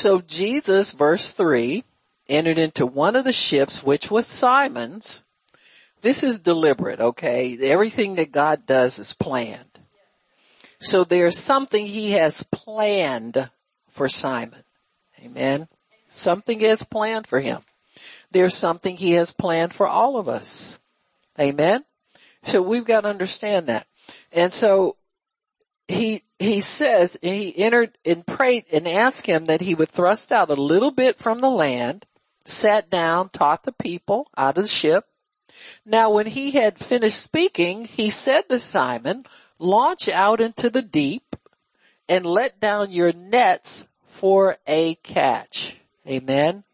So 0.00 0.22
Jesus, 0.22 0.92
verse 0.92 1.32
three, 1.32 1.84
entered 2.26 2.56
into 2.56 2.86
one 2.86 3.16
of 3.16 3.24
the 3.24 3.34
ships, 3.34 3.82
which 3.82 4.10
was 4.10 4.26
Simon's. 4.26 5.24
This 6.00 6.22
is 6.22 6.38
deliberate, 6.38 7.00
okay? 7.00 7.58
Everything 7.60 8.14
that 8.14 8.32
God 8.32 8.64
does 8.64 8.98
is 8.98 9.12
planned. 9.12 9.78
So 10.80 11.04
there's 11.04 11.38
something 11.38 11.84
he 11.84 12.12
has 12.12 12.42
planned 12.44 13.50
for 13.90 14.08
Simon. 14.08 14.62
Amen. 15.22 15.68
Something 16.08 16.62
is 16.62 16.82
planned 16.82 17.26
for 17.26 17.40
him. 17.40 17.60
There's 18.30 18.54
something 18.54 18.96
he 18.96 19.12
has 19.12 19.32
planned 19.32 19.74
for 19.74 19.86
all 19.86 20.16
of 20.16 20.30
us. 20.30 20.80
Amen. 21.38 21.84
So 22.44 22.62
we've 22.62 22.86
got 22.86 23.02
to 23.02 23.08
understand 23.08 23.66
that. 23.66 23.86
And 24.32 24.50
so 24.50 24.96
he, 25.90 26.22
he 26.38 26.60
says 26.60 27.18
he 27.22 27.56
entered 27.56 27.96
and 28.04 28.26
prayed 28.26 28.64
and 28.72 28.86
asked 28.86 29.26
him 29.26 29.46
that 29.46 29.60
he 29.60 29.74
would 29.74 29.88
thrust 29.88 30.32
out 30.32 30.50
a 30.50 30.54
little 30.54 30.90
bit 30.90 31.18
from 31.18 31.40
the 31.40 31.50
land, 31.50 32.06
sat 32.44 32.90
down, 32.90 33.28
taught 33.28 33.64
the 33.64 33.72
people 33.72 34.28
out 34.36 34.58
of 34.58 34.64
the 34.64 34.68
ship. 34.68 35.04
Now 35.84 36.10
when 36.10 36.26
he 36.26 36.52
had 36.52 36.78
finished 36.78 37.20
speaking, 37.20 37.84
he 37.84 38.10
said 38.10 38.48
to 38.48 38.58
Simon, 38.58 39.26
launch 39.58 40.08
out 40.08 40.40
into 40.40 40.70
the 40.70 40.82
deep 40.82 41.36
and 42.08 42.24
let 42.24 42.60
down 42.60 42.90
your 42.90 43.12
nets 43.12 43.86
for 44.06 44.56
a 44.66 44.96
catch. 44.96 45.76
Amen. 46.06 46.64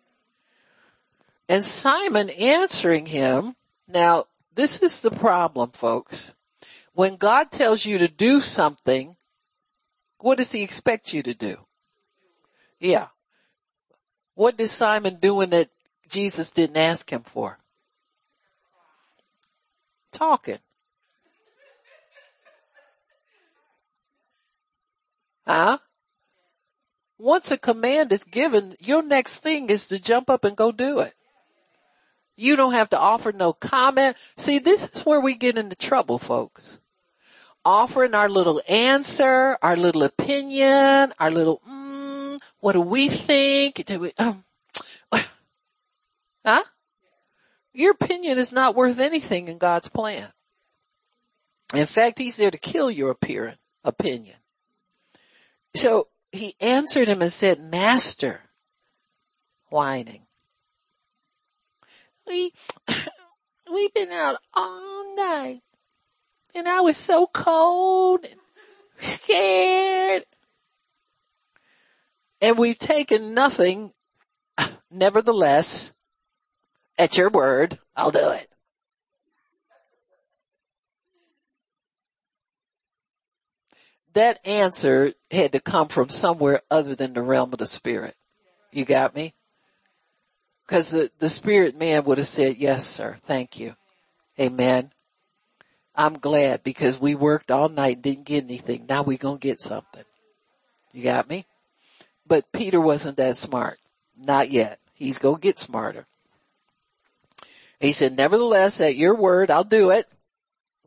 And 1.49 1.65
Simon 1.65 2.31
answering 2.31 3.07
him, 3.07 3.55
now 3.87 4.27
this 4.55 4.83
is 4.83 5.03
the 5.03 5.11
problem 5.11 5.71
folks. 5.71 6.33
When 6.97 7.17
God 7.17 7.51
tells 7.51 7.85
you 7.85 7.99
to 7.99 8.09
do 8.09 8.41
something, 8.41 9.17
what 10.17 10.39
does 10.39 10.53
he 10.53 10.63
expect 10.63 11.13
you 11.13 11.23
to 11.25 11.35
do? 11.35 11.59
Yeah. 12.81 13.09
What 14.35 14.57
did 14.57 14.71
Simon 14.71 15.17
doing 15.17 15.51
that 15.51 15.69
Jesus 16.09 16.51
didn't 16.53 16.79
ask 16.79 17.13
him 17.13 17.23
for? 17.23 17.59
Talking. 20.11 20.61
Huh? 25.47 25.77
Once 27.19 27.51
a 27.51 27.59
command 27.59 28.11
is 28.11 28.25
given, 28.25 28.75
your 28.81 29.03
next 29.03 29.41
thing 29.41 29.69
is 29.69 29.89
to 29.89 29.99
jump 29.99 30.31
up 30.31 30.45
and 30.45 30.57
go 30.57 30.73
do 30.73 31.01
it. 31.01 31.13
You 32.37 32.57
don't 32.57 32.73
have 32.73 32.89
to 32.91 32.99
offer 32.99 33.33
no 33.33 33.53
comment. 33.53 34.17
See, 34.39 34.59
this 34.61 34.95
is 34.95 35.05
where 35.05 35.21
we 35.21 35.35
get 35.35 35.59
into 35.59 35.77
trouble, 35.77 36.19
folks 36.19 36.81
offering 37.67 38.15
our 38.15 38.29
little 38.29 38.63
answer, 38.69 39.59
our 39.61 39.77
little 39.77 40.05
opinion, 40.05 41.13
our 41.19 41.33
little, 41.33 41.61
mm, 41.69 42.39
what 42.61 42.73
do 42.73 42.81
we 42.81 43.09
think? 43.09 43.85
Do 43.85 43.99
we, 43.99 44.13
um, 44.19 44.45
huh? 46.47 46.63
Your 47.75 47.91
opinion 47.91 48.39
is 48.39 48.53
not 48.53 48.77
worth 48.77 49.01
anything 49.01 49.49
in 49.49 49.59
God's 49.59 49.89
plan. 49.89 50.29
In 51.75 51.87
fact, 51.87 52.19
he's 52.19 52.37
there 52.37 52.53
to 52.53 52.59
kill 52.59 52.89
your 52.89 53.11
appearance, 53.11 53.59
opinion. 53.83 54.37
So 55.75 56.07
he 56.31 56.55
answered 56.61 57.09
him 57.09 57.21
and 57.21 57.33
said, 57.33 57.59
master, 57.59 58.43
whining. 59.71 60.23
We, 62.29 62.53
we've 63.73 63.93
been 63.93 64.13
out 64.13 64.37
all 64.55 65.17
night 65.17 65.63
and 66.57 66.67
I 66.67 66.81
was 66.81 66.97
so 66.97 67.27
cold 67.27 68.25
and 68.25 68.41
scared. 68.99 70.25
And 72.41 72.59
we've 72.59 72.79
taken 72.79 73.35
nothing, 73.35 73.93
nevertheless, 74.91 75.93
at 76.99 77.17
your 77.17 77.29
word, 77.29 77.79
I'll 77.95 78.11
do 78.11 78.31
it. 78.31 78.49
That 84.15 84.41
answer 84.47 85.13
had 85.31 85.53
to 85.53 85.61
come 85.61 85.89
from 85.89 86.09
somewhere 86.09 86.63
other 86.71 86.95
than 86.95 87.13
the 87.13 87.23
realm 87.23 87.53
of 87.53 87.59
the 87.59 87.67
spirit. 87.67 88.15
You 88.73 88.87
got 88.87 89.15
me? 89.15 89.35
Cause 90.67 90.91
the, 90.91 91.11
the 91.19 91.29
spirit 91.29 91.79
man 91.79 92.05
would 92.05 92.19
have 92.19 92.27
said, 92.27 92.57
yes, 92.57 92.87
sir. 92.87 93.19
Thank 93.23 93.61
you. 93.61 93.77
Amen. 94.41 94.91
I'm 95.97 96.19
glad 96.19 96.63
because 96.63 97.01
we 97.01 97.15
worked 97.15 97.51
all 97.51 97.69
night, 97.69 97.97
and 97.97 98.03
didn't 98.03 98.27
get 98.27 98.45
anything. 98.45 98.87
Now 98.89 99.03
we're 99.03 99.17
gonna 99.17 99.39
get 99.39 99.61
something. 99.61 100.05
You 100.93 101.03
got 101.03 101.29
me? 101.29 101.47
But 102.27 102.53
Peter 102.53 102.81
wasn't 102.81 103.17
that 103.17 103.37
smart. 103.37 103.79
Not 104.17 104.51
yet. 104.51 104.79
He's 104.95 105.19
gonna 105.19 105.39
get 105.39 105.59
smarter. 105.59 106.07
He 107.81 107.93
said, 107.93 108.17
nevertheless, 108.17 108.81
at 108.81 108.97
your 108.97 109.15
word, 109.15 109.51
I'll 109.51 109.65
do 109.65 109.91
it. 109.91 110.07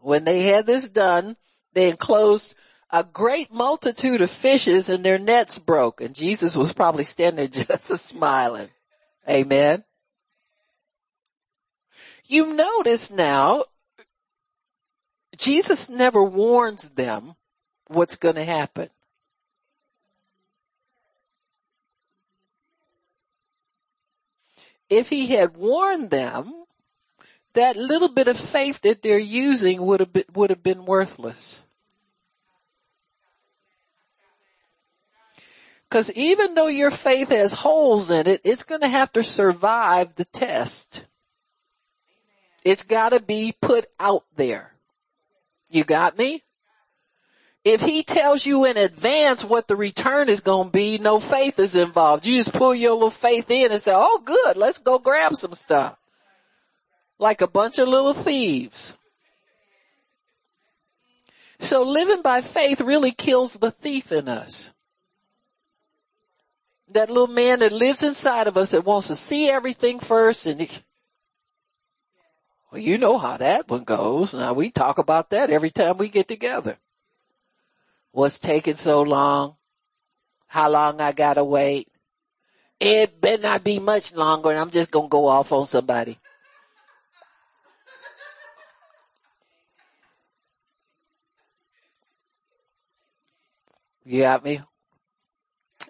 When 0.02 0.24
they 0.24 0.44
had 0.44 0.66
this 0.66 0.90
done, 0.90 1.38
they 1.74 1.90
enclosed 1.90 2.56
a 2.90 3.04
great 3.04 3.54
multitude 3.54 4.22
of 4.22 4.32
fishes 4.32 4.90
and 4.90 5.04
their 5.04 5.20
nets 5.20 5.60
broke. 5.60 6.02
And 6.02 6.16
Jesus 6.16 6.58
was 6.58 6.74
probably 6.74 7.04
standing 7.04 7.48
there 7.52 7.66
just 7.66 7.88
smiling. 7.88 8.70
Amen. 9.30 9.84
You 12.26 12.56
notice 12.56 13.12
now 13.12 13.66
Jesus 15.40 15.90
never 15.90 16.22
warns 16.22 16.90
them 16.92 17.36
what's 17.88 18.18
going 18.18 18.36
to 18.36 18.44
happen. 18.44 18.90
If 24.90 25.10
he 25.10 25.28
had 25.28 25.56
warned 25.56 26.10
them, 26.10 26.54
that 27.54 27.78
little 27.78 28.10
bit 28.10 28.28
of 28.28 28.38
faith 28.38 28.82
that 28.82 29.02
they're 29.02 29.18
using 29.18 29.82
would 29.82 30.02
have 30.02 30.12
been, 30.12 30.26
would 30.34 30.50
have 30.50 30.62
been 30.62 30.86
worthless. 30.86 31.64
Cause 35.90 36.12
even 36.12 36.54
though 36.54 36.68
your 36.68 36.92
faith 36.92 37.30
has 37.30 37.54
holes 37.54 38.12
in 38.12 38.28
it, 38.28 38.42
it's 38.44 38.64
going 38.64 38.82
to 38.82 38.88
have 38.88 39.12
to 39.14 39.24
survive 39.24 40.14
the 40.16 40.26
test. 40.26 41.06
It's 42.64 42.84
got 42.84 43.10
to 43.10 43.22
be 43.22 43.54
put 43.60 43.86
out 44.00 44.26
there. 44.36 44.74
You 45.70 45.84
got 45.84 46.18
me? 46.18 46.44
If 47.64 47.82
he 47.82 48.04
tells 48.04 48.46
you 48.46 48.66
in 48.66 48.78
advance 48.78 49.44
what 49.44 49.68
the 49.68 49.76
return 49.76 50.30
is 50.30 50.40
going 50.40 50.68
to 50.68 50.72
be, 50.72 50.98
no 50.98 51.20
faith 51.20 51.60
is 51.60 51.76
involved. 51.76 52.26
You 52.26 52.38
just 52.38 52.54
pull 52.54 52.74
your 52.74 52.94
little 52.94 53.10
faith 53.10 53.52
in 53.52 53.72
and 53.72 53.82
say, 53.82 53.92
oh 53.94 54.22
good, 54.24 54.58
let's 54.58 54.78
go 54.78 54.98
grab 54.98 55.36
some 55.36 55.54
stuff. 55.54 55.98
Like 57.20 57.42
a 57.42 57.48
bunch 57.48 57.78
of 57.78 57.90
little 57.90 58.14
thieves. 58.14 58.96
So 61.60 61.84
living 61.84 62.22
by 62.22 62.42
faith 62.42 62.80
really 62.80 63.12
kills 63.12 63.54
the 63.54 63.72
thief 63.72 64.14
in 64.14 64.30
us. 64.30 64.74
That 66.92 67.10
little 67.10 67.28
man 67.28 67.60
that 67.60 67.74
lives 67.74 68.02
inside 68.02 68.48
of 68.48 68.58
us 68.58 68.72
that 68.72 68.86
wants 68.86 69.10
to 69.10 69.16
see 69.16 69.50
everything 69.50 70.00
first 70.00 70.48
and 70.48 70.82
well, 72.72 72.82
you 72.82 72.98
know 72.98 73.18
how 73.18 73.38
that 73.38 73.68
one 73.68 73.84
goes. 73.84 74.34
Now 74.34 74.54
we 74.54 74.70
talk 74.70 74.98
about 74.98 75.32
that 75.32 75.50
every 75.50 75.72
time 75.72 75.98
we 75.98 76.10
get 76.10 76.28
together. 76.28 76.78
What's 78.12 78.40
taking 78.40 78.76
so 78.76 79.02
long? 79.02 79.56
How 80.48 80.70
long 80.70 81.02
I 81.02 81.12
gotta 81.12 81.44
wait? 81.44 81.88
It 82.80 83.20
better 83.20 83.44
not 83.44 83.64
be 83.64 83.80
much 83.80 84.14
longer 84.16 84.52
and 84.52 84.60
I'm 84.60 84.70
just 84.70 84.92
gonna 84.92 85.08
go 85.10 85.28
off 85.28 85.52
on 85.52 85.66
somebody. 85.66 86.18
You 94.06 94.22
got 94.22 94.44
me? 94.44 94.62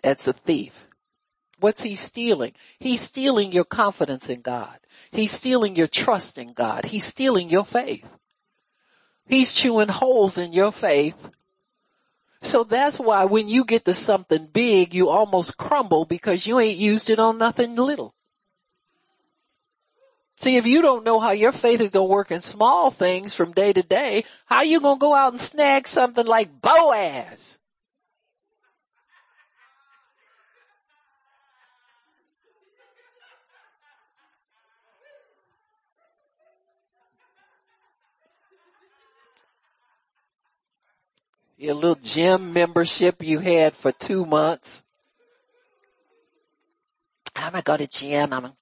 That's 0.04 0.28
a 0.28 0.34
thief. 0.34 0.89
What's 1.60 1.84
he 1.84 1.96
stealing? 1.96 2.54
He's 2.80 3.02
stealing 3.02 3.52
your 3.52 3.66
confidence 3.66 4.30
in 4.30 4.42
God. 4.42 4.80
He's 5.12 5.32
stealing 5.32 5.76
your 5.76 5.88
trust 5.88 6.38
in 6.38 6.54
God. 6.54 6.86
He's 6.86 7.06
stealing 7.06 7.50
your 7.50 7.66
faith. 7.66 8.10
He's 9.28 9.54
chewing 9.54 9.90
holes 9.90 10.38
in 10.38 10.54
your 10.54 10.72
faith. 10.72 11.32
So 12.42 12.64
that's 12.64 13.00
why 13.00 13.26
when 13.26 13.48
you 13.48 13.66
get 13.66 13.86
to 13.86 13.94
something 13.94 14.48
big, 14.48 14.94
you 14.94 15.10
almost 15.10 15.58
crumble 15.58 16.06
because 16.06 16.48
you 16.48 16.60
ain't 16.60 16.78
used 16.78 17.10
it 17.10 17.20
on 17.20 17.38
nothing 17.38 17.76
little. 17.76 18.16
See, 20.38 20.56
if 20.56 20.66
you 20.66 20.82
don't 20.82 21.04
know 21.04 21.20
how 21.20 21.32
your 21.32 21.52
faith 21.52 21.82
is 21.82 21.90
going 21.90 22.08
to 22.08 22.12
work 22.12 22.32
in 22.32 22.40
small 22.40 22.92
things 22.92 23.36
from 23.36 23.52
day 23.52 23.74
to 23.74 23.84
day, 23.84 24.24
how 24.46 24.62
you 24.62 24.80
going 24.80 24.98
to 24.98 25.02
go 25.02 25.14
out 25.14 25.34
and 25.34 25.40
snag 25.40 25.86
something 25.86 26.26
like 26.26 26.62
Boaz? 26.62 27.60
Your 41.60 41.74
little 41.74 41.96
gym 41.96 42.54
membership 42.54 43.22
you 43.22 43.40
had 43.40 43.76
for 43.76 43.92
two 43.92 44.26
months. 44.26 44.82
I'm 47.36 47.52
gonna 47.52 47.64
go 47.64 47.76
to 47.76 47.86
gym. 47.86 48.32
I'm, 48.32 48.54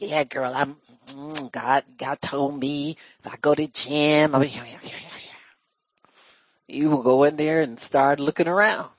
yeah, 0.00 0.24
girl, 0.24 0.52
I'm, 0.52 0.74
mm, 1.06 1.52
God, 1.52 1.84
God 1.96 2.20
told 2.20 2.58
me 2.58 2.96
if 3.20 3.32
I 3.32 3.36
go 3.40 3.54
to 3.54 3.68
gym, 3.68 4.34
I'm, 4.34 4.42
you 6.66 6.90
will 6.90 7.04
go 7.04 7.22
in 7.22 7.36
there 7.36 7.60
and 7.60 7.78
start 7.78 8.18
looking 8.18 8.48
around. 8.48 8.90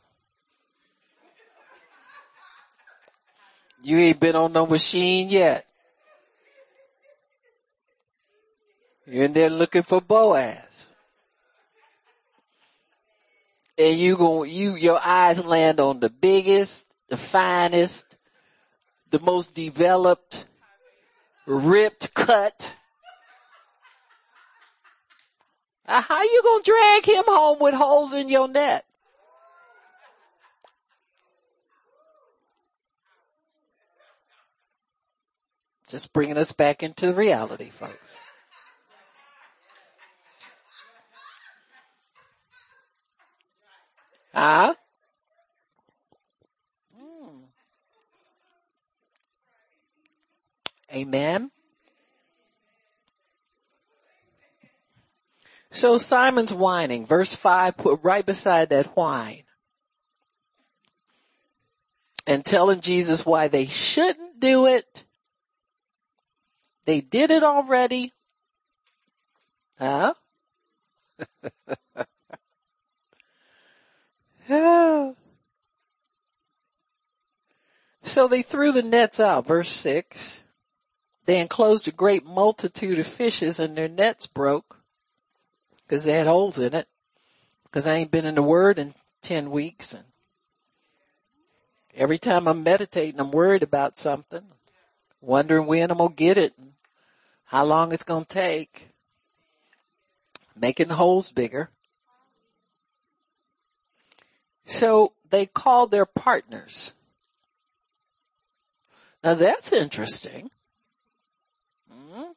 You 3.84 3.98
ain't 3.98 4.22
been 4.22 4.38
on 4.38 4.54
no 4.54 4.66
machine 4.66 5.28
yet. 5.28 5.66
You're 9.06 9.26
in 9.26 9.34
there 9.34 9.50
looking 9.50 9.84
for 9.84 10.00
Boaz 10.00 10.94
and 13.78 14.00
you 14.00 14.18
going 14.18 14.50
you 14.50 14.76
your 14.76 15.00
eyes 15.04 15.46
land 15.46 15.80
on 15.80 16.00
the 16.00 16.10
biggest, 16.10 16.94
the 17.10 17.18
finest, 17.18 18.18
the 19.12 19.20
most 19.20 19.56
developed, 19.56 20.48
ripped 21.46 22.14
cut. 22.14 22.76
How 25.86 26.22
you 26.22 26.42
gonna 26.44 26.64
drag 26.64 27.06
him 27.06 27.24
home 27.28 27.60
with 27.60 27.74
holes 27.74 28.14
in 28.14 28.28
your 28.28 28.48
net? 28.48 28.84
Just 35.88 36.12
bringing 36.12 36.38
us 36.38 36.52
back 36.52 36.84
into 36.84 37.14
reality, 37.14 37.70
folks. 37.70 38.20
Huh? 44.38 44.76
Hmm. 46.96 47.38
Amen. 50.94 51.50
So 55.72 55.98
Simon's 55.98 56.54
whining, 56.54 57.08
verse 57.08 57.34
5 57.34 57.78
put 57.78 58.02
right 58.04 58.24
beside 58.24 58.70
that 58.70 58.86
whine. 58.96 59.42
And 62.28 62.46
telling 62.46 62.82
Jesus 62.82 63.26
why 63.26 63.48
they 63.48 63.66
shouldn't 63.66 64.40
do 64.40 64.68
it. 64.68 65.04
They 66.86 67.02
did 67.02 67.32
it 67.32 67.42
already. 67.42 68.14
Huh? 69.80 70.14
So 78.18 78.28
they 78.28 78.42
threw 78.42 78.72
the 78.72 78.82
nets 78.82 79.20
out, 79.20 79.46
verse 79.46 79.70
six. 79.70 80.42
They 81.26 81.40
enclosed 81.40 81.88
a 81.88 81.92
great 81.92 82.26
multitude 82.26 82.98
of 82.98 83.06
fishes 83.06 83.60
and 83.60 83.78
their 83.78 83.88
nets 83.88 84.26
broke 84.26 84.80
because 85.86 86.04
they 86.04 86.14
had 86.14 86.26
holes 86.26 86.58
in 86.58 86.74
it. 86.74 86.88
Cause 87.70 87.86
I 87.86 87.94
ain't 87.94 88.10
been 88.10 88.26
in 88.26 88.34
the 88.34 88.42
word 88.42 88.80
in 88.80 88.96
10 89.22 89.52
weeks 89.52 89.94
and 89.94 90.06
every 91.94 92.18
time 92.18 92.48
I'm 92.48 92.64
meditating, 92.64 93.20
I'm 93.20 93.30
worried 93.30 93.62
about 93.62 94.00
something, 94.00 94.46
wondering 95.22 95.68
when 95.68 95.92
I'm 95.92 96.00
going 96.00 96.10
to 96.10 96.16
get 96.16 96.40
it 96.40 96.54
and 96.58 96.72
how 97.46 97.66
long 97.66 97.92
it's 97.92 98.02
going 98.02 98.26
to 98.26 98.34
take, 98.34 98.90
making 100.60 100.88
the 100.88 100.96
holes 100.96 101.32
bigger. 101.32 101.70
So 104.66 105.14
they 105.30 105.46
called 105.46 105.92
their 105.92 106.08
partners. 106.08 106.96
Now 109.28 109.34
that's 109.34 109.74
interesting. 109.74 110.50
Hmm? 111.92 112.32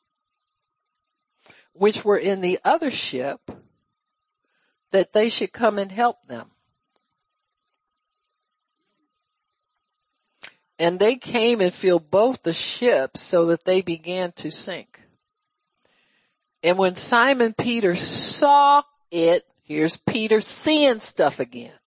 Which 1.72 2.04
were 2.04 2.18
in 2.18 2.40
the 2.40 2.58
other 2.64 2.90
ship 2.90 3.48
that 4.90 5.12
they 5.12 5.28
should 5.28 5.52
come 5.52 5.78
and 5.78 5.92
help 5.92 6.26
them. 6.26 6.50
And 10.80 10.98
they 10.98 11.14
came 11.14 11.60
and 11.60 11.72
filled 11.72 12.10
both 12.10 12.42
the 12.42 12.52
ships 12.52 13.20
so 13.20 13.46
that 13.46 13.64
they 13.64 13.82
began 13.82 14.32
to 14.32 14.50
sink. 14.50 15.00
And 16.64 16.76
when 16.76 16.96
Simon 16.96 17.54
Peter 17.54 17.94
saw 17.94 18.82
it, 19.12 19.46
here's 19.62 19.96
Peter 19.96 20.40
seeing 20.40 20.98
stuff 20.98 21.38
again. 21.38 21.78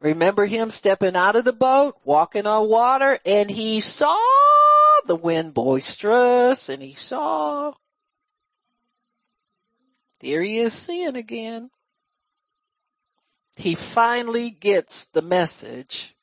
Remember 0.00 0.46
him 0.46 0.70
stepping 0.70 1.16
out 1.16 1.36
of 1.36 1.44
the 1.44 1.52
boat, 1.52 1.96
walking 2.04 2.46
on 2.46 2.68
water, 2.68 3.18
and 3.24 3.50
he 3.50 3.80
saw 3.80 4.18
the 5.06 5.16
wind 5.16 5.54
boisterous 5.54 6.68
and 6.68 6.82
he 6.82 6.94
saw, 6.94 7.72
there 10.20 10.42
he 10.42 10.58
is 10.58 10.72
seeing 10.72 11.16
again. 11.16 11.70
He 13.56 13.74
finally 13.74 14.50
gets 14.50 15.06
the 15.06 15.22
message 15.22 16.14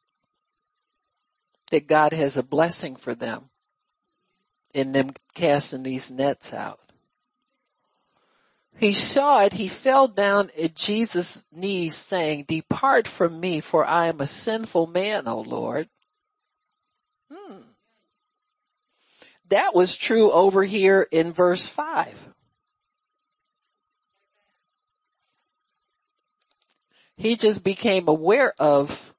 that 1.71 1.88
God 1.88 2.13
has 2.13 2.38
a 2.38 2.43
blessing 2.43 2.95
for 2.95 3.15
them 3.15 3.49
in 4.74 4.91
them 4.91 5.11
casting 5.34 5.84
these 5.84 6.11
nets 6.11 6.53
out. 6.53 6.82
He 8.78 8.93
saw 8.93 9.43
it. 9.43 9.53
He 9.53 9.67
fell 9.67 10.07
down 10.07 10.49
at 10.61 10.76
Jesus' 10.76 11.45
knees 11.51 11.95
saying, 11.95 12.45
depart 12.47 13.07
from 13.07 13.39
me 13.39 13.61
for 13.61 13.86
I 13.86 14.07
am 14.07 14.19
a 14.19 14.26
sinful 14.26 14.88
man, 14.88 15.28
O 15.28 15.39
Lord. 15.39 15.89
Hmm. 17.32 17.61
That 19.49 19.74
was 19.74 19.95
true 19.95 20.32
over 20.32 20.63
here 20.63 21.07
in 21.11 21.32
verse 21.32 21.67
five. 21.67 22.30
He 27.15 27.36
just 27.36 27.63
became 27.63 28.07
aware 28.07 28.53
of 28.57 29.13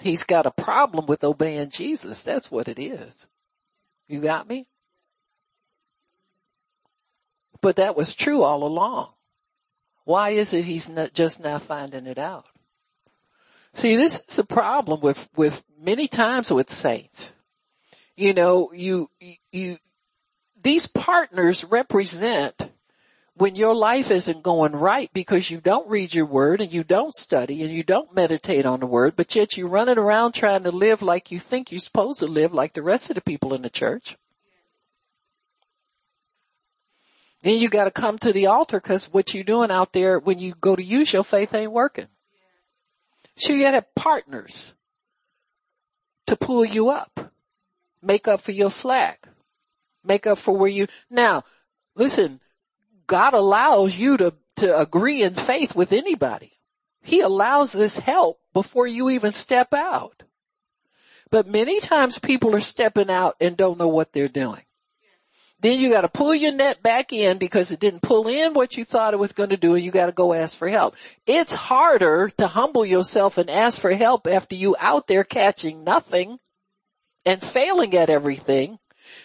he's 0.00 0.24
got 0.24 0.46
a 0.46 0.50
problem 0.50 1.06
with 1.06 1.22
obeying 1.22 1.70
Jesus. 1.70 2.24
That's 2.24 2.50
what 2.50 2.66
it 2.66 2.78
is. 2.78 3.26
You 4.08 4.20
got 4.20 4.48
me? 4.48 4.66
But 7.60 7.76
that 7.76 7.96
was 7.96 8.14
true 8.14 8.42
all 8.42 8.64
along. 8.64 9.10
Why 10.04 10.30
is 10.30 10.52
it 10.54 10.64
he's 10.64 10.88
not 10.88 11.12
just 11.12 11.42
now 11.42 11.58
finding 11.58 12.06
it 12.06 12.18
out? 12.18 12.46
See, 13.74 13.96
this 13.96 14.22
is 14.28 14.38
a 14.38 14.44
problem 14.44 15.00
with, 15.00 15.28
with 15.36 15.62
many 15.80 16.08
times 16.08 16.50
with 16.50 16.72
saints. 16.72 17.34
You 18.16 18.34
know, 18.34 18.70
you, 18.72 19.10
you, 19.52 19.76
these 20.60 20.86
partners 20.86 21.64
represent 21.64 22.70
when 23.34 23.54
your 23.54 23.74
life 23.74 24.10
isn't 24.10 24.42
going 24.42 24.72
right 24.72 25.10
because 25.12 25.50
you 25.50 25.60
don't 25.60 25.88
read 25.88 26.12
your 26.12 26.26
word 26.26 26.60
and 26.60 26.72
you 26.72 26.82
don't 26.82 27.14
study 27.14 27.62
and 27.62 27.72
you 27.72 27.84
don't 27.84 28.14
meditate 28.14 28.66
on 28.66 28.80
the 28.80 28.86
word, 28.86 29.14
but 29.14 29.36
yet 29.36 29.56
you're 29.56 29.68
running 29.68 29.98
around 29.98 30.32
trying 30.32 30.64
to 30.64 30.72
live 30.72 31.02
like 31.02 31.30
you 31.30 31.38
think 31.38 31.70
you're 31.70 31.78
supposed 31.78 32.18
to 32.18 32.26
live 32.26 32.52
like 32.52 32.72
the 32.72 32.82
rest 32.82 33.10
of 33.10 33.14
the 33.14 33.20
people 33.20 33.54
in 33.54 33.62
the 33.62 33.70
church. 33.70 34.16
Then 37.42 37.58
you 37.58 37.68
gotta 37.68 37.90
come 37.90 38.18
to 38.18 38.32
the 38.32 38.46
altar 38.46 38.80
cause 38.80 39.12
what 39.12 39.34
you 39.34 39.44
doing 39.44 39.70
out 39.70 39.92
there 39.92 40.18
when 40.18 40.38
you 40.38 40.54
go 40.60 40.74
to 40.74 40.82
use 40.82 41.12
your 41.12 41.24
faith 41.24 41.54
ain't 41.54 41.72
working. 41.72 42.08
So 43.36 43.52
you 43.52 43.62
gotta 43.62 43.86
partners 43.94 44.74
to 46.26 46.36
pull 46.36 46.64
you 46.64 46.90
up, 46.90 47.32
make 48.02 48.26
up 48.26 48.40
for 48.40 48.52
your 48.52 48.70
slack, 48.70 49.28
make 50.04 50.26
up 50.26 50.38
for 50.38 50.56
where 50.56 50.70
you, 50.70 50.88
now 51.08 51.44
listen, 51.94 52.40
God 53.06 53.34
allows 53.34 53.96
you 53.96 54.16
to, 54.16 54.34
to 54.56 54.78
agree 54.78 55.22
in 55.22 55.34
faith 55.34 55.74
with 55.74 55.92
anybody. 55.92 56.58
He 57.02 57.20
allows 57.20 57.72
this 57.72 57.98
help 57.98 58.40
before 58.52 58.86
you 58.86 59.08
even 59.10 59.32
step 59.32 59.72
out. 59.72 60.24
But 61.30 61.46
many 61.46 61.80
times 61.80 62.18
people 62.18 62.54
are 62.54 62.60
stepping 62.60 63.10
out 63.10 63.36
and 63.40 63.56
don't 63.56 63.78
know 63.78 63.88
what 63.88 64.12
they're 64.12 64.28
doing. 64.28 64.62
Then 65.60 65.80
you 65.80 65.90
gotta 65.90 66.08
pull 66.08 66.34
your 66.34 66.52
net 66.52 66.82
back 66.82 67.12
in 67.12 67.38
because 67.38 67.72
it 67.72 67.80
didn't 67.80 68.02
pull 68.02 68.28
in 68.28 68.54
what 68.54 68.76
you 68.76 68.84
thought 68.84 69.14
it 69.14 69.18
was 69.18 69.32
gonna 69.32 69.56
do 69.56 69.74
and 69.74 69.84
you 69.84 69.90
gotta 69.90 70.12
go 70.12 70.32
ask 70.32 70.56
for 70.56 70.68
help. 70.68 70.94
It's 71.26 71.54
harder 71.54 72.30
to 72.38 72.46
humble 72.46 72.86
yourself 72.86 73.38
and 73.38 73.50
ask 73.50 73.80
for 73.80 73.92
help 73.92 74.26
after 74.26 74.54
you 74.54 74.76
out 74.78 75.08
there 75.08 75.24
catching 75.24 75.82
nothing 75.82 76.38
and 77.24 77.42
failing 77.42 77.96
at 77.96 78.10
everything 78.10 78.78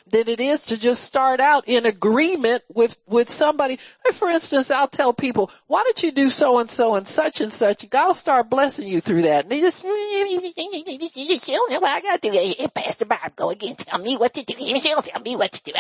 than 0.07 0.27
it 0.27 0.39
is 0.39 0.65
to 0.65 0.79
just 0.79 1.03
start 1.03 1.39
out 1.39 1.63
in 1.67 1.85
agreement 1.85 2.63
with, 2.73 2.97
with 3.07 3.29
somebody. 3.29 3.77
For 4.13 4.29
instance, 4.29 4.71
I'll 4.71 4.87
tell 4.87 5.13
people, 5.13 5.51
why 5.67 5.83
don't 5.83 6.01
you 6.03 6.11
do 6.11 6.29
so 6.29 6.59
and 6.59 6.69
so 6.69 6.95
and 6.95 7.07
such 7.07 7.41
and 7.41 7.51
such? 7.51 7.89
God 7.89 8.07
will 8.07 8.13
start 8.13 8.49
blessing 8.49 8.87
you 8.87 9.01
through 9.01 9.23
that. 9.23 9.45
And 9.45 9.51
they 9.51 9.61
just, 9.61 9.83
you 9.83 9.89
know 9.91 11.79
what 11.79 11.83
I 11.83 12.01
gotta 12.01 12.19
do. 12.19 12.67
Pastor 12.73 13.05
Bob, 13.05 13.35
go 13.35 13.49
again. 13.49 13.75
Tell 13.75 13.99
me 13.99 14.17
what 14.17 14.33
to 14.33 14.43
do. 14.43 14.53
Don't 14.55 15.05
tell 15.05 15.21
me 15.21 15.35
what 15.35 15.51
to 15.51 15.63
do. 15.63 15.73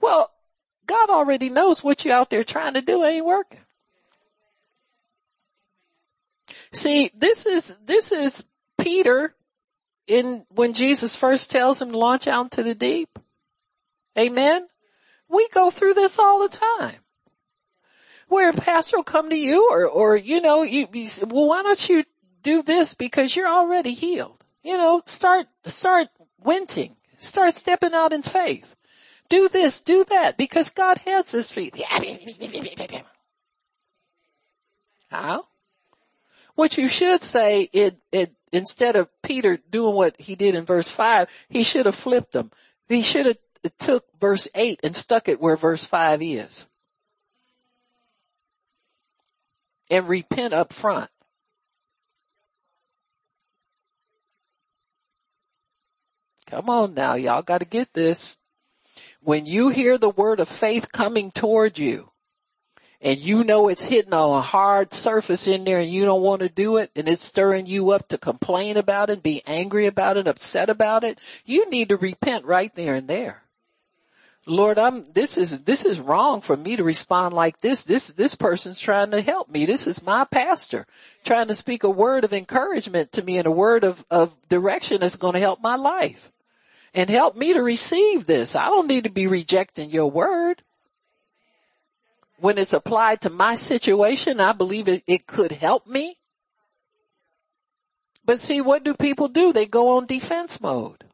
Well, 0.00 0.30
God 0.86 1.10
already 1.10 1.48
knows 1.48 1.82
what 1.82 2.04
you 2.04 2.12
out 2.12 2.28
there 2.28 2.44
trying 2.44 2.74
to 2.74 2.82
do 2.82 3.04
ain't 3.04 3.24
working. 3.24 3.60
See, 6.72 7.10
this 7.16 7.46
is, 7.46 7.78
this 7.80 8.12
is 8.12 8.44
Peter 8.78 9.34
in 10.12 10.44
when 10.50 10.74
Jesus 10.74 11.16
first 11.16 11.50
tells 11.50 11.80
him 11.80 11.92
to 11.92 11.98
launch 11.98 12.28
out 12.28 12.44
into 12.44 12.62
the 12.62 12.74
deep. 12.74 13.18
Amen. 14.18 14.66
We 15.28 15.48
go 15.48 15.70
through 15.70 15.94
this 15.94 16.18
all 16.18 16.46
the 16.46 16.54
time. 16.54 17.00
Where 18.28 18.50
a 18.50 18.52
pastor 18.52 18.98
will 18.98 19.04
come 19.04 19.30
to 19.30 19.36
you 19.36 19.70
or, 19.70 19.86
or, 19.86 20.16
you 20.16 20.40
know, 20.40 20.62
you, 20.62 20.86
you 20.92 21.06
say, 21.06 21.24
well, 21.26 21.48
why 21.48 21.62
don't 21.62 21.88
you 21.88 22.04
do 22.42 22.62
this 22.62 22.94
because 22.94 23.34
you're 23.34 23.48
already 23.48 23.94
healed? 23.94 24.42
You 24.62 24.76
know, 24.76 25.02
start, 25.06 25.46
start 25.64 26.08
winting, 26.44 26.96
Start 27.22 27.54
stepping 27.54 27.94
out 27.94 28.12
in 28.12 28.22
faith. 28.22 28.74
Do 29.28 29.48
this, 29.48 29.80
do 29.80 30.04
that 30.08 30.36
because 30.36 30.70
God 30.70 30.98
has 31.06 31.30
this 31.30 31.52
for 31.52 31.60
you. 31.60 31.70
How? 35.08 35.46
What 36.62 36.78
you 36.78 36.86
should 36.86 37.24
say, 37.24 37.68
it, 37.72 37.96
it, 38.12 38.30
instead 38.52 38.94
of 38.94 39.08
Peter 39.20 39.58
doing 39.68 39.96
what 39.96 40.14
he 40.20 40.36
did 40.36 40.54
in 40.54 40.64
verse 40.64 40.88
five, 40.88 41.28
he 41.48 41.64
should 41.64 41.86
have 41.86 41.96
flipped 41.96 42.34
them. 42.34 42.52
He 42.88 43.02
should 43.02 43.26
have 43.26 43.38
took 43.78 44.04
verse 44.20 44.46
eight 44.54 44.78
and 44.84 44.94
stuck 44.94 45.28
it 45.28 45.40
where 45.40 45.56
verse 45.56 45.84
five 45.84 46.22
is. 46.22 46.70
And 49.90 50.08
repent 50.08 50.54
up 50.54 50.72
front. 50.72 51.10
Come 56.46 56.70
on 56.70 56.94
now, 56.94 57.14
y'all 57.14 57.42
gotta 57.42 57.64
get 57.64 57.92
this. 57.92 58.38
When 59.20 59.46
you 59.46 59.70
hear 59.70 59.98
the 59.98 60.10
word 60.10 60.38
of 60.38 60.48
faith 60.48 60.92
coming 60.92 61.32
toward 61.32 61.76
you, 61.76 62.11
and 63.02 63.18
you 63.18 63.42
know 63.42 63.68
it's 63.68 63.84
hitting 63.84 64.14
on 64.14 64.38
a 64.38 64.42
hard 64.42 64.94
surface 64.94 65.48
in 65.48 65.64
there 65.64 65.80
and 65.80 65.90
you 65.90 66.04
don't 66.04 66.22
want 66.22 66.40
to 66.40 66.48
do 66.48 66.76
it 66.76 66.90
and 66.94 67.08
it's 67.08 67.20
stirring 67.20 67.66
you 67.66 67.90
up 67.90 68.08
to 68.08 68.16
complain 68.16 68.76
about 68.76 69.10
it, 69.10 69.22
be 69.22 69.42
angry 69.46 69.86
about 69.86 70.16
it, 70.16 70.28
upset 70.28 70.70
about 70.70 71.02
it, 71.02 71.18
you 71.44 71.68
need 71.68 71.88
to 71.88 71.96
repent 71.96 72.44
right 72.44 72.74
there 72.76 72.94
and 72.94 73.08
there. 73.08 73.42
Lord, 74.44 74.78
I'm, 74.78 75.04
this 75.12 75.38
is, 75.38 75.64
this 75.64 75.84
is 75.84 76.00
wrong 76.00 76.40
for 76.40 76.56
me 76.56 76.74
to 76.76 76.82
respond 76.82 77.32
like 77.32 77.60
this. 77.60 77.84
This, 77.84 78.08
this 78.12 78.34
person's 78.34 78.80
trying 78.80 79.12
to 79.12 79.20
help 79.20 79.48
me. 79.48 79.66
This 79.66 79.86
is 79.86 80.04
my 80.04 80.24
pastor 80.24 80.86
trying 81.24 81.46
to 81.48 81.54
speak 81.54 81.84
a 81.84 81.90
word 81.90 82.24
of 82.24 82.32
encouragement 82.32 83.12
to 83.12 83.22
me 83.22 83.38
and 83.38 83.46
a 83.46 83.52
word 83.52 83.84
of, 83.84 84.04
of 84.10 84.34
direction 84.48 84.98
that's 85.00 85.16
going 85.16 85.34
to 85.34 85.40
help 85.40 85.60
my 85.60 85.76
life 85.76 86.32
and 86.92 87.08
help 87.08 87.36
me 87.36 87.52
to 87.52 87.62
receive 87.62 88.26
this. 88.26 88.56
I 88.56 88.66
don't 88.66 88.88
need 88.88 89.04
to 89.04 89.10
be 89.10 89.28
rejecting 89.28 89.90
your 89.90 90.10
word 90.10 90.62
when 92.42 92.58
it's 92.58 92.72
applied 92.72 93.20
to 93.20 93.30
my 93.30 93.54
situation, 93.54 94.40
I 94.40 94.52
believe 94.52 94.88
it, 94.88 95.04
it 95.06 95.28
could 95.28 95.52
help 95.52 95.86
me. 95.86 96.16
But 98.24 98.40
see, 98.40 98.60
what 98.60 98.82
do 98.82 98.94
people 98.94 99.28
do? 99.28 99.52
They 99.52 99.66
go 99.66 99.96
on 99.96 100.06
defense 100.06 100.60
mode. 100.60 101.04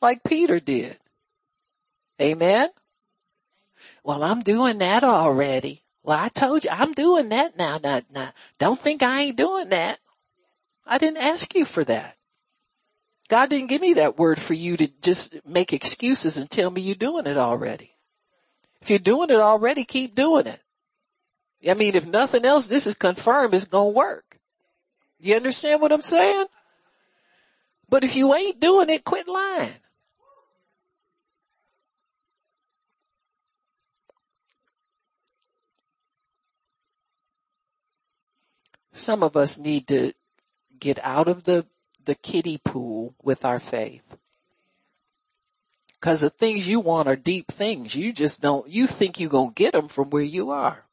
Like 0.00 0.24
Peter 0.24 0.58
did. 0.58 0.96
Amen. 2.22 2.70
Well, 4.02 4.22
I'm 4.22 4.40
doing 4.40 4.78
that 4.78 5.04
already. 5.04 5.82
Well, 6.02 6.18
I 6.18 6.28
told 6.28 6.64
you 6.64 6.70
I'm 6.72 6.94
doing 6.94 7.28
that 7.28 7.58
now. 7.58 7.78
Now, 7.82 8.00
now, 8.10 8.30
don't 8.58 8.80
think 8.80 9.02
I 9.02 9.20
ain't 9.20 9.36
doing 9.36 9.68
that. 9.68 9.98
I 10.86 10.96
didn't 10.96 11.18
ask 11.18 11.54
you 11.54 11.66
for 11.66 11.84
that. 11.84 12.16
God 13.28 13.50
didn't 13.50 13.68
give 13.68 13.82
me 13.82 13.92
that 13.94 14.18
word 14.18 14.40
for 14.40 14.54
you 14.54 14.78
to 14.78 14.88
just 15.02 15.46
make 15.46 15.74
excuses 15.74 16.38
and 16.38 16.48
tell 16.48 16.70
me 16.70 16.80
you're 16.80 16.94
doing 16.94 17.26
it 17.26 17.36
already. 17.36 17.94
If 18.82 18.90
you're 18.90 18.98
doing 18.98 19.30
it 19.30 19.36
already, 19.36 19.84
keep 19.84 20.14
doing 20.14 20.46
it. 20.46 20.60
I 21.68 21.74
mean, 21.74 21.94
if 21.94 22.06
nothing 22.06 22.46
else, 22.46 22.66
this 22.66 22.86
is 22.86 22.94
confirmed 22.94 23.52
it's 23.54 23.64
gonna 23.64 23.90
work. 23.90 24.38
You 25.18 25.36
understand 25.36 25.82
what 25.82 25.92
I'm 25.92 26.00
saying? 26.00 26.46
But 27.88 28.04
if 28.04 28.16
you 28.16 28.34
ain't 28.34 28.60
doing 28.60 28.88
it, 28.88 29.04
quit 29.04 29.28
lying. 29.28 29.74
Some 38.92 39.22
of 39.22 39.36
us 39.36 39.58
need 39.58 39.88
to 39.88 40.12
get 40.78 40.98
out 41.02 41.28
of 41.28 41.44
the, 41.44 41.66
the 42.04 42.14
kiddie 42.14 42.60
pool 42.64 43.14
with 43.22 43.44
our 43.44 43.58
faith. 43.58 44.16
Cause 46.00 46.22
the 46.22 46.30
things 46.30 46.66
you 46.66 46.80
want 46.80 47.08
are 47.08 47.16
deep 47.16 47.48
things. 47.48 47.94
You 47.94 48.12
just 48.12 48.40
don't, 48.40 48.66
you 48.68 48.86
think 48.86 49.20
you're 49.20 49.28
going 49.28 49.50
to 49.50 49.54
get 49.54 49.72
them 49.72 49.88
from 49.88 50.08
where 50.08 50.22
you 50.22 50.50
are. 50.50 50.86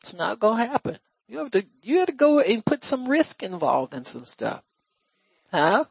It's 0.00 0.14
not 0.14 0.38
going 0.38 0.58
to 0.58 0.66
happen. 0.66 0.98
You 1.28 1.38
have 1.38 1.50
to, 1.52 1.64
you 1.82 1.98
have 2.00 2.08
to 2.08 2.12
go 2.12 2.40
and 2.40 2.64
put 2.64 2.84
some 2.84 3.08
risk 3.08 3.42
involved 3.42 3.94
in 3.94 4.04
some 4.04 4.26
stuff. 4.26 4.62
Huh? 5.50 5.84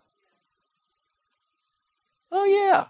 Oh 2.32 2.45
yeah. 2.45 2.88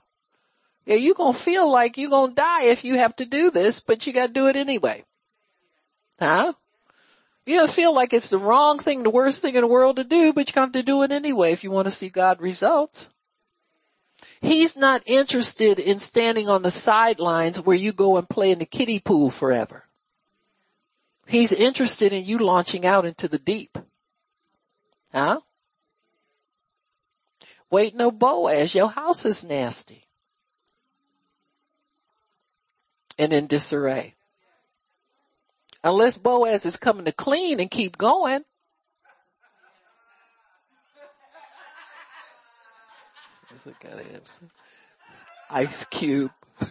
Yeah, 0.85 0.95
you're 0.95 1.15
going 1.15 1.33
to 1.33 1.39
feel 1.39 1.71
like 1.71 1.97
you're 1.97 2.09
going 2.09 2.31
to 2.31 2.35
die 2.35 2.63
if 2.65 2.83
you 2.83 2.95
have 2.95 3.15
to 3.15 3.25
do 3.25 3.51
this, 3.51 3.79
but 3.79 4.05
you 4.05 4.11
got 4.11 4.27
to 4.27 4.33
do 4.33 4.47
it 4.47 4.57
anyway. 4.57 5.05
Huh? 6.19 6.53
You 7.45 7.59
don't 7.59 7.71
feel 7.71 7.93
like 7.93 8.13
it's 8.13 8.29
the 8.29 8.37
wrong 8.37 8.79
thing, 8.79 9.03
the 9.03 9.09
worst 9.09 9.41
thing 9.41 9.55
in 9.55 9.61
the 9.61 9.67
world 9.67 9.97
to 9.97 10.03
do, 10.03 10.33
but 10.33 10.53
you 10.53 10.61
have 10.61 10.71
to 10.73 10.83
do 10.83 11.03
it 11.03 11.11
anyway 11.11 11.51
if 11.51 11.63
you 11.63 11.71
want 11.71 11.87
to 11.87 11.91
see 11.91 12.09
God 12.09 12.41
results. 12.41 13.09
He's 14.41 14.75
not 14.75 15.03
interested 15.05 15.79
in 15.79 15.99
standing 15.99 16.49
on 16.49 16.61
the 16.61 16.71
sidelines 16.71 17.59
where 17.59 17.75
you 17.75 17.91
go 17.91 18.17
and 18.17 18.27
play 18.27 18.51
in 18.51 18.59
the 18.59 18.65
kiddie 18.65 18.99
pool 18.99 19.29
forever. 19.29 19.85
He's 21.27 21.51
interested 21.51 22.13
in 22.13 22.25
you 22.25 22.37
launching 22.37 22.85
out 22.85 23.05
into 23.05 23.27
the 23.27 23.39
deep. 23.39 23.77
Huh? 25.13 25.39
Wait 27.69 27.95
no 27.95 28.11
Boaz, 28.11 28.75
your 28.75 28.89
house 28.89 29.25
is 29.25 29.43
nasty. 29.43 30.05
And 33.17 33.31
in 33.31 33.47
disarray. 33.47 34.15
Unless 35.83 36.17
Boaz 36.17 36.65
is 36.65 36.77
coming 36.77 37.05
to 37.05 37.11
clean 37.11 37.59
and 37.59 37.69
keep 37.69 37.97
going. 37.97 38.43
At 43.65 43.99
him. 43.99 44.21
Ice 45.49 45.85
Cube. 45.85 46.31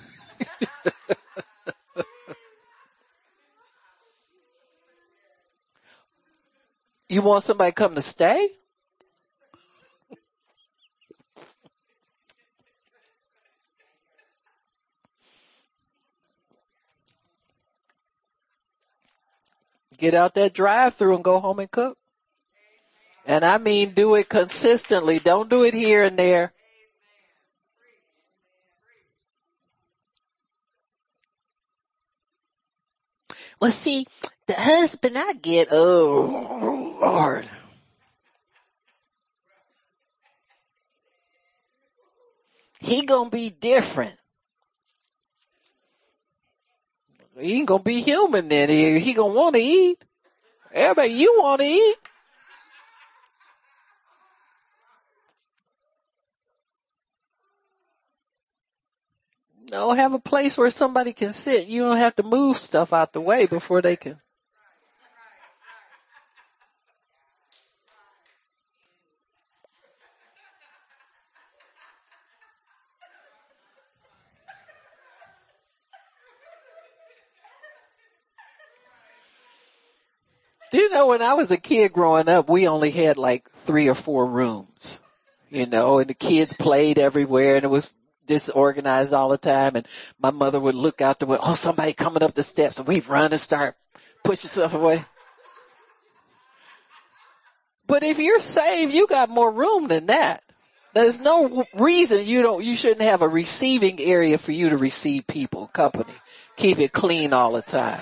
you 7.08 7.22
want 7.22 7.44
somebody 7.44 7.70
to 7.70 7.74
come 7.74 7.94
to 7.94 8.02
stay? 8.02 8.46
Get 19.96 20.12
out 20.14 20.34
that 20.34 20.52
drive 20.52 20.94
through 20.94 21.14
and 21.14 21.24
go 21.24 21.40
home 21.40 21.60
and 21.60 21.70
cook. 21.70 21.96
And 23.24 23.44
I 23.44 23.58
mean 23.58 23.90
do 23.90 24.16
it 24.16 24.28
consistently. 24.28 25.20
Don't 25.20 25.48
do 25.48 25.62
it 25.62 25.74
here 25.74 26.02
and 26.04 26.18
there. 26.18 26.52
Well, 33.62 33.70
see, 33.70 34.06
the 34.48 34.54
husband 34.54 35.16
I 35.16 35.34
get, 35.34 35.68
oh 35.70 36.98
Lord. 37.00 37.46
He 42.80 43.06
gonna 43.06 43.30
be 43.30 43.50
different. 43.50 44.16
He 47.38 47.58
ain't 47.58 47.68
gonna 47.68 47.84
be 47.84 48.00
human 48.00 48.48
then. 48.48 48.68
He, 48.68 48.98
he 48.98 49.14
gonna 49.14 49.32
want 49.32 49.54
to 49.54 49.62
eat. 49.62 50.04
Everybody, 50.72 51.12
you 51.12 51.36
want 51.38 51.60
to 51.60 51.66
eat. 51.68 51.96
No, 59.72 59.92
have 59.94 60.12
a 60.12 60.18
place 60.18 60.58
where 60.58 60.68
somebody 60.68 61.14
can 61.14 61.32
sit. 61.32 61.66
You 61.66 61.80
don't 61.80 61.96
have 61.96 62.14
to 62.16 62.22
move 62.22 62.58
stuff 62.58 62.92
out 62.92 63.14
the 63.14 63.22
way 63.22 63.46
before 63.46 63.80
they 63.80 63.96
can. 63.96 64.20
Do 80.70 80.78
you 80.78 80.90
know, 80.90 81.06
when 81.06 81.22
I 81.22 81.32
was 81.32 81.50
a 81.50 81.56
kid 81.56 81.94
growing 81.94 82.28
up, 82.28 82.48
we 82.50 82.68
only 82.68 82.90
had 82.90 83.16
like 83.16 83.50
three 83.50 83.88
or 83.88 83.94
four 83.94 84.26
rooms, 84.26 85.00
you 85.50 85.64
know, 85.64 85.98
and 85.98 86.10
the 86.10 86.14
kids 86.14 86.52
played 86.52 86.98
everywhere 86.98 87.56
and 87.56 87.64
it 87.64 87.68
was 87.68 87.92
disorganized 88.26 89.12
all 89.12 89.28
the 89.28 89.38
time. 89.38 89.76
And 89.76 89.86
my 90.20 90.30
mother 90.30 90.60
would 90.60 90.74
look 90.74 91.00
out 91.00 91.18
the 91.18 91.26
window, 91.26 91.44
oh, 91.46 91.54
somebody 91.54 91.92
coming 91.92 92.22
up 92.22 92.34
the 92.34 92.42
steps 92.42 92.78
and 92.78 92.88
we'd 92.88 93.08
run 93.08 93.32
and 93.32 93.40
start 93.40 93.76
pushing 94.22 94.48
stuff 94.48 94.74
away. 94.74 95.04
But 97.86 98.02
if 98.02 98.18
you're 98.18 98.40
saved, 98.40 98.94
you 98.94 99.06
got 99.06 99.28
more 99.28 99.50
room 99.50 99.88
than 99.88 100.06
that. 100.06 100.42
There's 100.94 101.20
no 101.20 101.64
reason 101.74 102.26
you 102.26 102.42
don't, 102.42 102.64
you 102.64 102.76
shouldn't 102.76 103.00
have 103.00 103.22
a 103.22 103.28
receiving 103.28 104.00
area 104.00 104.38
for 104.38 104.52
you 104.52 104.70
to 104.70 104.76
receive 104.76 105.26
people, 105.26 105.68
company. 105.68 106.12
Keep 106.56 106.78
it 106.80 106.92
clean 106.92 107.32
all 107.32 107.52
the 107.52 107.62
time. 107.62 108.00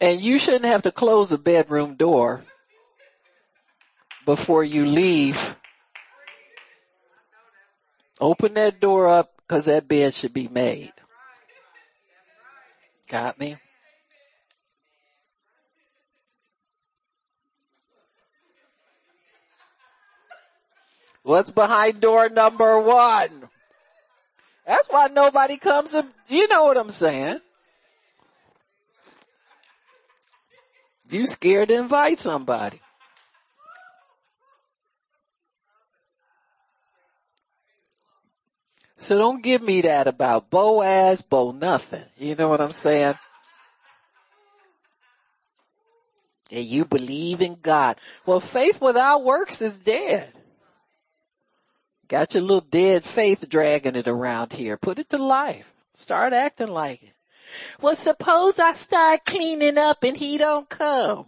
And 0.00 0.20
you 0.20 0.38
shouldn't 0.38 0.64
have 0.64 0.82
to 0.82 0.92
close 0.92 1.28
the 1.28 1.38
bedroom 1.38 1.94
door 1.94 2.44
before 4.30 4.62
you 4.62 4.86
leave. 4.86 5.56
Open 8.20 8.54
that 8.54 8.78
door 8.78 9.08
up 9.08 9.32
because 9.38 9.64
that 9.64 9.88
bed 9.88 10.14
should 10.14 10.32
be 10.32 10.46
made. 10.46 10.92
Got 13.08 13.40
me? 13.40 13.56
What's 21.24 21.50
behind 21.50 22.00
door 22.00 22.28
number 22.28 22.78
one? 22.78 23.48
That's 24.64 24.88
why 24.88 25.08
nobody 25.08 25.56
comes 25.56 25.90
to, 25.90 26.06
you 26.28 26.46
know 26.46 26.62
what 26.62 26.76
I'm 26.76 26.90
saying? 26.90 27.40
You 31.10 31.26
scared 31.26 31.70
to 31.70 31.78
invite 31.78 32.20
somebody. 32.20 32.80
So 39.00 39.16
don't 39.16 39.42
give 39.42 39.62
me 39.62 39.80
that 39.80 40.06
about 40.06 40.50
Boaz, 40.50 41.22
Bo 41.22 41.52
nothing. 41.52 42.04
You 42.18 42.34
know 42.34 42.50
what 42.50 42.60
I'm 42.60 42.70
saying? 42.70 43.14
And 46.52 46.64
you 46.66 46.84
believe 46.84 47.40
in 47.40 47.56
God. 47.62 47.96
Well, 48.26 48.40
faith 48.40 48.82
without 48.82 49.24
works 49.24 49.62
is 49.62 49.78
dead. 49.78 50.30
Got 52.08 52.34
your 52.34 52.42
little 52.42 52.60
dead 52.60 53.04
faith 53.04 53.48
dragging 53.48 53.96
it 53.96 54.06
around 54.06 54.52
here. 54.52 54.76
Put 54.76 54.98
it 54.98 55.08
to 55.08 55.18
life. 55.18 55.72
Start 55.94 56.34
acting 56.34 56.68
like 56.68 57.02
it. 57.02 57.14
Well, 57.80 57.94
suppose 57.94 58.58
I 58.58 58.74
start 58.74 59.24
cleaning 59.24 59.78
up 59.78 60.04
and 60.04 60.16
he 60.16 60.36
don't 60.36 60.68
come. 60.68 61.26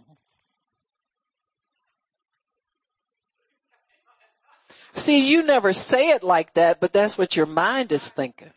See, 4.93 5.29
you 5.29 5.43
never 5.43 5.73
say 5.73 6.09
it 6.09 6.23
like 6.23 6.53
that, 6.53 6.79
but 6.79 6.93
that's 6.93 7.17
what 7.17 7.35
your 7.35 7.47
mind 7.47 7.91
is 7.91 8.07
thinking. 8.07 8.51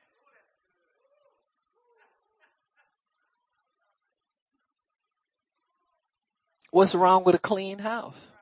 What's 6.71 6.95
wrong 6.95 7.25
with 7.25 7.35
a 7.35 7.39
clean 7.39 7.79
house? 7.79 8.33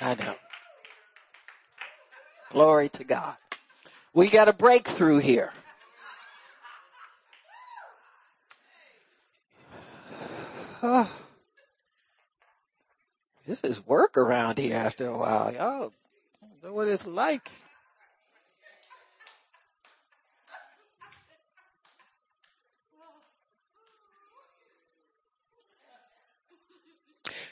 I 0.00 0.14
know. 0.14 0.34
Glory 2.50 2.88
to 2.90 3.04
God. 3.04 3.36
We 4.14 4.28
got 4.28 4.48
a 4.48 4.52
breakthrough 4.52 5.18
here. 5.18 5.52
Oh. 10.88 11.10
This 13.44 13.64
is 13.64 13.84
work 13.84 14.16
around 14.16 14.58
here 14.58 14.76
after 14.76 15.08
a 15.08 15.18
while. 15.18 15.52
Y'all 15.52 15.92
know 16.62 16.72
what 16.72 16.86
it's 16.86 17.04
like. 17.04 17.50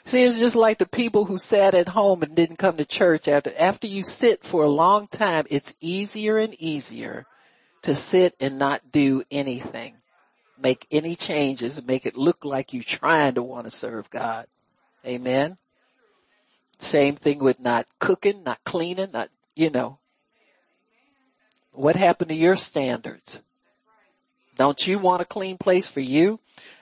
See, 0.05 0.23
it's 0.23 0.39
just 0.39 0.55
like 0.55 0.77
the 0.77 0.85
people 0.85 1.25
who 1.25 1.37
sat 1.37 1.75
at 1.75 1.89
home 1.89 2.23
and 2.23 2.33
didn't 2.35 2.55
come 2.55 2.77
to 2.77 2.85
church 2.85 3.27
after, 3.27 3.51
after 3.59 3.85
you 3.85 4.05
sit 4.05 4.45
for 4.45 4.63
a 4.63 4.69
long 4.69 5.07
time, 5.07 5.45
it's 5.49 5.75
easier 5.81 6.37
and 6.37 6.53
easier 6.53 7.25
to 7.81 7.93
sit 7.95 8.33
and 8.39 8.57
not 8.57 8.93
do 8.93 9.23
anything. 9.29 9.97
Make 10.61 10.87
any 10.89 11.15
changes, 11.15 11.85
make 11.85 12.05
it 12.05 12.15
look 12.15 12.45
like 12.45 12.73
you're 12.73 12.83
trying 12.83 13.35
to 13.35 13.43
want 13.43 13.65
to 13.65 13.71
serve 13.71 14.09
God. 14.09 14.47
Amen. 15.05 15.57
Same 16.77 17.15
thing 17.15 17.39
with 17.39 17.59
not 17.59 17.87
cooking, 17.99 18.43
not 18.43 18.63
cleaning, 18.63 19.11
not, 19.11 19.29
you 19.55 19.69
know. 19.69 19.99
What 21.71 21.95
happened 21.95 22.29
to 22.29 22.35
your 22.35 22.55
standards? 22.55 23.41
Don't 24.55 24.87
you 24.87 24.99
want 24.99 25.21
a 25.21 25.25
clean 25.25 25.57
place 25.57 25.87
for 25.87 25.99
you? 25.99 26.39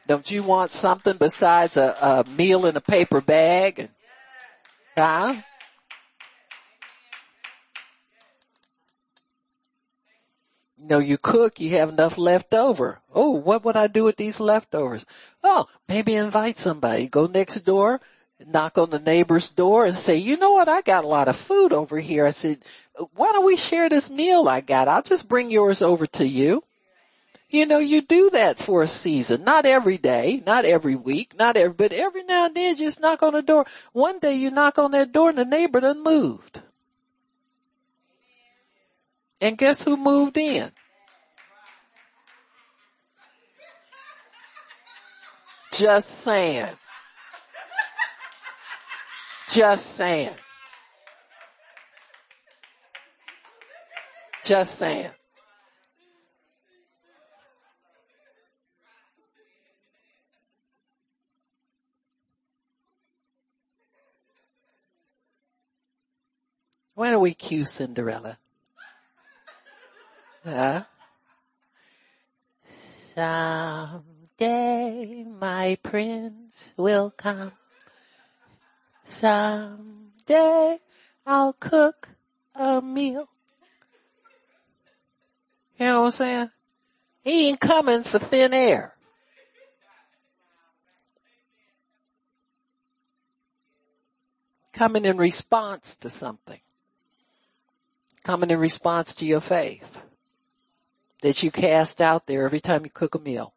Don't 0.07 0.30
you 0.30 0.43
want 0.43 0.71
something 0.71 1.17
besides 1.17 1.78
a, 1.78 1.95
a 2.01 2.30
meal 2.30 2.65
in 2.65 2.78
a 2.78 2.82
paper 2.82 3.21
bag? 3.21 3.89
Huh? 4.95 5.36
You 10.84 10.89
know, 10.89 10.99
you 10.99 11.17
cook, 11.17 11.61
you 11.61 11.77
have 11.77 11.88
enough 11.88 12.17
left 12.17 12.53
over. 12.53 12.99
Oh, 13.15 13.29
what 13.29 13.63
would 13.63 13.77
I 13.77 13.88
do 13.88 14.03
with 14.03 14.17
these 14.17 14.41
leftovers? 14.41 15.05
Oh, 15.41 15.67
maybe 15.88 16.13
invite 16.13 16.57
somebody. 16.57 17.07
Go 17.07 17.25
next 17.25 17.61
door, 17.61 18.01
knock 18.45 18.77
on 18.77 18.89
the 18.89 18.99
neighbor's 18.99 19.49
door 19.49 19.86
and 19.86 19.95
say, 19.95 20.17
you 20.17 20.36
know 20.36 20.51
what? 20.51 20.67
I 20.67 20.81
got 20.81 21.05
a 21.05 21.07
lot 21.07 21.29
of 21.29 21.38
food 21.38 21.71
over 21.71 21.99
here. 21.99 22.25
I 22.25 22.31
said, 22.31 22.57
why 23.15 23.31
don't 23.31 23.45
we 23.45 23.55
share 23.55 23.88
this 23.88 24.11
meal 24.11 24.49
I 24.49 24.59
got? 24.59 24.89
I'll 24.89 25.01
just 25.01 25.29
bring 25.29 25.49
yours 25.49 25.81
over 25.81 26.05
to 26.05 26.27
you. 26.27 26.65
You 27.47 27.65
know, 27.65 27.79
you 27.79 28.01
do 28.01 28.31
that 28.31 28.57
for 28.57 28.81
a 28.81 28.88
season, 28.88 29.45
not 29.45 29.65
every 29.65 29.97
day, 29.97 30.43
not 30.45 30.65
every 30.65 30.95
week, 30.95 31.39
not 31.39 31.55
every, 31.55 31.73
but 31.73 31.93
every 31.93 32.23
now 32.23 32.47
and 32.47 32.55
then 32.55 32.75
just 32.75 32.99
knock 32.99 33.23
on 33.23 33.31
the 33.31 33.41
door. 33.41 33.65
One 33.93 34.19
day 34.19 34.34
you 34.34 34.51
knock 34.51 34.77
on 34.77 34.91
that 34.91 35.13
door 35.13 35.29
and 35.29 35.38
the 35.38 35.45
neighbor 35.45 35.79
done 35.79 36.03
moved. 36.03 36.59
And 39.43 39.57
guess 39.57 39.83
who 39.83 39.97
moved 39.97 40.37
in? 40.37 40.71
Just 45.73 46.09
saying. 46.09 46.69
Just 49.49 49.97
saying. 49.97 50.33
Just 54.45 54.75
saying. 54.75 55.11
Why 66.95 67.11
don't 67.11 67.19
we 67.19 67.33
cue 67.33 67.65
Cinderella? 67.65 68.37
Someday 73.15 73.63
my 75.23 75.77
prince 75.81 76.73
will 76.75 77.11
come. 77.11 77.53
Someday 79.05 80.79
I'll 81.25 81.53
cook 81.53 82.09
a 82.55 82.81
meal. 82.81 83.29
You 85.79 85.87
know 85.87 86.01
what 86.01 86.05
I'm 86.07 86.11
saying? 86.11 86.49
He 87.23 87.47
ain't 87.47 87.61
coming 87.61 88.03
for 88.03 88.19
thin 88.19 88.53
air. 88.53 88.95
Coming 94.73 95.05
in 95.05 95.15
response 95.17 95.95
to 95.97 96.09
something. 96.09 96.59
Coming 98.23 98.51
in 98.51 98.59
response 98.59 99.15
to 99.15 99.25
your 99.25 99.39
faith 99.39 100.03
that 101.24 101.41
you 101.41 101.49
cast 101.49 102.01
out 102.01 102.28
there 102.28 102.43
every 102.43 102.59
time 102.59 102.84
you 102.84 102.91
cook 102.91 103.15
a 103.15 103.19
meal 103.19 103.53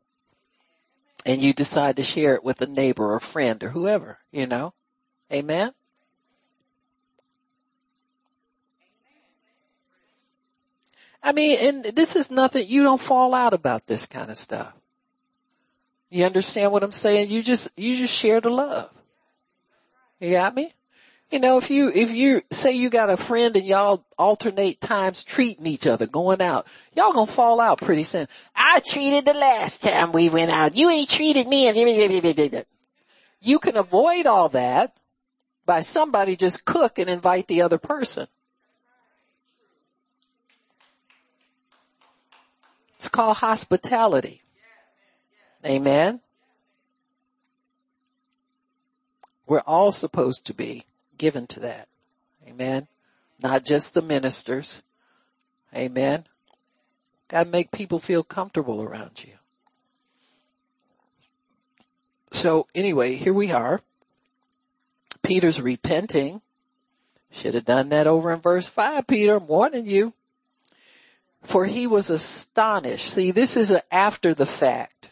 and 1.27 1.43
you 1.43 1.53
decide 1.53 1.97
to 1.97 2.05
share 2.05 2.35
it 2.35 2.45
with 2.45 2.63
a 2.63 2.67
neighbor 2.67 3.13
or 3.13 3.19
friend 3.19 3.63
or 3.65 3.71
whoever, 3.71 4.19
you 4.31 4.47
know? 4.47 4.73
Amen? 5.33 5.73
I 11.21 11.33
mean, 11.33 11.59
and 11.61 11.97
this 11.97 12.15
is 12.15 12.31
nothing, 12.31 12.69
you 12.69 12.85
don't 12.85 13.01
fall 13.01 13.35
out 13.35 13.53
about 13.53 13.89
this 13.89 14.07
kind 14.07 14.31
of 14.31 14.37
stuff. 14.37 14.73
You 16.09 16.25
understand 16.25 16.71
what 16.71 16.85
I'm 16.85 16.93
saying? 16.93 17.31
You 17.31 17.43
just, 17.43 17.77
you 17.77 17.97
just 17.97 18.15
share 18.15 18.41
the 18.41 18.49
love. 18.49 18.93
You 20.21 20.31
got 20.31 20.55
me? 20.55 20.73
You 21.31 21.41
know, 21.41 21.59
if 21.59 21.71
you, 21.71 21.91
if 21.93 22.13
you 22.13 22.43
say 22.53 22.73
you 22.73 22.89
got 22.89 23.11
a 23.11 23.17
friend 23.17 23.57
and 23.57 23.67
y'all 23.67 24.07
alternate 24.17 24.81
times 24.81 25.25
treating 25.25 25.67
each 25.67 25.87
other, 25.87 26.07
going 26.07 26.41
out, 26.41 26.69
y'all 26.95 27.13
gonna 27.13 27.27
fall 27.27 27.61
out 27.61 27.81
pretty 27.81 28.05
soon. 28.05 28.29
I 28.55 28.81
treated 28.85 29.25
the 29.25 29.35
last 29.35 29.83
time 29.83 30.13
we 30.13 30.29
went 30.29 30.53
out. 30.53 30.77
You 30.77 30.89
ain't 30.89 31.09
treated 31.09 31.49
me. 31.49 31.67
You 33.43 33.59
can 33.59 33.77
avoid 33.77 34.27
all 34.27 34.49
that 34.51 34.97
by 35.67 35.81
somebody 35.81 36.37
just 36.37 36.65
cook 36.65 36.99
and 36.99 37.11
invite 37.11 37.49
the 37.49 37.63
other 37.63 37.79
person. 37.79 38.29
It's 42.97 43.09
called 43.09 43.37
hospitality. 43.37 44.43
Amen. 45.65 46.21
We're 49.47 49.61
all 49.61 49.93
supposed 49.93 50.47
to 50.47 50.55
be 50.55 50.85
given 51.19 51.47
to 51.49 51.61
that. 51.61 51.89
Amen. 52.47 52.89
Not 53.43 53.65
just 53.65 53.95
the 53.95 54.03
ministers. 54.03 54.83
Amen. 55.75 56.27
Got 57.29 57.45
to 57.45 57.51
make 57.51 57.71
people 57.71 57.99
feel 57.99 58.23
comfortable 58.23 58.83
around 58.83 59.25
you. 59.25 59.33
So 62.31 62.67
anyway, 62.75 63.17
here 63.17 63.35
we 63.35 63.51
are. 63.51 63.81
Peter's 65.23 65.61
repenting. 65.61 66.41
Should 67.31 67.55
have 67.55 67.65
done 67.65 67.89
that 67.91 68.07
over 68.07 68.33
in 68.33 68.41
verse 68.41 68.69
five, 68.69 69.07
Peter. 69.07 69.37
I'm 69.37 69.47
warning 69.47 69.87
you. 69.87 70.15
For 71.43 71.67
he 71.67 71.87
was 71.87 72.11
astonished. 72.11 73.09
See, 73.09 73.31
this 73.31 73.57
is 73.57 73.77
after 73.91 74.35
the 74.35 74.47
fact. 74.47 75.11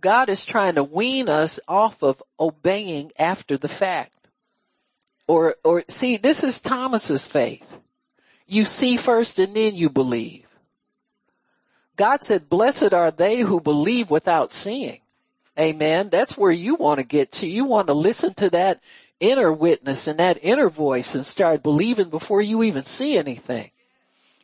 God 0.00 0.28
is 0.28 0.44
trying 0.44 0.74
to 0.74 0.84
wean 0.84 1.28
us 1.28 1.60
off 1.66 2.02
of 2.02 2.22
obeying 2.38 3.12
after 3.18 3.56
the 3.56 3.68
fact. 3.68 4.23
Or, 5.26 5.56
or 5.64 5.84
see, 5.88 6.16
this 6.16 6.44
is 6.44 6.60
Thomas's 6.60 7.26
faith. 7.26 7.80
You 8.46 8.64
see 8.64 8.96
first 8.96 9.38
and 9.38 9.54
then 9.54 9.74
you 9.74 9.88
believe. 9.88 10.46
God 11.96 12.22
said, 12.22 12.48
blessed 12.48 12.92
are 12.92 13.10
they 13.10 13.40
who 13.40 13.60
believe 13.60 14.10
without 14.10 14.50
seeing. 14.50 15.00
Amen. 15.58 16.08
That's 16.10 16.36
where 16.36 16.50
you 16.50 16.74
want 16.74 16.98
to 16.98 17.04
get 17.04 17.30
to. 17.32 17.46
You 17.46 17.64
want 17.64 17.86
to 17.86 17.94
listen 17.94 18.34
to 18.34 18.50
that 18.50 18.80
inner 19.20 19.52
witness 19.52 20.08
and 20.08 20.18
that 20.18 20.38
inner 20.42 20.68
voice 20.68 21.14
and 21.14 21.24
start 21.24 21.62
believing 21.62 22.10
before 22.10 22.42
you 22.42 22.62
even 22.64 22.82
see 22.82 23.16
anything. 23.16 23.70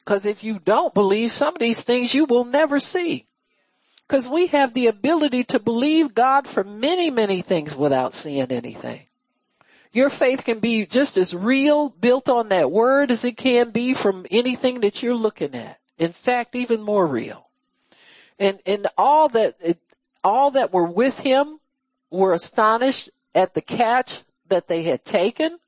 Cause 0.05 0.25
if 0.25 0.43
you 0.43 0.59
don't 0.59 0.95
believe 0.95 1.31
some 1.31 1.55
of 1.55 1.61
these 1.61 1.83
things, 1.83 2.15
you 2.15 2.25
will 2.25 2.45
never 2.45 2.81
see. 2.81 3.27
Cause 4.09 4.29
we 4.29 4.47
have 4.49 4.73
the 4.73 4.87
ability 4.87 5.45
to 5.45 5.59
believe 5.59 6.15
God 6.15 6.47
for 6.47 6.65
many, 6.65 7.11
many 7.11 7.43
things 7.43 7.77
without 7.77 8.15
seeing 8.15 8.51
anything. 8.51 9.07
Your 9.93 10.11
faith 10.11 10.45
can 10.45 10.61
be 10.61 10.87
just 10.87 11.17
as 11.17 11.35
real, 11.35 11.89
built 11.89 12.29
on 12.29 12.49
that 12.51 12.71
word 12.71 13.11
as 13.11 13.25
it 13.25 13.37
can 13.37 13.71
be 13.71 13.95
from 13.95 14.27
anything 14.31 14.81
that 14.81 15.03
you're 15.03 15.15
looking 15.15 15.55
at. 15.55 15.79
In 15.99 16.13
fact, 16.13 16.55
even 16.55 16.81
more 16.81 17.07
real. 17.07 17.49
And, 18.39 18.61
and 18.65 18.87
all 18.97 19.29
that, 19.31 19.55
all 20.23 20.53
that 20.53 20.73
were 20.73 20.85
with 20.85 21.21
him 21.21 21.59
were 22.11 22.33
astonished 22.33 23.11
at 23.35 23.55
the 23.55 23.61
catch 23.61 24.23
that 24.49 24.69
they 24.69 24.85
had 24.85 25.05
taken. 25.05 25.59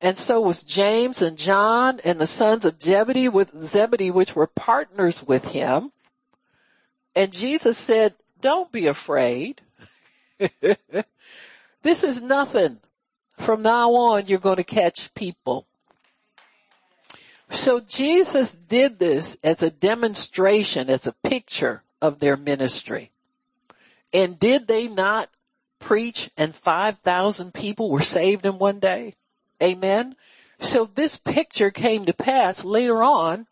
And 0.00 0.16
so 0.16 0.40
was 0.40 0.62
James 0.62 1.22
and 1.22 1.38
John 1.38 2.00
and 2.04 2.18
the 2.18 2.26
sons 2.26 2.64
of 2.64 2.82
Zebedee 2.82 3.28
with 3.28 3.56
Zebedee, 3.64 4.10
which 4.10 4.34
were 4.34 4.46
partners 4.46 5.22
with 5.22 5.52
him. 5.52 5.92
And 7.14 7.32
Jesus 7.32 7.78
said, 7.78 8.14
don't 8.40 8.70
be 8.70 8.86
afraid. 8.86 9.62
this 11.82 12.04
is 12.04 12.22
nothing. 12.22 12.78
From 13.36 13.62
now 13.62 13.94
on, 13.94 14.26
you're 14.26 14.38
going 14.38 14.56
to 14.56 14.64
catch 14.64 15.14
people. 15.14 15.66
So 17.50 17.80
Jesus 17.80 18.54
did 18.54 18.98
this 18.98 19.36
as 19.42 19.62
a 19.62 19.70
demonstration, 19.70 20.90
as 20.90 21.06
a 21.06 21.12
picture 21.12 21.82
of 22.02 22.18
their 22.18 22.36
ministry. 22.36 23.10
And 24.12 24.38
did 24.38 24.66
they 24.66 24.88
not 24.88 25.30
preach 25.78 26.30
and 26.36 26.54
5,000 26.54 27.54
people 27.54 27.90
were 27.90 28.00
saved 28.00 28.46
in 28.46 28.58
one 28.58 28.78
day? 28.78 29.14
Amen. 29.62 30.16
So 30.58 30.86
this 30.86 31.16
picture 31.16 31.70
came 31.70 32.04
to 32.06 32.12
pass 32.12 32.64
later 32.64 33.02
on 33.02 33.46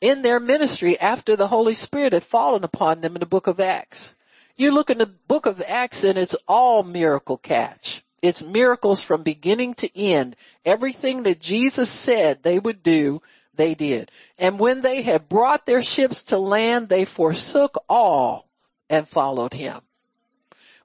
in 0.00 0.22
their 0.22 0.38
ministry 0.38 0.98
after 1.00 1.34
the 1.34 1.48
Holy 1.48 1.74
Spirit 1.74 2.12
had 2.12 2.22
fallen 2.22 2.62
upon 2.62 3.00
them 3.00 3.16
in 3.16 3.20
the 3.20 3.26
book 3.26 3.46
of 3.46 3.58
Acts. 3.58 4.14
You 4.56 4.70
look 4.70 4.90
in 4.90 4.98
the 4.98 5.06
book 5.06 5.46
of 5.46 5.62
Acts 5.66 6.04
and 6.04 6.18
it's 6.18 6.36
all 6.46 6.82
miracle 6.82 7.38
catch. 7.38 8.04
It's 8.20 8.42
miracles 8.42 9.02
from 9.02 9.22
beginning 9.22 9.74
to 9.74 9.98
end. 9.98 10.36
Everything 10.64 11.22
that 11.22 11.40
Jesus 11.40 11.90
said 11.90 12.42
they 12.42 12.58
would 12.58 12.82
do, 12.82 13.22
they 13.54 13.74
did. 13.74 14.10
And 14.38 14.58
when 14.58 14.80
they 14.80 15.02
had 15.02 15.28
brought 15.28 15.66
their 15.66 15.82
ships 15.82 16.24
to 16.24 16.38
land, 16.38 16.88
they 16.88 17.04
forsook 17.04 17.82
all 17.88 18.48
and 18.90 19.06
followed 19.06 19.54
him. 19.54 19.80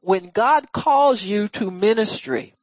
When 0.01 0.29
God 0.29 0.71
calls 0.71 1.23
you 1.23 1.47
to 1.49 1.71
ministry, 1.71 2.53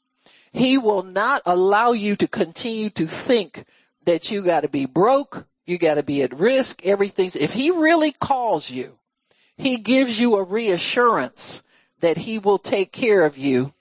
he 0.52 0.78
will 0.78 1.02
not 1.02 1.42
allow 1.46 1.92
you 1.92 2.16
to 2.16 2.28
continue 2.28 2.90
to 2.90 3.06
think 3.06 3.64
that 4.04 4.30
you 4.30 4.42
gotta 4.42 4.68
be 4.68 4.86
broke, 4.86 5.46
you 5.64 5.78
gotta 5.78 6.02
be 6.02 6.22
at 6.22 6.38
risk, 6.38 6.84
everything's, 6.84 7.36
if 7.36 7.52
he 7.52 7.70
really 7.70 8.12
calls 8.12 8.70
you, 8.70 8.98
he 9.56 9.78
gives 9.78 10.18
you 10.18 10.36
a 10.36 10.42
reassurance 10.42 11.62
that 12.00 12.18
he 12.18 12.38
will 12.38 12.58
take 12.58 12.92
care 12.92 13.24
of 13.24 13.38
you 13.38 13.72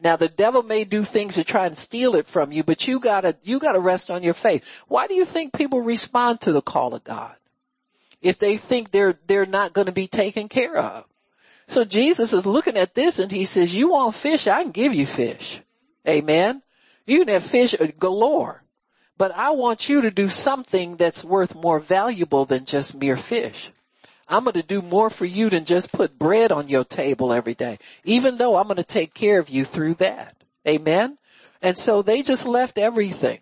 now 0.00 0.16
the 0.16 0.28
devil 0.28 0.62
may 0.62 0.84
do 0.84 1.02
things 1.02 1.34
to 1.34 1.44
try 1.44 1.66
and 1.66 1.76
steal 1.76 2.14
it 2.14 2.26
from 2.26 2.52
you, 2.52 2.62
but 2.62 2.86
you 2.86 3.00
gotta, 3.00 3.36
you 3.42 3.58
gotta 3.58 3.80
rest 3.80 4.10
on 4.10 4.22
your 4.22 4.34
faith. 4.34 4.82
Why 4.86 5.06
do 5.06 5.14
you 5.14 5.24
think 5.24 5.52
people 5.52 5.80
respond 5.80 6.40
to 6.42 6.52
the 6.52 6.62
call 6.62 6.94
of 6.94 7.04
God? 7.04 7.34
If 8.22 8.38
they 8.38 8.56
think 8.56 8.90
they're, 8.90 9.18
they're 9.26 9.46
not 9.46 9.72
gonna 9.72 9.92
be 9.92 10.06
taken 10.06 10.48
care 10.48 10.76
of. 10.76 11.04
So 11.66 11.84
Jesus 11.84 12.32
is 12.32 12.46
looking 12.46 12.76
at 12.76 12.94
this 12.94 13.18
and 13.18 13.30
he 13.30 13.44
says, 13.44 13.74
you 13.74 13.90
want 13.90 14.14
fish? 14.14 14.46
I 14.46 14.62
can 14.62 14.72
give 14.72 14.94
you 14.94 15.06
fish. 15.06 15.60
Amen. 16.08 16.62
You 17.06 17.20
can 17.20 17.28
have 17.28 17.44
fish 17.44 17.74
galore, 17.98 18.62
but 19.16 19.32
I 19.32 19.50
want 19.50 19.88
you 19.88 20.02
to 20.02 20.10
do 20.10 20.28
something 20.28 20.96
that's 20.96 21.24
worth 21.24 21.54
more 21.54 21.80
valuable 21.80 22.44
than 22.44 22.64
just 22.64 22.94
mere 22.94 23.16
fish. 23.16 23.72
I'm 24.28 24.44
going 24.44 24.54
to 24.54 24.62
do 24.62 24.82
more 24.82 25.10
for 25.10 25.24
you 25.24 25.48
than 25.48 25.64
just 25.64 25.92
put 25.92 26.18
bread 26.18 26.52
on 26.52 26.68
your 26.68 26.84
table 26.84 27.32
every 27.32 27.54
day, 27.54 27.78
even 28.04 28.36
though 28.36 28.56
I'm 28.56 28.66
going 28.66 28.76
to 28.76 28.84
take 28.84 29.14
care 29.14 29.38
of 29.38 29.48
you 29.48 29.64
through 29.64 29.94
that. 29.94 30.36
Amen. 30.66 31.18
And 31.62 31.76
so 31.76 32.02
they 32.02 32.22
just 32.22 32.46
left 32.46 32.78
everything 32.78 33.40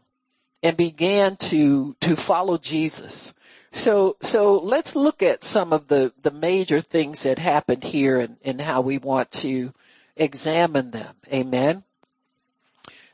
and 0.63 0.77
began 0.77 1.37
to, 1.37 1.97
to 2.01 2.17
follow 2.17 2.57
Jesus. 2.57 3.35
So, 3.73 4.17
so 4.23 4.59
let's 4.59 4.97
look 4.97 5.23
at 5.23 5.43
some 5.43 5.73
of 5.73 5.89
the, 5.89 6.13
the 6.23 6.31
major 6.31 6.81
things 6.81 7.25
that 7.25 7.39
happened 7.39 7.85
here 7.85 8.21
and, 8.21 8.37
and 8.45 8.61
how 8.61 8.81
we 8.81 8.99
want 8.99 9.31
to 9.33 9.75
examine 10.17 10.93
them. 10.93 11.15
Amen. 11.33 11.83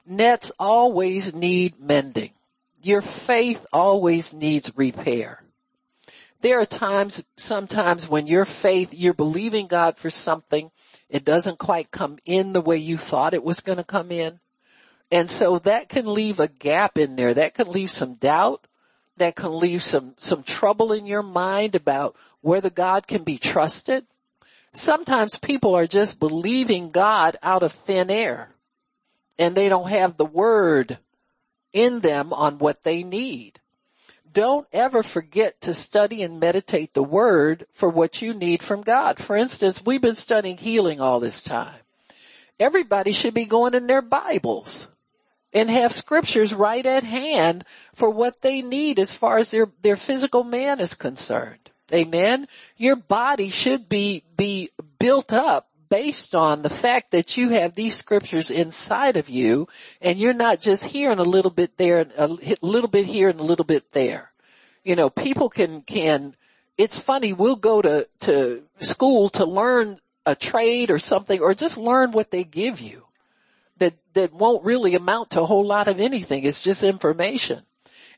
Nets 0.06 0.52
always 0.58 1.34
need 1.34 1.80
mending. 1.80 2.30
Your 2.82 3.02
faith 3.02 3.66
always 3.72 4.34
needs 4.34 4.72
repair. 4.76 5.41
There 6.42 6.60
are 6.60 6.66
times, 6.66 7.24
sometimes 7.36 8.08
when 8.08 8.26
your 8.26 8.44
faith, 8.44 8.92
you're 8.92 9.14
believing 9.14 9.68
God 9.68 9.96
for 9.96 10.10
something, 10.10 10.70
it 11.08 11.24
doesn't 11.24 11.58
quite 11.58 11.90
come 11.90 12.18
in 12.24 12.52
the 12.52 12.60
way 12.60 12.76
you 12.76 12.98
thought 12.98 13.34
it 13.34 13.44
was 13.44 13.60
going 13.60 13.78
to 13.78 13.84
come 13.84 14.12
in. 14.12 14.40
And 15.10 15.30
so 15.30 15.58
that 15.60 15.88
can 15.88 16.12
leave 16.12 16.40
a 16.40 16.48
gap 16.48 16.98
in 16.98 17.16
there. 17.16 17.34
That 17.34 17.54
can 17.54 17.70
leave 17.70 17.90
some 17.90 18.14
doubt. 18.14 18.66
That 19.18 19.36
can 19.36 19.58
leave 19.58 19.82
some, 19.82 20.14
some 20.18 20.42
trouble 20.42 20.92
in 20.92 21.06
your 21.06 21.22
mind 21.22 21.74
about 21.74 22.16
whether 22.40 22.70
God 22.70 23.06
can 23.06 23.24
be 23.24 23.38
trusted. 23.38 24.06
Sometimes 24.72 25.36
people 25.36 25.74
are 25.76 25.86
just 25.86 26.18
believing 26.18 26.90
God 26.90 27.36
out 27.42 27.62
of 27.62 27.72
thin 27.72 28.10
air. 28.10 28.54
and 29.38 29.54
they 29.54 29.68
don't 29.68 29.90
have 29.90 30.16
the 30.16 30.24
word 30.26 30.98
in 31.72 32.00
them 32.00 32.32
on 32.32 32.58
what 32.58 32.84
they 32.84 33.02
need. 33.02 33.60
Don't 34.32 34.66
ever 34.72 35.02
forget 35.02 35.60
to 35.62 35.74
study 35.74 36.22
and 36.22 36.40
meditate 36.40 36.94
the 36.94 37.02
word 37.02 37.66
for 37.72 37.88
what 37.88 38.22
you 38.22 38.32
need 38.32 38.62
from 38.62 38.82
God. 38.82 39.18
For 39.18 39.36
instance, 39.36 39.84
we've 39.84 40.00
been 40.00 40.14
studying 40.14 40.56
healing 40.56 41.00
all 41.00 41.20
this 41.20 41.42
time. 41.42 41.80
Everybody 42.58 43.12
should 43.12 43.34
be 43.34 43.44
going 43.44 43.74
in 43.74 43.86
their 43.86 44.02
Bibles 44.02 44.88
and 45.52 45.68
have 45.68 45.92
scriptures 45.92 46.54
right 46.54 46.84
at 46.86 47.04
hand 47.04 47.64
for 47.94 48.10
what 48.10 48.40
they 48.42 48.62
need 48.62 48.98
as 48.98 49.12
far 49.14 49.38
as 49.38 49.50
their, 49.50 49.66
their 49.82 49.96
physical 49.96 50.44
man 50.44 50.80
is 50.80 50.94
concerned. 50.94 51.70
Amen. 51.92 52.48
Your 52.76 52.96
body 52.96 53.50
should 53.50 53.88
be, 53.88 54.22
be 54.36 54.70
built 54.98 55.32
up 55.32 55.68
based 55.92 56.34
on 56.34 56.62
the 56.62 56.70
fact 56.70 57.10
that 57.10 57.36
you 57.36 57.50
have 57.50 57.74
these 57.74 57.94
scriptures 57.94 58.50
inside 58.50 59.18
of 59.18 59.28
you 59.28 59.68
and 60.00 60.18
you're 60.18 60.32
not 60.32 60.58
just 60.58 60.84
hearing 60.84 61.18
a 61.18 61.22
little 61.22 61.50
bit 61.50 61.76
there, 61.76 61.98
and 61.98 62.12
a 62.16 62.26
little 62.62 62.88
bit 62.88 63.04
here 63.04 63.28
and 63.28 63.38
a 63.38 63.42
little 63.42 63.66
bit 63.66 63.92
there. 63.92 64.32
You 64.84 64.96
know, 64.96 65.10
people 65.10 65.50
can, 65.50 65.82
can, 65.82 66.34
it's 66.78 66.98
funny, 66.98 67.34
we'll 67.34 67.56
go 67.56 67.82
to, 67.82 68.08
to 68.20 68.62
school 68.78 69.28
to 69.30 69.44
learn 69.44 70.00
a 70.24 70.34
trade 70.34 70.90
or 70.90 70.98
something 70.98 71.40
or 71.40 71.52
just 71.52 71.76
learn 71.76 72.12
what 72.12 72.30
they 72.30 72.44
give 72.44 72.80
you 72.80 73.04
that, 73.76 73.92
that 74.14 74.32
won't 74.32 74.64
really 74.64 74.94
amount 74.94 75.32
to 75.32 75.42
a 75.42 75.46
whole 75.46 75.66
lot 75.66 75.88
of 75.88 76.00
anything. 76.00 76.44
It's 76.44 76.64
just 76.64 76.84
information. 76.84 77.64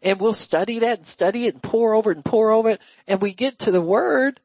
And 0.01 0.21
we'll 0.21 0.33
study 0.33 0.79
that 0.79 0.99
and 0.99 1.07
study 1.09 1.47
it 1.47 1.55
and 1.55 1.63
pore 1.63 1.95
over 1.95 2.13
it 2.13 2.19
and 2.19 2.25
pore 2.25 2.53
over 2.53 2.71
it. 2.71 2.81
And 3.09 3.21
we 3.21 3.35
get 3.35 3.59
to 3.61 3.73
the 3.73 3.83
word 3.83 4.39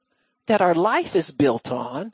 that 0.48 0.64
our 0.64 0.74
life 0.74 1.16
is 1.16 1.30
built 1.30 1.72
on 1.72 2.12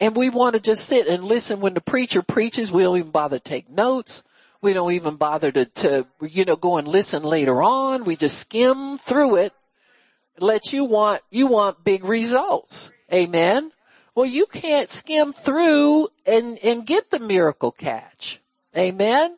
and 0.00 0.16
we 0.16 0.30
want 0.30 0.54
to 0.54 0.60
just 0.60 0.86
sit 0.86 1.06
and 1.06 1.22
listen 1.24 1.60
when 1.60 1.74
the 1.74 1.80
preacher 1.80 2.22
preaches. 2.22 2.72
We 2.72 2.82
don't 2.82 2.96
even 2.96 3.10
bother 3.10 3.38
to 3.38 3.44
take 3.44 3.68
notes. 3.68 4.24
We 4.62 4.72
don't 4.72 4.92
even 4.92 5.16
bother 5.16 5.52
to, 5.52 5.64
to, 5.66 6.06
you 6.22 6.44
know, 6.44 6.56
go 6.56 6.78
and 6.78 6.88
listen 6.88 7.22
later 7.22 7.62
on. 7.62 8.04
We 8.04 8.16
just 8.16 8.38
skim 8.38 8.98
through 8.98 9.36
it. 9.36 9.52
Let 10.38 10.72
you 10.72 10.84
want, 10.84 11.20
you 11.30 11.46
want 11.46 11.84
big 11.84 12.04
results. 12.04 12.90
Amen. 13.12 13.72
Well, 14.14 14.26
you 14.26 14.46
can't 14.46 14.90
skim 14.90 15.32
through 15.32 16.08
and, 16.26 16.58
and 16.64 16.86
get 16.86 17.10
the 17.10 17.20
miracle 17.20 17.70
catch. 17.70 18.40
Amen. 18.76 19.36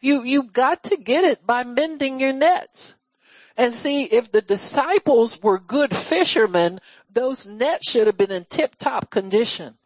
You, 0.00 0.22
you've 0.22 0.52
got 0.52 0.82
to 0.84 0.96
get 0.96 1.24
it 1.24 1.46
by 1.46 1.64
mending 1.64 2.20
your 2.20 2.32
nets. 2.32 2.96
And 3.56 3.72
see, 3.72 4.04
if 4.04 4.32
the 4.32 4.42
disciples 4.42 5.42
were 5.42 5.58
good 5.58 5.94
fishermen, 5.94 6.80
those 7.10 7.46
nets 7.46 7.90
should 7.90 8.06
have 8.06 8.18
been 8.18 8.32
in 8.32 8.44
tip 8.44 8.76
top 8.76 9.10
condition. 9.10 9.76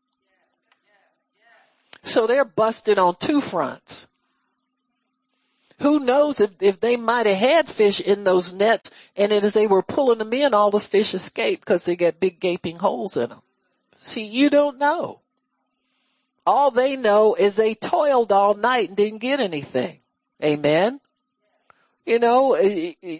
So 2.08 2.26
they're 2.26 2.44
busted 2.44 2.98
on 2.98 3.16
two 3.16 3.42
fronts. 3.42 4.08
Who 5.80 6.00
knows 6.00 6.40
if, 6.40 6.52
if 6.60 6.80
they 6.80 6.96
might 6.96 7.26
have 7.26 7.36
had 7.36 7.68
fish 7.68 8.00
in 8.00 8.24
those 8.24 8.54
nets 8.54 8.90
and 9.14 9.30
as 9.30 9.52
they 9.52 9.66
were 9.66 9.82
pulling 9.82 10.18
them 10.18 10.32
in, 10.32 10.54
all 10.54 10.70
the 10.70 10.80
fish 10.80 11.12
escaped 11.12 11.60
because 11.60 11.84
they 11.84 11.96
got 11.96 12.18
big 12.18 12.40
gaping 12.40 12.76
holes 12.76 13.16
in 13.16 13.28
them. 13.28 13.42
See, 13.98 14.24
you 14.24 14.48
don't 14.48 14.78
know. 14.78 15.20
All 16.46 16.70
they 16.70 16.96
know 16.96 17.34
is 17.34 17.56
they 17.56 17.74
toiled 17.74 18.32
all 18.32 18.54
night 18.54 18.88
and 18.88 18.96
didn't 18.96 19.18
get 19.18 19.38
anything. 19.38 20.00
Amen. 20.42 21.00
You 22.06 22.18
know, 22.18 22.54
eh, 22.54 22.94
eh, 23.02 23.18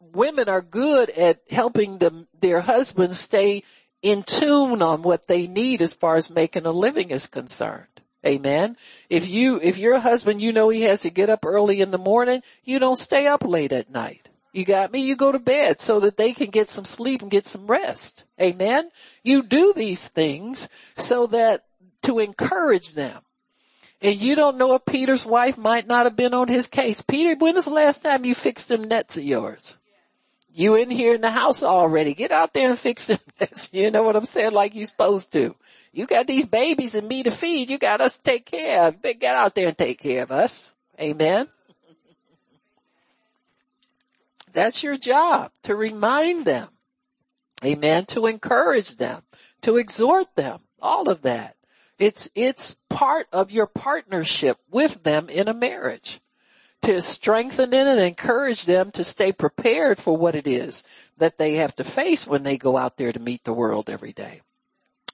women 0.00 0.48
are 0.48 0.62
good 0.62 1.10
at 1.10 1.42
helping 1.50 1.98
them, 1.98 2.28
their 2.40 2.62
husbands 2.62 3.18
stay 3.20 3.62
in 4.00 4.22
tune 4.22 4.80
on 4.80 5.02
what 5.02 5.28
they 5.28 5.46
need 5.46 5.82
as 5.82 5.92
far 5.92 6.16
as 6.16 6.30
making 6.30 6.64
a 6.64 6.70
living 6.70 7.10
is 7.10 7.26
concerned. 7.26 7.95
Amen. 8.26 8.76
If 9.08 9.28
you, 9.28 9.60
if 9.62 9.78
your 9.78 10.00
husband, 10.00 10.42
you 10.42 10.52
know 10.52 10.68
he 10.68 10.82
has 10.82 11.02
to 11.02 11.10
get 11.10 11.30
up 11.30 11.46
early 11.46 11.80
in 11.80 11.92
the 11.92 11.98
morning, 11.98 12.42
you 12.64 12.78
don't 12.78 12.98
stay 12.98 13.26
up 13.26 13.44
late 13.44 13.72
at 13.72 13.90
night. 13.90 14.28
You 14.52 14.64
got 14.64 14.90
me? 14.90 15.00
You 15.00 15.16
go 15.16 15.32
to 15.32 15.38
bed 15.38 15.80
so 15.80 16.00
that 16.00 16.16
they 16.16 16.32
can 16.32 16.50
get 16.50 16.68
some 16.68 16.84
sleep 16.84 17.22
and 17.22 17.30
get 17.30 17.44
some 17.44 17.66
rest. 17.66 18.24
Amen. 18.40 18.90
You 19.22 19.42
do 19.42 19.72
these 19.76 20.08
things 20.08 20.68
so 20.96 21.26
that 21.28 21.64
to 22.02 22.18
encourage 22.18 22.94
them. 22.94 23.22
And 24.00 24.16
you 24.16 24.34
don't 24.34 24.58
know 24.58 24.74
if 24.74 24.84
Peter's 24.84 25.24
wife 25.24 25.56
might 25.56 25.86
not 25.86 26.06
have 26.06 26.16
been 26.16 26.34
on 26.34 26.48
his 26.48 26.68
case. 26.68 27.00
Peter, 27.00 27.36
when 27.38 27.54
was 27.54 27.64
the 27.66 27.70
last 27.70 28.02
time 28.02 28.24
you 28.24 28.34
fixed 28.34 28.68
them 28.68 28.84
nets 28.84 29.16
of 29.16 29.24
yours? 29.24 29.78
You 30.56 30.74
in 30.74 30.88
here 30.88 31.14
in 31.14 31.20
the 31.20 31.30
house 31.30 31.62
already. 31.62 32.14
Get 32.14 32.32
out 32.32 32.54
there 32.54 32.70
and 32.70 32.78
fix 32.78 33.08
them. 33.08 33.18
You 33.72 33.90
know 33.90 34.02
what 34.04 34.16
I'm 34.16 34.24
saying? 34.24 34.52
Like 34.52 34.74
you're 34.74 34.86
supposed 34.86 35.34
to. 35.34 35.54
You 35.92 36.06
got 36.06 36.26
these 36.26 36.46
babies 36.46 36.94
and 36.94 37.06
me 37.06 37.22
to 37.24 37.30
feed. 37.30 37.68
You 37.68 37.76
got 37.76 38.00
us 38.00 38.16
to 38.16 38.24
take 38.24 38.46
care 38.46 38.84
of. 38.84 39.02
Get 39.02 39.22
out 39.22 39.54
there 39.54 39.68
and 39.68 39.76
take 39.76 39.98
care 39.98 40.22
of 40.22 40.32
us. 40.32 40.72
Amen. 40.98 41.48
That's 44.54 44.82
your 44.82 44.96
job 44.96 45.52
to 45.64 45.76
remind 45.76 46.46
them. 46.46 46.68
Amen. 47.62 48.06
To 48.06 48.26
encourage 48.26 48.96
them, 48.96 49.22
to 49.60 49.76
exhort 49.76 50.34
them, 50.36 50.60
all 50.80 51.10
of 51.10 51.20
that. 51.22 51.56
It's, 51.98 52.30
it's 52.34 52.76
part 52.88 53.26
of 53.30 53.52
your 53.52 53.66
partnership 53.66 54.56
with 54.70 55.02
them 55.02 55.28
in 55.28 55.48
a 55.48 55.54
marriage 55.54 56.20
to 56.86 57.02
strengthen 57.02 57.72
it 57.72 57.86
and 57.86 57.98
encourage 57.98 58.64
them 58.64 58.92
to 58.92 59.02
stay 59.02 59.32
prepared 59.32 59.98
for 59.98 60.16
what 60.16 60.36
it 60.36 60.46
is 60.46 60.84
that 61.18 61.36
they 61.36 61.54
have 61.54 61.74
to 61.74 61.82
face 61.82 62.26
when 62.28 62.44
they 62.44 62.56
go 62.56 62.76
out 62.76 62.96
there 62.96 63.12
to 63.12 63.18
meet 63.18 63.42
the 63.42 63.52
world 63.52 63.90
every 63.90 64.12
day. 64.12 64.40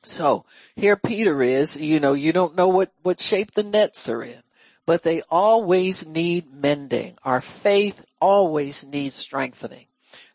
So 0.02 0.44
here 0.76 0.96
Peter 0.96 1.42
is, 1.42 1.80
you 1.80 1.98
know, 1.98 2.12
you 2.12 2.32
don't 2.32 2.56
know 2.56 2.68
what, 2.68 2.92
what 3.02 3.20
shape 3.20 3.52
the 3.52 3.62
nets 3.62 4.06
are 4.10 4.22
in, 4.22 4.42
but 4.84 5.02
they 5.02 5.22
always 5.30 6.06
need 6.06 6.52
mending. 6.52 7.16
Our 7.24 7.40
faith 7.40 8.04
always 8.20 8.84
needs 8.84 9.14
strengthening. 9.14 9.86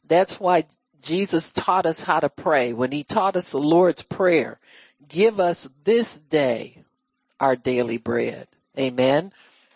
That's 0.08 0.40
why 0.40 0.66
Jesus 1.04 1.52
taught 1.52 1.86
us 1.86 2.02
how 2.02 2.20
to 2.20 2.30
pray. 2.30 2.74
When 2.74 2.92
he 2.92 3.04
taught 3.04 3.36
us 3.36 3.52
the 3.52 3.60
Lord's 3.60 4.02
prayer, 4.02 4.60
give 5.08 5.40
us 5.40 5.70
this 5.84 6.18
day 6.18 6.84
our 7.40 7.56
daily 7.56 7.98
bread. 7.98 8.48
Amen. 8.80 9.34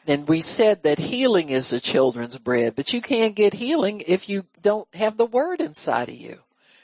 And 0.07 0.27
we 0.27 0.41
said 0.41 0.83
that 0.83 0.99
healing 0.99 1.49
is 1.49 1.69
the 1.69 1.79
children's 1.79 2.37
bread, 2.37 2.75
but 2.75 2.91
you 2.91 3.01
can't 3.01 3.35
get 3.35 3.53
healing 3.53 4.01
if 4.07 4.27
you 4.27 4.45
don't 4.61 4.87
have 4.95 5.17
the 5.17 5.25
word 5.25 5.61
inside 5.61 6.09
of 6.09 6.15
you. 6.15 6.39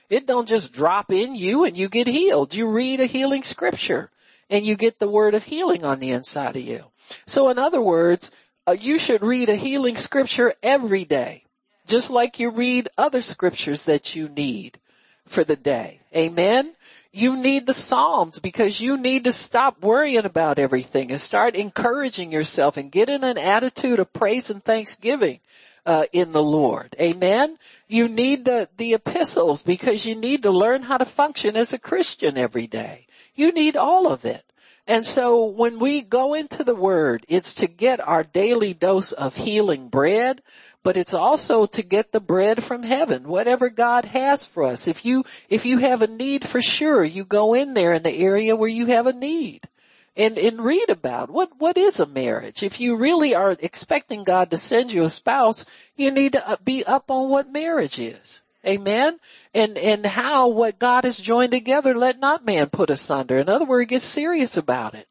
It 0.09 0.28
don't 0.28 0.47
just 0.47 0.72
drop 0.72 1.11
in 1.11 1.36
you 1.36 1.63
and 1.65 1.76
you 1.76 1.89
get 1.89 2.07
healed. 2.07 2.53
You 2.53 2.70
read 2.70 2.99
a 2.99 3.05
healing 3.05 3.43
scripture 3.43 4.09
and 4.49 4.65
you 4.65 4.76
get 4.76 4.99
the 4.99 5.09
word 5.09 5.34
of 5.34 5.43
healing 5.45 5.84
on 5.84 5.99
the 5.99 6.11
inside 6.11 6.55
of 6.55 6.61
you. 6.61 6.86
So 7.26 7.49
in 7.49 7.59
other 7.59 7.82
words, 7.82 8.32
uh, 8.65 8.76
you 8.80 8.99
should 8.99 9.22
read 9.22 9.49
a 9.49 9.55
healing 9.55 9.97
scripture 9.97 10.53
every 10.61 11.05
day, 11.05 11.43
just 11.86 12.09
like 12.09 12.39
you 12.39 12.51
read 12.51 12.88
other 12.97 13.22
scriptures 13.22 13.86
that 13.86 14.15
you 14.15 14.30
need 14.30 14.80
for 15.26 15.43
the 15.43 15.55
day. 15.55 16.01
Amen. 16.15 16.74
You 17.18 17.36
need 17.36 17.65
the 17.65 17.74
Psalms 17.74 18.38
because 18.38 18.79
you 18.79 18.96
need 18.96 19.24
to 19.24 19.32
stop 19.32 19.82
worrying 19.82 20.25
about 20.25 20.59
everything 20.59 21.09
and 21.09 21.20
start 21.20 21.55
encouraging 21.55 22.32
yourself 22.32 22.78
and 22.78 22.91
get 22.91 23.09
in 23.09 23.24
an 23.24 23.39
attitude 23.39 23.97
of 23.97 24.13
praise 24.13 24.51
and 24.51 24.63
thanksgiving 24.63 25.39
uh, 25.83 26.04
in 26.13 26.32
the 26.32 26.43
Lord. 26.43 26.96
Amen. 27.01 27.58
You 27.87 28.08
need 28.08 28.46
the, 28.46 28.70
the 28.78 28.93
epistles 28.93 29.63
because 29.63 30.05
you 30.05 30.13
need 30.13 30.43
to 30.43 30.51
learn 30.51 30.83
how 30.83 30.97
to 30.97 31.05
function 31.05 31.55
as 31.55 31.74
a 31.74 31.79
Christian 31.79 32.37
every 32.37 32.67
day. 32.67 33.08
You 33.33 33.51
need 33.51 33.75
all 33.75 34.08
of 34.08 34.24
it. 34.24 34.43
And 34.86 35.04
so 35.04 35.43
when 35.43 35.79
we 35.79 36.01
go 36.01 36.36
into 36.36 36.63
the 36.63 36.75
word, 36.75 37.25
it's 37.28 37.55
to 37.55 37.67
get 37.67 38.00
our 38.00 38.24
daily 38.24 38.75
dose 38.75 39.12
of 39.12 39.36
healing 39.36 39.89
bread, 39.89 40.43
but 40.88 40.96
it's 40.96 41.14
also 41.14 41.66
to 41.66 41.84
get 41.84 42.14
the 42.14 42.22
bread 42.22 42.64
from 42.64 42.82
heaven, 42.82 43.28
whatever 43.28 43.68
God 43.68 44.05
has 44.05 44.46
for 44.46 44.64
us. 44.64 44.88
If 44.88 45.04
you, 45.04 45.26
if 45.50 45.66
you 45.66 45.80
have 45.80 46.01
a 46.01 46.08
need 46.08 46.47
for 46.47 46.62
sure, 46.62 47.04
you 47.04 47.26
go 47.26 47.54
in 47.54 47.74
there 47.74 47.92
in 47.92 48.04
the 48.04 48.16
area 48.16 48.55
where 48.55 48.70
you 48.70 48.86
have 48.86 49.05
a 49.05 49.12
need 49.12 49.68
and, 50.16 50.38
and 50.38 50.64
read 50.64 50.89
about 50.89 51.30
what, 51.30 51.51
what 51.59 51.78
is 51.78 52.00
a 52.00 52.05
marriage. 52.05 52.64
If 52.64 52.80
you 52.80 52.96
really 52.96 53.36
are 53.36 53.58
expecting 53.59 54.24
God 54.24 54.50
to 54.51 54.58
send 54.58 54.93
you 54.93 55.04
a 55.04 55.09
spouse, 55.09 55.66
you 55.97 56.09
need 56.09 56.32
to 56.32 56.58
be 56.64 56.86
up 56.86 57.12
on 57.12 57.30
what 57.30 57.51
marriage 57.51 58.00
is. 58.00 58.42
Amen. 58.66 59.20
And, 59.54 59.78
and 59.78 60.05
how 60.05 60.47
what 60.47 60.80
God 60.80 61.04
has 61.04 61.18
joined 61.18 61.51
together, 61.51 61.96
let 61.96 62.22
not 62.22 62.46
man 62.46 62.70
put 62.70 62.89
asunder. 62.89 63.39
In 63.39 63.50
other 63.50 63.66
words, 63.66 63.89
get 63.89 64.04
serious 64.04 64.55
about 64.55 64.96
it. 64.96 65.09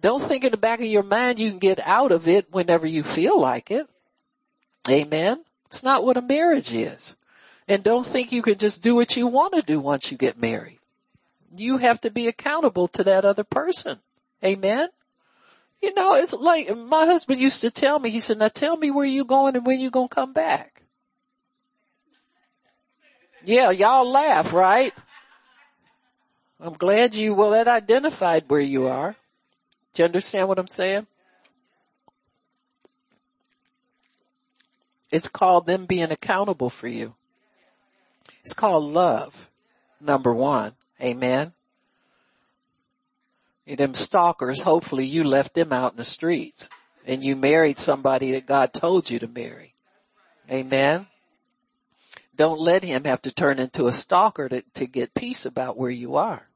Don't 0.00 0.22
think 0.22 0.44
in 0.44 0.52
the 0.52 0.56
back 0.56 0.80
of 0.80 0.86
your 0.86 1.02
mind 1.02 1.38
you 1.38 1.50
can 1.50 1.58
get 1.58 1.78
out 1.80 2.10
of 2.10 2.26
it 2.26 2.50
whenever 2.50 2.86
you 2.86 3.02
feel 3.02 3.38
like 3.38 3.70
it. 3.70 3.86
Amen. 4.88 5.44
It's 5.66 5.82
not 5.82 6.04
what 6.04 6.16
a 6.16 6.22
marriage 6.22 6.72
is. 6.72 7.16
And 7.68 7.84
don't 7.84 8.06
think 8.06 8.32
you 8.32 8.42
can 8.42 8.58
just 8.58 8.82
do 8.82 8.94
what 8.94 9.16
you 9.16 9.26
want 9.26 9.54
to 9.54 9.62
do 9.62 9.78
once 9.78 10.10
you 10.10 10.16
get 10.16 10.40
married. 10.40 10.78
You 11.56 11.76
have 11.78 12.00
to 12.02 12.10
be 12.10 12.26
accountable 12.26 12.88
to 12.88 13.04
that 13.04 13.24
other 13.24 13.44
person. 13.44 14.00
Amen. 14.44 14.88
You 15.82 15.94
know, 15.94 16.14
it's 16.14 16.34
like 16.34 16.74
my 16.76 17.06
husband 17.06 17.40
used 17.40 17.60
to 17.62 17.70
tell 17.70 17.98
me, 17.98 18.10
he 18.10 18.20
said, 18.20 18.38
now 18.38 18.48
tell 18.48 18.76
me 18.76 18.90
where 18.90 19.06
you 19.06 19.24
going 19.24 19.56
and 19.56 19.64
when 19.64 19.80
you 19.80 19.90
gonna 19.90 20.08
come 20.08 20.32
back. 20.32 20.82
Yeah, 23.44 23.70
y'all 23.70 24.10
laugh, 24.10 24.52
right? 24.52 24.92
I'm 26.60 26.74
glad 26.74 27.14
you, 27.14 27.34
well, 27.34 27.50
that 27.50 27.68
identified 27.68 28.44
where 28.48 28.60
you 28.60 28.86
are. 28.88 29.16
Do 29.94 30.02
you 30.02 30.04
understand 30.04 30.48
what 30.48 30.58
I'm 30.58 30.66
saying? 30.66 31.06
It's 35.10 35.28
called 35.28 35.66
them 35.66 35.86
being 35.86 36.10
accountable 36.10 36.70
for 36.70 36.88
you. 36.88 37.14
It's 38.42 38.52
called 38.52 38.84
love. 38.84 39.50
Number 40.00 40.32
one. 40.32 40.72
Amen. 41.00 41.52
And 43.66 43.78
them 43.78 43.94
stalkers, 43.94 44.62
hopefully 44.62 45.04
you 45.04 45.24
left 45.24 45.54
them 45.54 45.72
out 45.72 45.92
in 45.92 45.98
the 45.98 46.04
streets 46.04 46.68
and 47.06 47.24
you 47.24 47.36
married 47.36 47.78
somebody 47.78 48.32
that 48.32 48.46
God 48.46 48.72
told 48.72 49.10
you 49.10 49.18
to 49.18 49.28
marry. 49.28 49.74
Amen. 50.50 51.06
Don't 52.34 52.60
let 52.60 52.82
him 52.82 53.04
have 53.04 53.22
to 53.22 53.34
turn 53.34 53.58
into 53.58 53.86
a 53.86 53.92
stalker 53.92 54.48
to, 54.48 54.62
to 54.74 54.86
get 54.86 55.14
peace 55.14 55.44
about 55.44 55.76
where 55.76 55.90
you 55.90 56.16
are. 56.16 56.49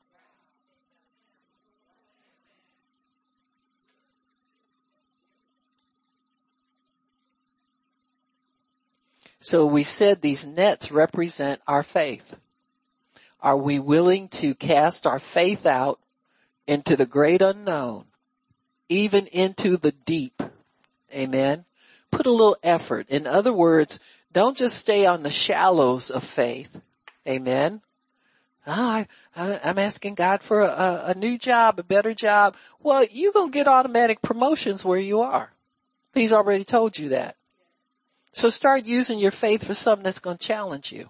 So 9.44 9.66
we 9.66 9.82
said 9.82 10.22
these 10.22 10.46
nets 10.46 10.90
represent 10.90 11.60
our 11.66 11.82
faith. 11.82 12.38
Are 13.42 13.58
we 13.58 13.78
willing 13.78 14.28
to 14.28 14.54
cast 14.54 15.06
our 15.06 15.18
faith 15.18 15.66
out 15.66 16.00
into 16.66 16.96
the 16.96 17.04
great 17.04 17.42
unknown, 17.42 18.06
even 18.88 19.26
into 19.26 19.76
the 19.76 19.92
deep? 19.92 20.42
Amen. 21.12 21.66
Put 22.10 22.24
a 22.24 22.30
little 22.30 22.56
effort. 22.62 23.10
In 23.10 23.26
other 23.26 23.52
words, 23.52 24.00
don't 24.32 24.56
just 24.56 24.78
stay 24.78 25.04
on 25.04 25.22
the 25.22 25.30
shallows 25.30 26.10
of 26.10 26.24
faith. 26.24 26.80
Amen. 27.28 27.82
Oh, 28.66 29.04
I, 29.36 29.60
am 29.62 29.78
asking 29.78 30.14
God 30.14 30.40
for 30.40 30.62
a, 30.62 31.02
a 31.08 31.14
new 31.14 31.36
job, 31.36 31.78
a 31.78 31.82
better 31.82 32.14
job. 32.14 32.56
Well, 32.80 33.04
you're 33.10 33.34
going 33.34 33.52
to 33.52 33.58
get 33.58 33.68
automatic 33.68 34.22
promotions 34.22 34.86
where 34.86 34.98
you 34.98 35.20
are. 35.20 35.52
He's 36.14 36.32
already 36.32 36.64
told 36.64 36.96
you 36.96 37.10
that. 37.10 37.36
So 38.34 38.50
start 38.50 38.84
using 38.84 39.20
your 39.20 39.30
faith 39.30 39.64
for 39.64 39.74
something 39.74 40.02
that's 40.02 40.18
going 40.18 40.38
to 40.38 40.46
challenge 40.46 40.90
you. 40.90 41.08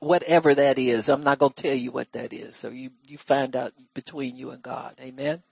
Whatever 0.00 0.56
that 0.56 0.76
is, 0.76 1.08
I'm 1.08 1.22
not 1.22 1.38
going 1.38 1.52
to 1.52 1.62
tell 1.62 1.74
you 1.74 1.92
what 1.92 2.10
that 2.12 2.32
is. 2.32 2.56
So 2.56 2.70
you, 2.70 2.90
you 3.06 3.16
find 3.16 3.54
out 3.54 3.74
between 3.94 4.36
you 4.36 4.50
and 4.50 4.60
God. 4.60 4.96
Amen. 5.00 5.44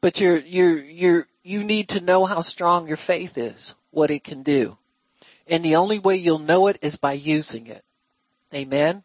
But 0.00 0.20
you're, 0.20 0.38
you're, 0.38 0.82
you're, 0.82 1.28
you 1.44 1.62
need 1.62 1.88
to 1.90 2.04
know 2.04 2.26
how 2.26 2.40
strong 2.40 2.88
your 2.88 2.96
faith 2.96 3.38
is, 3.38 3.76
what 3.92 4.10
it 4.10 4.24
can 4.24 4.42
do. 4.42 4.78
And 5.46 5.64
the 5.64 5.76
only 5.76 6.00
way 6.00 6.16
you'll 6.16 6.40
know 6.40 6.66
it 6.66 6.78
is 6.82 6.96
by 6.96 7.12
using 7.12 7.68
it. 7.68 7.84
Amen. 8.52 9.04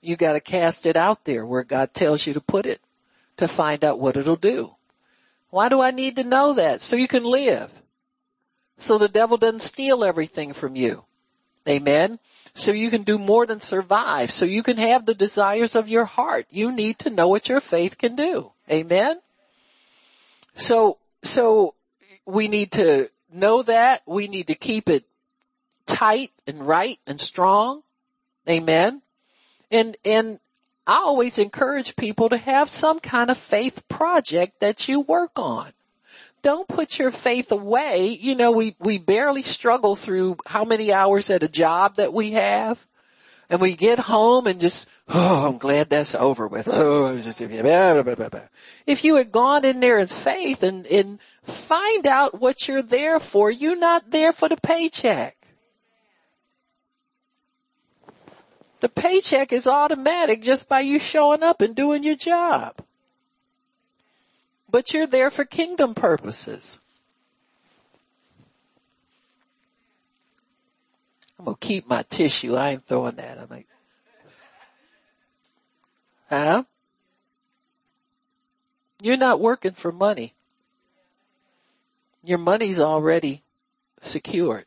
You 0.00 0.16
gotta 0.16 0.40
cast 0.40 0.86
it 0.86 0.96
out 0.96 1.26
there 1.26 1.44
where 1.44 1.62
God 1.62 1.92
tells 1.92 2.26
you 2.26 2.32
to 2.32 2.40
put 2.40 2.64
it 2.64 2.80
to 3.36 3.48
find 3.48 3.84
out 3.84 3.98
what 3.98 4.16
it'll 4.16 4.36
do. 4.36 4.74
Why 5.50 5.68
do 5.68 5.80
I 5.80 5.90
need 5.90 6.16
to 6.16 6.24
know 6.24 6.54
that? 6.54 6.80
So 6.80 6.96
you 6.96 7.08
can 7.08 7.24
live. 7.24 7.82
So 8.78 8.98
the 8.98 9.08
devil 9.08 9.36
doesn't 9.36 9.60
steal 9.60 10.02
everything 10.04 10.52
from 10.52 10.74
you. 10.76 11.04
Amen. 11.68 12.18
So 12.54 12.72
you 12.72 12.90
can 12.90 13.02
do 13.02 13.18
more 13.18 13.46
than 13.46 13.60
survive. 13.60 14.30
So 14.30 14.44
you 14.44 14.62
can 14.62 14.76
have 14.76 15.06
the 15.06 15.14
desires 15.14 15.74
of 15.74 15.88
your 15.88 16.04
heart. 16.04 16.46
You 16.50 16.72
need 16.72 16.98
to 17.00 17.10
know 17.10 17.28
what 17.28 17.48
your 17.48 17.60
faith 17.60 17.98
can 17.98 18.16
do. 18.16 18.52
Amen. 18.70 19.20
So, 20.54 20.98
so 21.22 21.74
we 22.26 22.48
need 22.48 22.72
to 22.72 23.10
know 23.32 23.62
that. 23.62 24.02
We 24.06 24.28
need 24.28 24.48
to 24.48 24.54
keep 24.54 24.88
it 24.88 25.04
tight 25.86 26.30
and 26.46 26.66
right 26.66 26.98
and 27.06 27.20
strong. 27.20 27.82
Amen. 28.48 29.02
And, 29.70 29.96
and 30.04 30.38
I 30.86 30.96
always 30.96 31.38
encourage 31.38 31.96
people 31.96 32.28
to 32.28 32.36
have 32.36 32.68
some 32.68 33.00
kind 33.00 33.30
of 33.30 33.38
faith 33.38 33.88
project 33.88 34.60
that 34.60 34.86
you 34.88 35.00
work 35.00 35.32
on. 35.36 35.72
Don't 36.42 36.68
put 36.68 36.98
your 36.98 37.10
faith 37.10 37.52
away. 37.52 38.08
You 38.08 38.34
know, 38.34 38.52
we, 38.52 38.76
we 38.78 38.98
barely 38.98 39.42
struggle 39.42 39.96
through 39.96 40.36
how 40.44 40.64
many 40.64 40.92
hours 40.92 41.30
at 41.30 41.42
a 41.42 41.48
job 41.48 41.96
that 41.96 42.12
we 42.12 42.32
have. 42.32 42.86
And 43.48 43.60
we 43.60 43.76
get 43.76 43.98
home 43.98 44.46
and 44.46 44.60
just, 44.60 44.88
oh, 45.08 45.48
I'm 45.48 45.58
glad 45.58 45.88
that's 45.88 46.14
over 46.14 46.46
with. 46.46 46.68
Oh, 46.70 47.16
just, 47.18 47.38
blah, 47.38 48.02
blah, 48.02 48.14
blah, 48.14 48.40
if 48.86 49.04
you 49.04 49.16
had 49.16 49.32
gone 49.32 49.64
in 49.64 49.80
there 49.80 49.98
in 49.98 50.06
faith 50.06 50.62
and, 50.62 50.86
and 50.86 51.18
find 51.42 52.06
out 52.06 52.40
what 52.40 52.68
you're 52.68 52.82
there 52.82 53.20
for, 53.20 53.50
you're 53.50 53.76
not 53.76 54.10
there 54.10 54.32
for 54.32 54.48
the 54.48 54.56
paycheck. 54.56 55.43
The 58.84 58.90
paycheck 58.90 59.50
is 59.50 59.66
automatic 59.66 60.42
just 60.42 60.68
by 60.68 60.80
you 60.80 60.98
showing 60.98 61.42
up 61.42 61.62
and 61.62 61.74
doing 61.74 62.02
your 62.02 62.16
job. 62.16 62.82
But 64.70 64.92
you're 64.92 65.06
there 65.06 65.30
for 65.30 65.46
kingdom 65.46 65.94
purposes. 65.94 66.82
I'm 71.38 71.46
gonna 71.46 71.56
keep 71.58 71.88
my 71.88 72.02
tissue. 72.02 72.56
I 72.56 72.72
ain't 72.72 72.86
throwing 72.86 73.16
that. 73.16 73.38
I'm 73.38 73.48
like, 73.48 73.66
huh? 76.28 76.64
You're 79.00 79.16
not 79.16 79.40
working 79.40 79.72
for 79.72 79.92
money. 79.92 80.34
Your 82.22 82.36
money's 82.36 82.80
already 82.80 83.44
secured. 84.02 84.66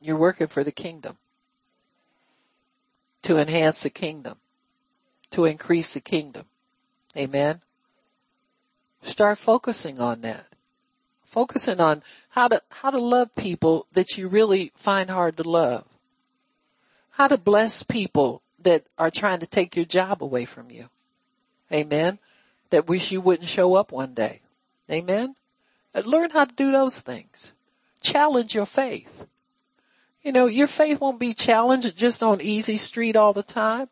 You're 0.00 0.18
working 0.18 0.46
for 0.46 0.62
the 0.62 0.70
kingdom 0.70 1.18
to 3.26 3.38
enhance 3.38 3.82
the 3.82 3.90
kingdom, 3.90 4.38
to 5.30 5.46
increase 5.46 5.94
the 5.94 6.00
kingdom. 6.00 6.44
Amen. 7.16 7.60
Start 9.02 9.36
focusing 9.38 9.98
on 9.98 10.20
that. 10.20 10.46
Focusing 11.24 11.80
on 11.80 12.04
how 12.28 12.46
to, 12.46 12.62
how 12.70 12.92
to 12.92 12.98
love 12.98 13.34
people 13.34 13.88
that 13.94 14.16
you 14.16 14.28
really 14.28 14.70
find 14.76 15.10
hard 15.10 15.38
to 15.38 15.42
love. 15.42 15.88
How 17.10 17.26
to 17.26 17.36
bless 17.36 17.82
people 17.82 18.42
that 18.60 18.84
are 18.96 19.10
trying 19.10 19.40
to 19.40 19.46
take 19.48 19.74
your 19.74 19.86
job 19.86 20.22
away 20.22 20.44
from 20.44 20.70
you. 20.70 20.88
Amen. 21.72 22.20
That 22.70 22.86
wish 22.86 23.10
you 23.10 23.20
wouldn't 23.20 23.48
show 23.48 23.74
up 23.74 23.90
one 23.90 24.14
day. 24.14 24.42
Amen. 24.88 25.34
Learn 26.04 26.30
how 26.30 26.44
to 26.44 26.54
do 26.54 26.70
those 26.70 27.00
things. 27.00 27.54
Challenge 28.00 28.54
your 28.54 28.66
faith. 28.66 29.26
You 30.26 30.32
know, 30.32 30.46
your 30.46 30.66
faith 30.66 31.00
won't 31.00 31.20
be 31.20 31.34
challenged 31.34 31.96
just 31.96 32.20
on 32.20 32.40
easy 32.40 32.78
street 32.78 33.14
all 33.14 33.32
the 33.32 33.44
time. 33.44 33.88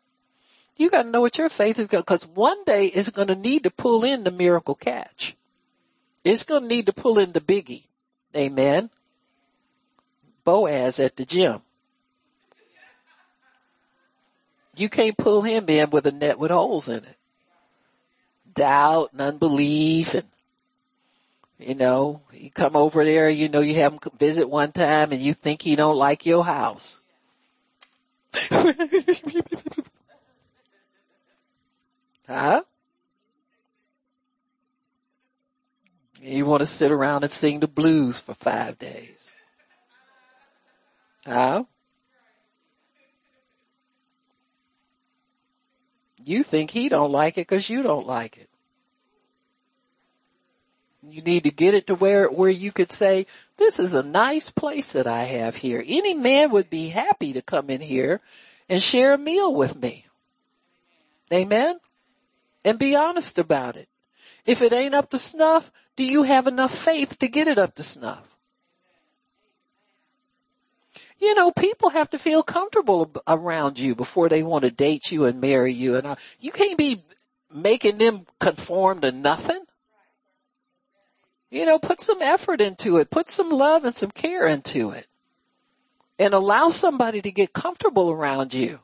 You 0.75 0.89
gotta 0.89 1.09
know 1.09 1.21
what 1.21 1.37
your 1.37 1.47
faith 1.47 1.79
is 1.79 1.87
going, 1.87 2.03
cause 2.03 2.27
one 2.27 2.61
day 2.65 2.87
it's 2.87 3.09
gonna 3.09 3.35
need 3.35 3.63
to 3.63 3.71
pull 3.71 4.03
in 4.03 4.25
the 4.25 4.31
miracle 4.31 4.75
catch. 4.75 5.37
It's 6.25 6.43
gonna 6.43 6.67
need 6.67 6.87
to 6.87 6.93
pull 6.93 7.19
in 7.19 7.31
the 7.31 7.39
biggie. 7.39 7.85
Amen. 8.35 8.89
Boaz 10.43 10.99
at 10.99 11.15
the 11.15 11.23
gym. 11.23 11.61
You 14.75 14.89
can't 14.89 15.15
pull 15.15 15.41
him 15.43 15.69
in 15.69 15.89
with 15.89 16.05
a 16.05 16.11
net 16.11 16.37
with 16.37 16.51
holes 16.51 16.89
in 16.89 16.97
it. 16.97 17.17
Doubt 18.53 19.13
and 19.13 19.21
unbelief 19.21 20.13
and 20.13 20.27
you 21.59 21.75
know, 21.75 22.21
you 22.33 22.51
come 22.51 22.75
over 22.75 23.05
there, 23.05 23.29
you 23.29 23.47
know, 23.49 23.61
you 23.61 23.75
have 23.75 23.93
him 23.93 23.99
visit 24.17 24.49
one 24.49 24.71
time 24.71 25.11
and 25.11 25.21
you 25.21 25.33
think 25.33 25.61
he 25.61 25.75
don't 25.75 25.97
like 25.97 26.25
your 26.25 26.43
house. 26.43 27.01
huh? 32.27 32.63
You 36.21 36.45
want 36.45 36.61
to 36.61 36.65
sit 36.65 36.91
around 36.91 37.23
and 37.23 37.31
sing 37.31 37.59
the 37.59 37.67
blues 37.67 38.19
for 38.19 38.33
five 38.33 38.77
days. 38.77 39.33
Huh? 41.25 41.63
You 46.23 46.43
think 46.43 46.71
he 46.71 46.89
don't 46.89 47.11
like 47.11 47.37
it 47.37 47.47
cause 47.47 47.69
you 47.69 47.83
don't 47.83 48.07
like 48.07 48.37
it. 48.37 48.49
You 51.09 51.21
need 51.21 51.43
to 51.43 51.51
get 51.51 51.73
it 51.73 51.87
to 51.87 51.95
where, 51.95 52.27
where 52.27 52.49
you 52.49 52.71
could 52.71 52.91
say, 52.91 53.25
this 53.57 53.79
is 53.79 53.93
a 53.93 54.03
nice 54.03 54.49
place 54.49 54.93
that 54.93 55.07
I 55.07 55.23
have 55.23 55.55
here. 55.55 55.83
Any 55.85 56.13
man 56.13 56.51
would 56.51 56.69
be 56.69 56.89
happy 56.89 57.33
to 57.33 57.41
come 57.41 57.69
in 57.69 57.81
here 57.81 58.21
and 58.69 58.81
share 58.81 59.13
a 59.13 59.17
meal 59.17 59.53
with 59.53 59.75
me. 59.75 60.05
Amen. 61.31 61.79
And 62.63 62.79
be 62.79 62.95
honest 62.95 63.37
about 63.37 63.75
it. 63.75 63.87
If 64.45 64.61
it 64.61 64.73
ain't 64.73 64.95
up 64.95 65.09
to 65.11 65.17
snuff, 65.17 65.71
do 65.95 66.03
you 66.03 66.23
have 66.23 66.47
enough 66.47 66.75
faith 66.75 67.17
to 67.19 67.27
get 67.27 67.47
it 67.47 67.57
up 67.57 67.75
to 67.75 67.83
snuff? 67.83 68.35
You 71.19 71.33
know, 71.33 71.51
people 71.51 71.89
have 71.89 72.09
to 72.11 72.19
feel 72.19 72.43
comfortable 72.43 73.11
around 73.27 73.79
you 73.79 73.95
before 73.95 74.29
they 74.29 74.43
want 74.43 74.63
to 74.63 74.71
date 74.71 75.11
you 75.11 75.25
and 75.25 75.39
marry 75.39 75.71
you 75.71 75.95
and 75.95 76.05
uh, 76.05 76.15
you 76.39 76.51
can't 76.51 76.77
be 76.77 77.03
making 77.51 77.97
them 77.97 78.25
conform 78.39 79.01
to 79.01 79.11
nothing. 79.11 79.64
You 81.55 81.65
know, 81.65 81.79
put 81.79 82.01
some 82.01 82.21
effort 82.21 82.59
into 82.59 82.97
it. 82.97 83.09
Put 83.09 83.29
some 83.29 83.49
love 83.49 83.85
and 83.85 83.95
some 83.95 84.11
care 84.11 84.45
into 84.45 84.89
it. 84.91 85.07
And 86.19 86.33
allow 86.33 86.67
somebody 86.67 87.21
to 87.21 87.31
get 87.31 87.53
comfortable 87.53 88.11
around 88.11 88.53
you. 88.53 88.81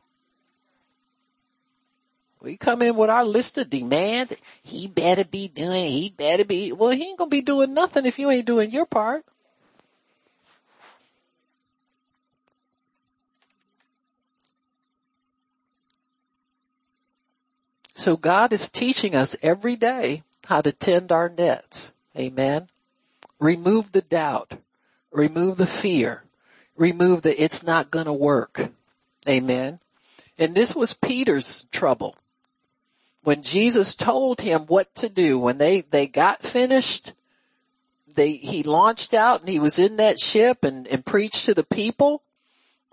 We 2.41 2.55
come 2.55 2.81
in 2.81 2.95
with 2.95 3.09
our 3.09 3.25
list 3.25 3.57
of 3.57 3.69
demands. 3.69 4.33
He 4.63 4.87
better 4.87 5.25
be 5.25 5.49
doing, 5.49 5.91
he 5.91 6.13
better 6.15 6.45
be, 6.45 6.71
well, 6.71 6.91
he 6.91 7.09
ain't 7.09 7.17
gonna 7.17 7.29
be 7.29 7.41
doing 7.41 7.73
nothing 7.73 8.05
if 8.05 8.17
you 8.17 8.31
ain't 8.31 8.47
doing 8.47 8.71
your 8.71 8.85
part. 8.85 9.25
So 17.95 18.15
God 18.15 18.53
is 18.53 18.69
teaching 18.69 19.13
us 19.13 19.35
every 19.43 19.75
day 19.75 20.23
how 20.45 20.61
to 20.61 20.71
tend 20.71 21.11
our 21.11 21.27
nets. 21.27 21.91
Amen. 22.17 22.69
Remove 23.39 23.91
the 23.91 24.01
doubt. 24.01 24.53
Remove 25.11 25.57
the 25.57 25.65
fear. 25.65 26.23
Remove 26.75 27.21
the 27.21 27.41
it's 27.41 27.63
not 27.63 27.91
gonna 27.91 28.13
work. 28.13 28.71
Amen. 29.27 29.79
And 30.37 30.55
this 30.55 30.75
was 30.75 30.93
Peter's 30.93 31.65
trouble. 31.71 32.15
When 33.23 33.43
Jesus 33.43 33.93
told 33.93 34.41
him 34.41 34.61
what 34.61 34.93
to 34.95 35.09
do, 35.09 35.37
when 35.37 35.57
they, 35.57 35.81
they 35.81 36.07
got 36.07 36.41
finished, 36.41 37.13
they, 38.15 38.31
he 38.31 38.63
launched 38.63 39.13
out 39.13 39.41
and 39.41 39.49
he 39.49 39.59
was 39.59 39.77
in 39.77 39.97
that 39.97 40.19
ship 40.19 40.63
and, 40.63 40.87
and 40.87 41.05
preached 41.05 41.45
to 41.45 41.53
the 41.53 41.63
people 41.63 42.23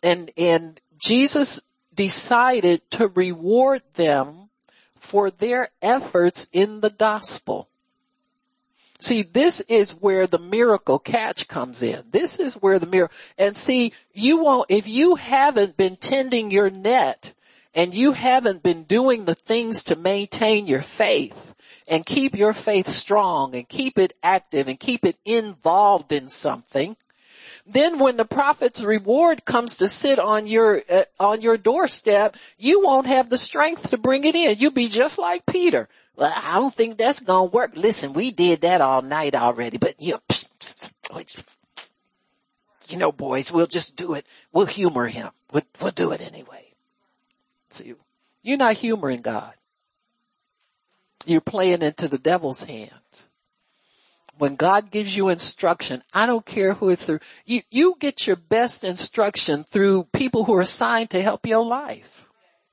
and, 0.02 0.30
and 0.36 0.80
Jesus 0.98 1.60
decided 1.94 2.88
to 2.92 3.08
reward 3.08 3.82
them 3.94 4.50
for 4.94 5.30
their 5.30 5.70
efforts 5.82 6.48
in 6.52 6.80
the 6.80 6.90
gospel. 6.90 7.67
See, 9.00 9.22
this 9.22 9.60
is 9.62 9.92
where 9.92 10.26
the 10.26 10.40
miracle 10.40 10.98
catch 10.98 11.46
comes 11.46 11.82
in. 11.82 12.04
This 12.10 12.40
is 12.40 12.54
where 12.56 12.80
the 12.80 12.86
miracle, 12.86 13.16
and 13.38 13.56
see, 13.56 13.92
you 14.12 14.42
won't, 14.42 14.66
if 14.70 14.88
you 14.88 15.14
haven't 15.14 15.76
been 15.76 15.96
tending 15.96 16.50
your 16.50 16.68
net 16.68 17.32
and 17.74 17.94
you 17.94 18.12
haven't 18.12 18.62
been 18.62 18.82
doing 18.82 19.24
the 19.24 19.36
things 19.36 19.84
to 19.84 19.96
maintain 19.96 20.66
your 20.66 20.82
faith 20.82 21.54
and 21.86 22.04
keep 22.04 22.34
your 22.34 22.52
faith 22.52 22.88
strong 22.88 23.54
and 23.54 23.68
keep 23.68 23.98
it 23.98 24.14
active 24.22 24.66
and 24.66 24.80
keep 24.80 25.04
it 25.04 25.16
involved 25.24 26.10
in 26.10 26.28
something, 26.28 26.96
then 27.70 27.98
when 27.98 28.16
the 28.16 28.24
prophet's 28.24 28.82
reward 28.82 29.44
comes 29.44 29.78
to 29.78 29.88
sit 29.88 30.18
on 30.18 30.46
your 30.46 30.82
uh, 30.90 31.04
on 31.20 31.40
your 31.40 31.56
doorstep, 31.56 32.36
you 32.56 32.82
won't 32.82 33.06
have 33.06 33.28
the 33.28 33.38
strength 33.38 33.90
to 33.90 33.98
bring 33.98 34.24
it 34.24 34.34
in. 34.34 34.56
You'll 34.58 34.72
be 34.72 34.88
just 34.88 35.18
like 35.18 35.46
Peter. 35.46 35.88
Well, 36.16 36.32
I 36.34 36.54
don't 36.54 36.74
think 36.74 36.96
that's 36.96 37.20
gonna 37.20 37.44
work. 37.44 37.72
Listen, 37.74 38.12
we 38.12 38.30
did 38.30 38.62
that 38.62 38.80
all 38.80 39.02
night 39.02 39.34
already, 39.34 39.78
but 39.78 39.94
you 39.98 40.12
know, 40.14 41.20
you 42.88 42.98
know, 42.98 43.12
boys, 43.12 43.52
we'll 43.52 43.66
just 43.66 43.96
do 43.96 44.14
it. 44.14 44.24
We'll 44.52 44.66
humor 44.66 45.06
him. 45.06 45.30
We'll, 45.52 45.62
we'll 45.80 45.90
do 45.90 46.12
it 46.12 46.22
anyway. 46.22 46.64
See, 47.70 47.94
you're 48.42 48.58
not 48.58 48.74
humoring 48.76 49.20
God. 49.20 49.52
You're 51.26 51.42
playing 51.42 51.82
into 51.82 52.08
the 52.08 52.18
devil's 52.18 52.64
hands 52.64 53.27
when 54.38 54.56
God 54.56 54.90
gives 54.90 55.16
you 55.16 55.28
instruction, 55.28 56.02
I 56.12 56.26
don't 56.26 56.46
care 56.46 56.74
who 56.74 56.88
it's 56.90 57.04
through, 57.04 57.20
you, 57.44 57.62
you 57.70 57.96
get 57.98 58.26
your 58.26 58.36
best 58.36 58.84
instruction 58.84 59.64
through 59.64 60.04
people 60.12 60.44
who 60.44 60.54
are 60.54 60.62
assigned 60.62 61.10
to 61.10 61.22
help 61.22 61.46
your 61.46 61.64
life. 61.64 62.28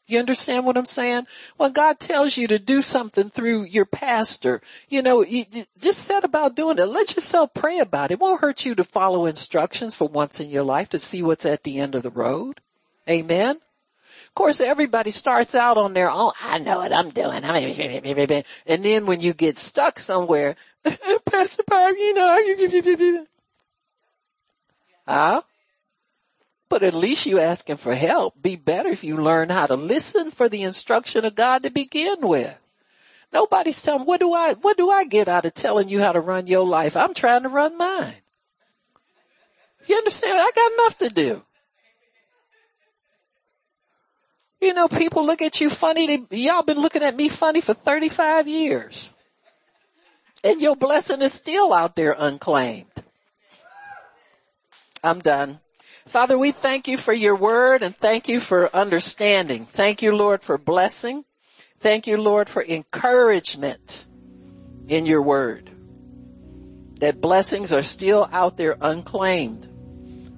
You 0.07 0.19
understand 0.19 0.65
what 0.65 0.77
I'm 0.77 0.85
saying? 0.85 1.25
When 1.57 1.71
God 1.71 1.99
tells 1.99 2.37
you 2.37 2.47
to 2.47 2.59
do 2.59 2.83
something 2.83 3.31
through 3.31 3.63
your 3.63 3.85
pastor, 3.85 4.61
you 4.87 5.01
know, 5.01 5.23
you, 5.23 5.45
you 5.51 5.63
just 5.81 5.99
set 5.99 6.23
about 6.23 6.55
doing 6.55 6.77
it. 6.77 6.85
Let 6.85 7.15
yourself 7.15 7.55
pray 7.55 7.79
about 7.79 8.11
it. 8.11 8.15
It 8.15 8.19
won't 8.19 8.41
hurt 8.41 8.65
you 8.65 8.75
to 8.75 8.83
follow 8.83 9.25
instructions 9.25 9.95
for 9.95 10.07
once 10.07 10.39
in 10.39 10.51
your 10.51 10.63
life 10.63 10.89
to 10.89 10.99
see 10.99 11.23
what's 11.23 11.45
at 11.45 11.63
the 11.63 11.79
end 11.79 11.95
of 11.95 12.03
the 12.03 12.11
road. 12.11 12.61
Amen. 13.09 13.59
Of 14.35 14.35
course, 14.35 14.61
everybody 14.61 15.11
starts 15.11 15.55
out 15.55 15.77
on 15.77 15.93
their 15.93 16.11
own. 16.11 16.31
I 16.43 16.59
know 16.59 16.79
what 16.79 16.93
I'm 16.93 17.09
doing. 17.09 17.43
And 18.67 18.83
then 18.83 19.05
when 19.05 19.21
you 19.21 19.33
get 19.33 19.57
stuck 19.57 19.97
somewhere, 19.97 20.55
Pastor 21.25 21.63
Barb, 21.67 21.95
you 21.97 22.13
know, 22.13 22.25
I 22.25 22.55
give 22.57 23.01
you 23.01 23.27
huh? 25.07 25.41
But 26.67 26.83
at 26.83 26.93
least 26.93 27.25
you 27.25 27.39
asking 27.39 27.77
for 27.77 27.93
help. 27.93 28.41
Be 28.41 28.55
better 28.55 28.89
if 28.89 29.03
you 29.03 29.17
learn 29.17 29.49
how 29.49 29.67
to 29.67 29.75
listen 29.75 30.31
for 30.31 30.49
the 30.49 30.63
instruction 30.63 31.23
of 31.25 31.35
God 31.35 31.63
to 31.63 31.69
begin 31.69 32.17
with. 32.21 32.59
Nobody's 33.31 33.81
telling, 33.81 34.05
what 34.05 34.19
do 34.19 34.33
I, 34.33 34.53
what 34.53 34.77
do 34.77 34.89
I 34.89 35.03
get 35.05 35.27
out 35.27 35.45
of 35.45 35.53
telling 35.53 35.89
you 35.89 36.01
how 36.01 36.11
to 36.11 36.19
run 36.19 36.47
your 36.47 36.65
life? 36.65 36.95
I'm 36.95 37.13
trying 37.13 37.43
to 37.43 37.49
run 37.49 37.77
mine. 37.77 38.13
You 39.87 39.97
understand? 39.97 40.37
I 40.37 40.51
got 40.55 40.73
enough 40.73 40.97
to 40.97 41.09
do. 41.09 41.45
You 44.61 44.73
know, 44.73 44.87
people 44.87 45.25
look 45.25 45.41
at 45.41 45.61
you 45.61 45.69
funny. 45.69 46.07
They, 46.07 46.37
y'all 46.37 46.63
been 46.63 46.79
looking 46.79 47.03
at 47.03 47.15
me 47.15 47.29
funny 47.29 47.61
for 47.61 47.73
35 47.73 48.47
years. 48.47 49.11
And 50.45 50.61
your 50.61 50.75
blessing 50.75 51.21
is 51.21 51.33
still 51.33 51.73
out 51.73 51.95
there 51.95 52.15
unclaimed. 52.17 52.85
I'm 55.03 55.19
done. 55.19 55.59
Father, 56.05 56.37
we 56.37 56.51
thank 56.51 56.87
you 56.87 56.97
for 56.97 57.13
your 57.13 57.35
word 57.35 57.81
and 57.81 57.95
thank 57.95 58.29
you 58.29 58.39
for 58.39 58.73
understanding. 58.75 59.65
Thank 59.65 60.01
you, 60.01 60.15
Lord, 60.15 60.43
for 60.43 60.57
blessing. 60.57 61.25
Thank 61.79 62.07
you, 62.07 62.17
Lord, 62.17 62.47
for 62.47 62.63
encouragement 62.63 64.07
in 64.87 65.05
your 65.05 65.21
word. 65.21 65.69
That 66.99 67.19
blessings 67.19 67.73
are 67.73 67.81
still 67.81 68.29
out 68.31 68.55
there 68.55 68.77
unclaimed. 68.79 69.67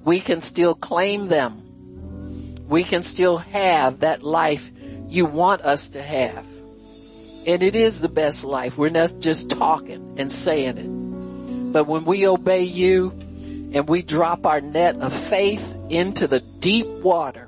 We 0.04 0.22
can 0.22 0.42
still 0.42 0.74
claim 0.74 1.28
them 1.28 1.68
we 2.68 2.84
can 2.84 3.04
still 3.04 3.38
have 3.38 4.02
that 4.02 4.24
life 4.24 4.72
you 5.08 5.26
want 5.26 5.62
us 5.62 5.90
to 5.90 6.02
have. 6.02 6.46
And 7.48 7.64
it 7.64 7.76
is 7.76 8.02
the 8.02 8.10
best 8.10 8.44
life. 8.44 8.78
We're 8.78 8.90
not 8.90 9.16
just 9.20 9.50
talking 9.50 10.16
and 10.20 10.30
saying 10.30 10.78
it. 10.78 11.72
But 11.74 11.88
when 11.88 12.04
we 12.04 12.28
obey 12.28 12.64
you 12.64 13.12
and 13.74 13.88
we 13.88 14.02
drop 14.02 14.46
our 14.46 14.60
net 14.60 14.98
of 14.98 15.14
faith 15.14 15.76
into 15.90 16.28
the 16.28 16.42
deep 16.42 16.88
water 16.88 17.46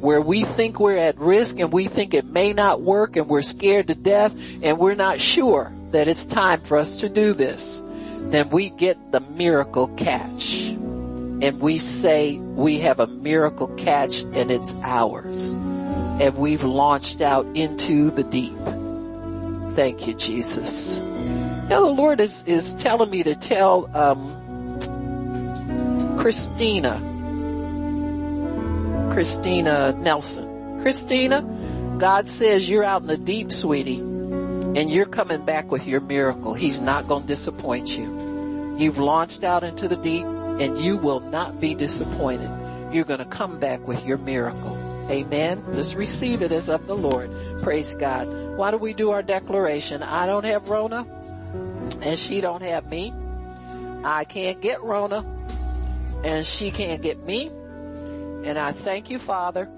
where 0.00 0.20
we 0.20 0.42
think 0.42 0.78
we're 0.80 0.96
at 0.96 1.18
risk 1.18 1.58
and 1.58 1.72
we 1.72 1.86
think 1.86 2.14
it 2.14 2.24
may 2.24 2.52
not 2.52 2.80
work 2.80 3.16
and 3.16 3.28
we're 3.28 3.42
scared 3.42 3.88
to 3.88 3.94
death 3.94 4.62
and 4.62 4.78
we're 4.78 4.94
not 4.94 5.20
sure 5.20 5.72
that 5.90 6.08
it's 6.08 6.24
time 6.24 6.60
for 6.62 6.76
us 6.76 6.98
to 6.98 7.08
do 7.08 7.32
this, 7.32 7.82
then 8.30 8.48
we 8.48 8.70
get 8.70 9.12
the 9.12 9.20
miracle 9.20 9.88
catch 9.88 10.68
and 11.42 11.60
we 11.60 11.78
say 11.78 12.38
we 12.38 12.78
have 12.78 13.00
a 13.00 13.06
miracle 13.08 13.68
catch 13.68 14.22
and 14.22 14.50
it's 14.50 14.74
ours. 14.82 15.52
And 15.52 16.36
we've 16.36 16.62
launched 16.62 17.20
out 17.20 17.46
into 17.56 18.10
the 18.10 18.22
deep. 18.22 18.52
Thank 19.74 20.06
you, 20.06 20.14
Jesus. 20.14 20.98
Now 21.68 21.80
the 21.80 21.92
Lord 21.92 22.20
is, 22.20 22.44
is 22.44 22.74
telling 22.74 23.08
me 23.10 23.22
to 23.22 23.34
tell, 23.34 23.90
um, 23.96 24.38
Christina, 26.18 27.00
Christina 29.12 29.92
Nelson. 29.92 30.80
Christina, 30.82 31.42
God 31.98 32.28
says 32.28 32.68
you're 32.68 32.84
out 32.84 33.02
in 33.02 33.08
the 33.08 33.16
deep, 33.16 33.52
sweetie, 33.52 33.98
and 33.98 34.90
you're 34.90 35.06
coming 35.06 35.44
back 35.44 35.70
with 35.70 35.86
your 35.86 36.00
miracle. 36.00 36.54
He's 36.54 36.80
not 36.80 37.08
going 37.08 37.22
to 37.22 37.28
disappoint 37.28 37.96
you. 37.96 38.76
You've 38.78 38.98
launched 38.98 39.44
out 39.44 39.64
into 39.64 39.88
the 39.88 39.96
deep 39.96 40.24
and 40.24 40.78
you 40.78 40.96
will 40.96 41.20
not 41.20 41.60
be 41.60 41.74
disappointed. 41.74 42.50
You're 42.92 43.04
going 43.04 43.20
to 43.20 43.24
come 43.24 43.58
back 43.58 43.86
with 43.86 44.04
your 44.04 44.18
miracle. 44.18 44.76
Amen. 45.12 45.62
Let's 45.68 45.94
receive 45.94 46.40
it 46.40 46.52
as 46.52 46.70
of 46.70 46.86
the 46.86 46.96
Lord. 46.96 47.30
Praise 47.62 47.94
God. 47.94 48.56
Why 48.56 48.70
do 48.70 48.78
we 48.78 48.94
do 48.94 49.10
our 49.10 49.22
declaration? 49.22 50.02
I 50.02 50.24
don't 50.24 50.46
have 50.46 50.70
Rona 50.70 51.06
and 52.00 52.18
she 52.18 52.40
don't 52.40 52.62
have 52.62 52.88
me. 52.88 53.12
I 54.04 54.24
can't 54.24 54.62
get 54.62 54.82
Rona 54.82 55.22
and 56.24 56.46
she 56.46 56.70
can't 56.70 57.02
get 57.02 57.22
me. 57.24 57.48
And 57.48 58.58
I 58.58 58.72
thank 58.72 59.10
you, 59.10 59.18
Father, 59.18 59.68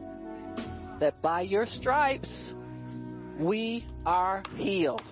that 1.00 1.20
by 1.20 1.40
your 1.40 1.66
stripes 1.66 2.54
we 3.36 3.84
are 4.06 4.40
healed. 4.56 5.02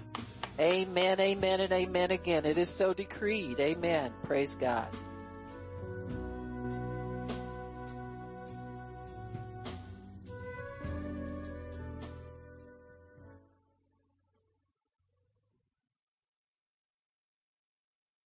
Amen, 0.61 1.19
amen, 1.19 1.61
and 1.61 1.73
amen 1.73 2.13
again. 2.13 2.45
It 2.45 2.59
is 2.59 2.69
so 2.69 2.95
decreed. 2.95 3.59
Amen. 3.59 4.13
Praise 4.23 4.55
God. 4.55 4.87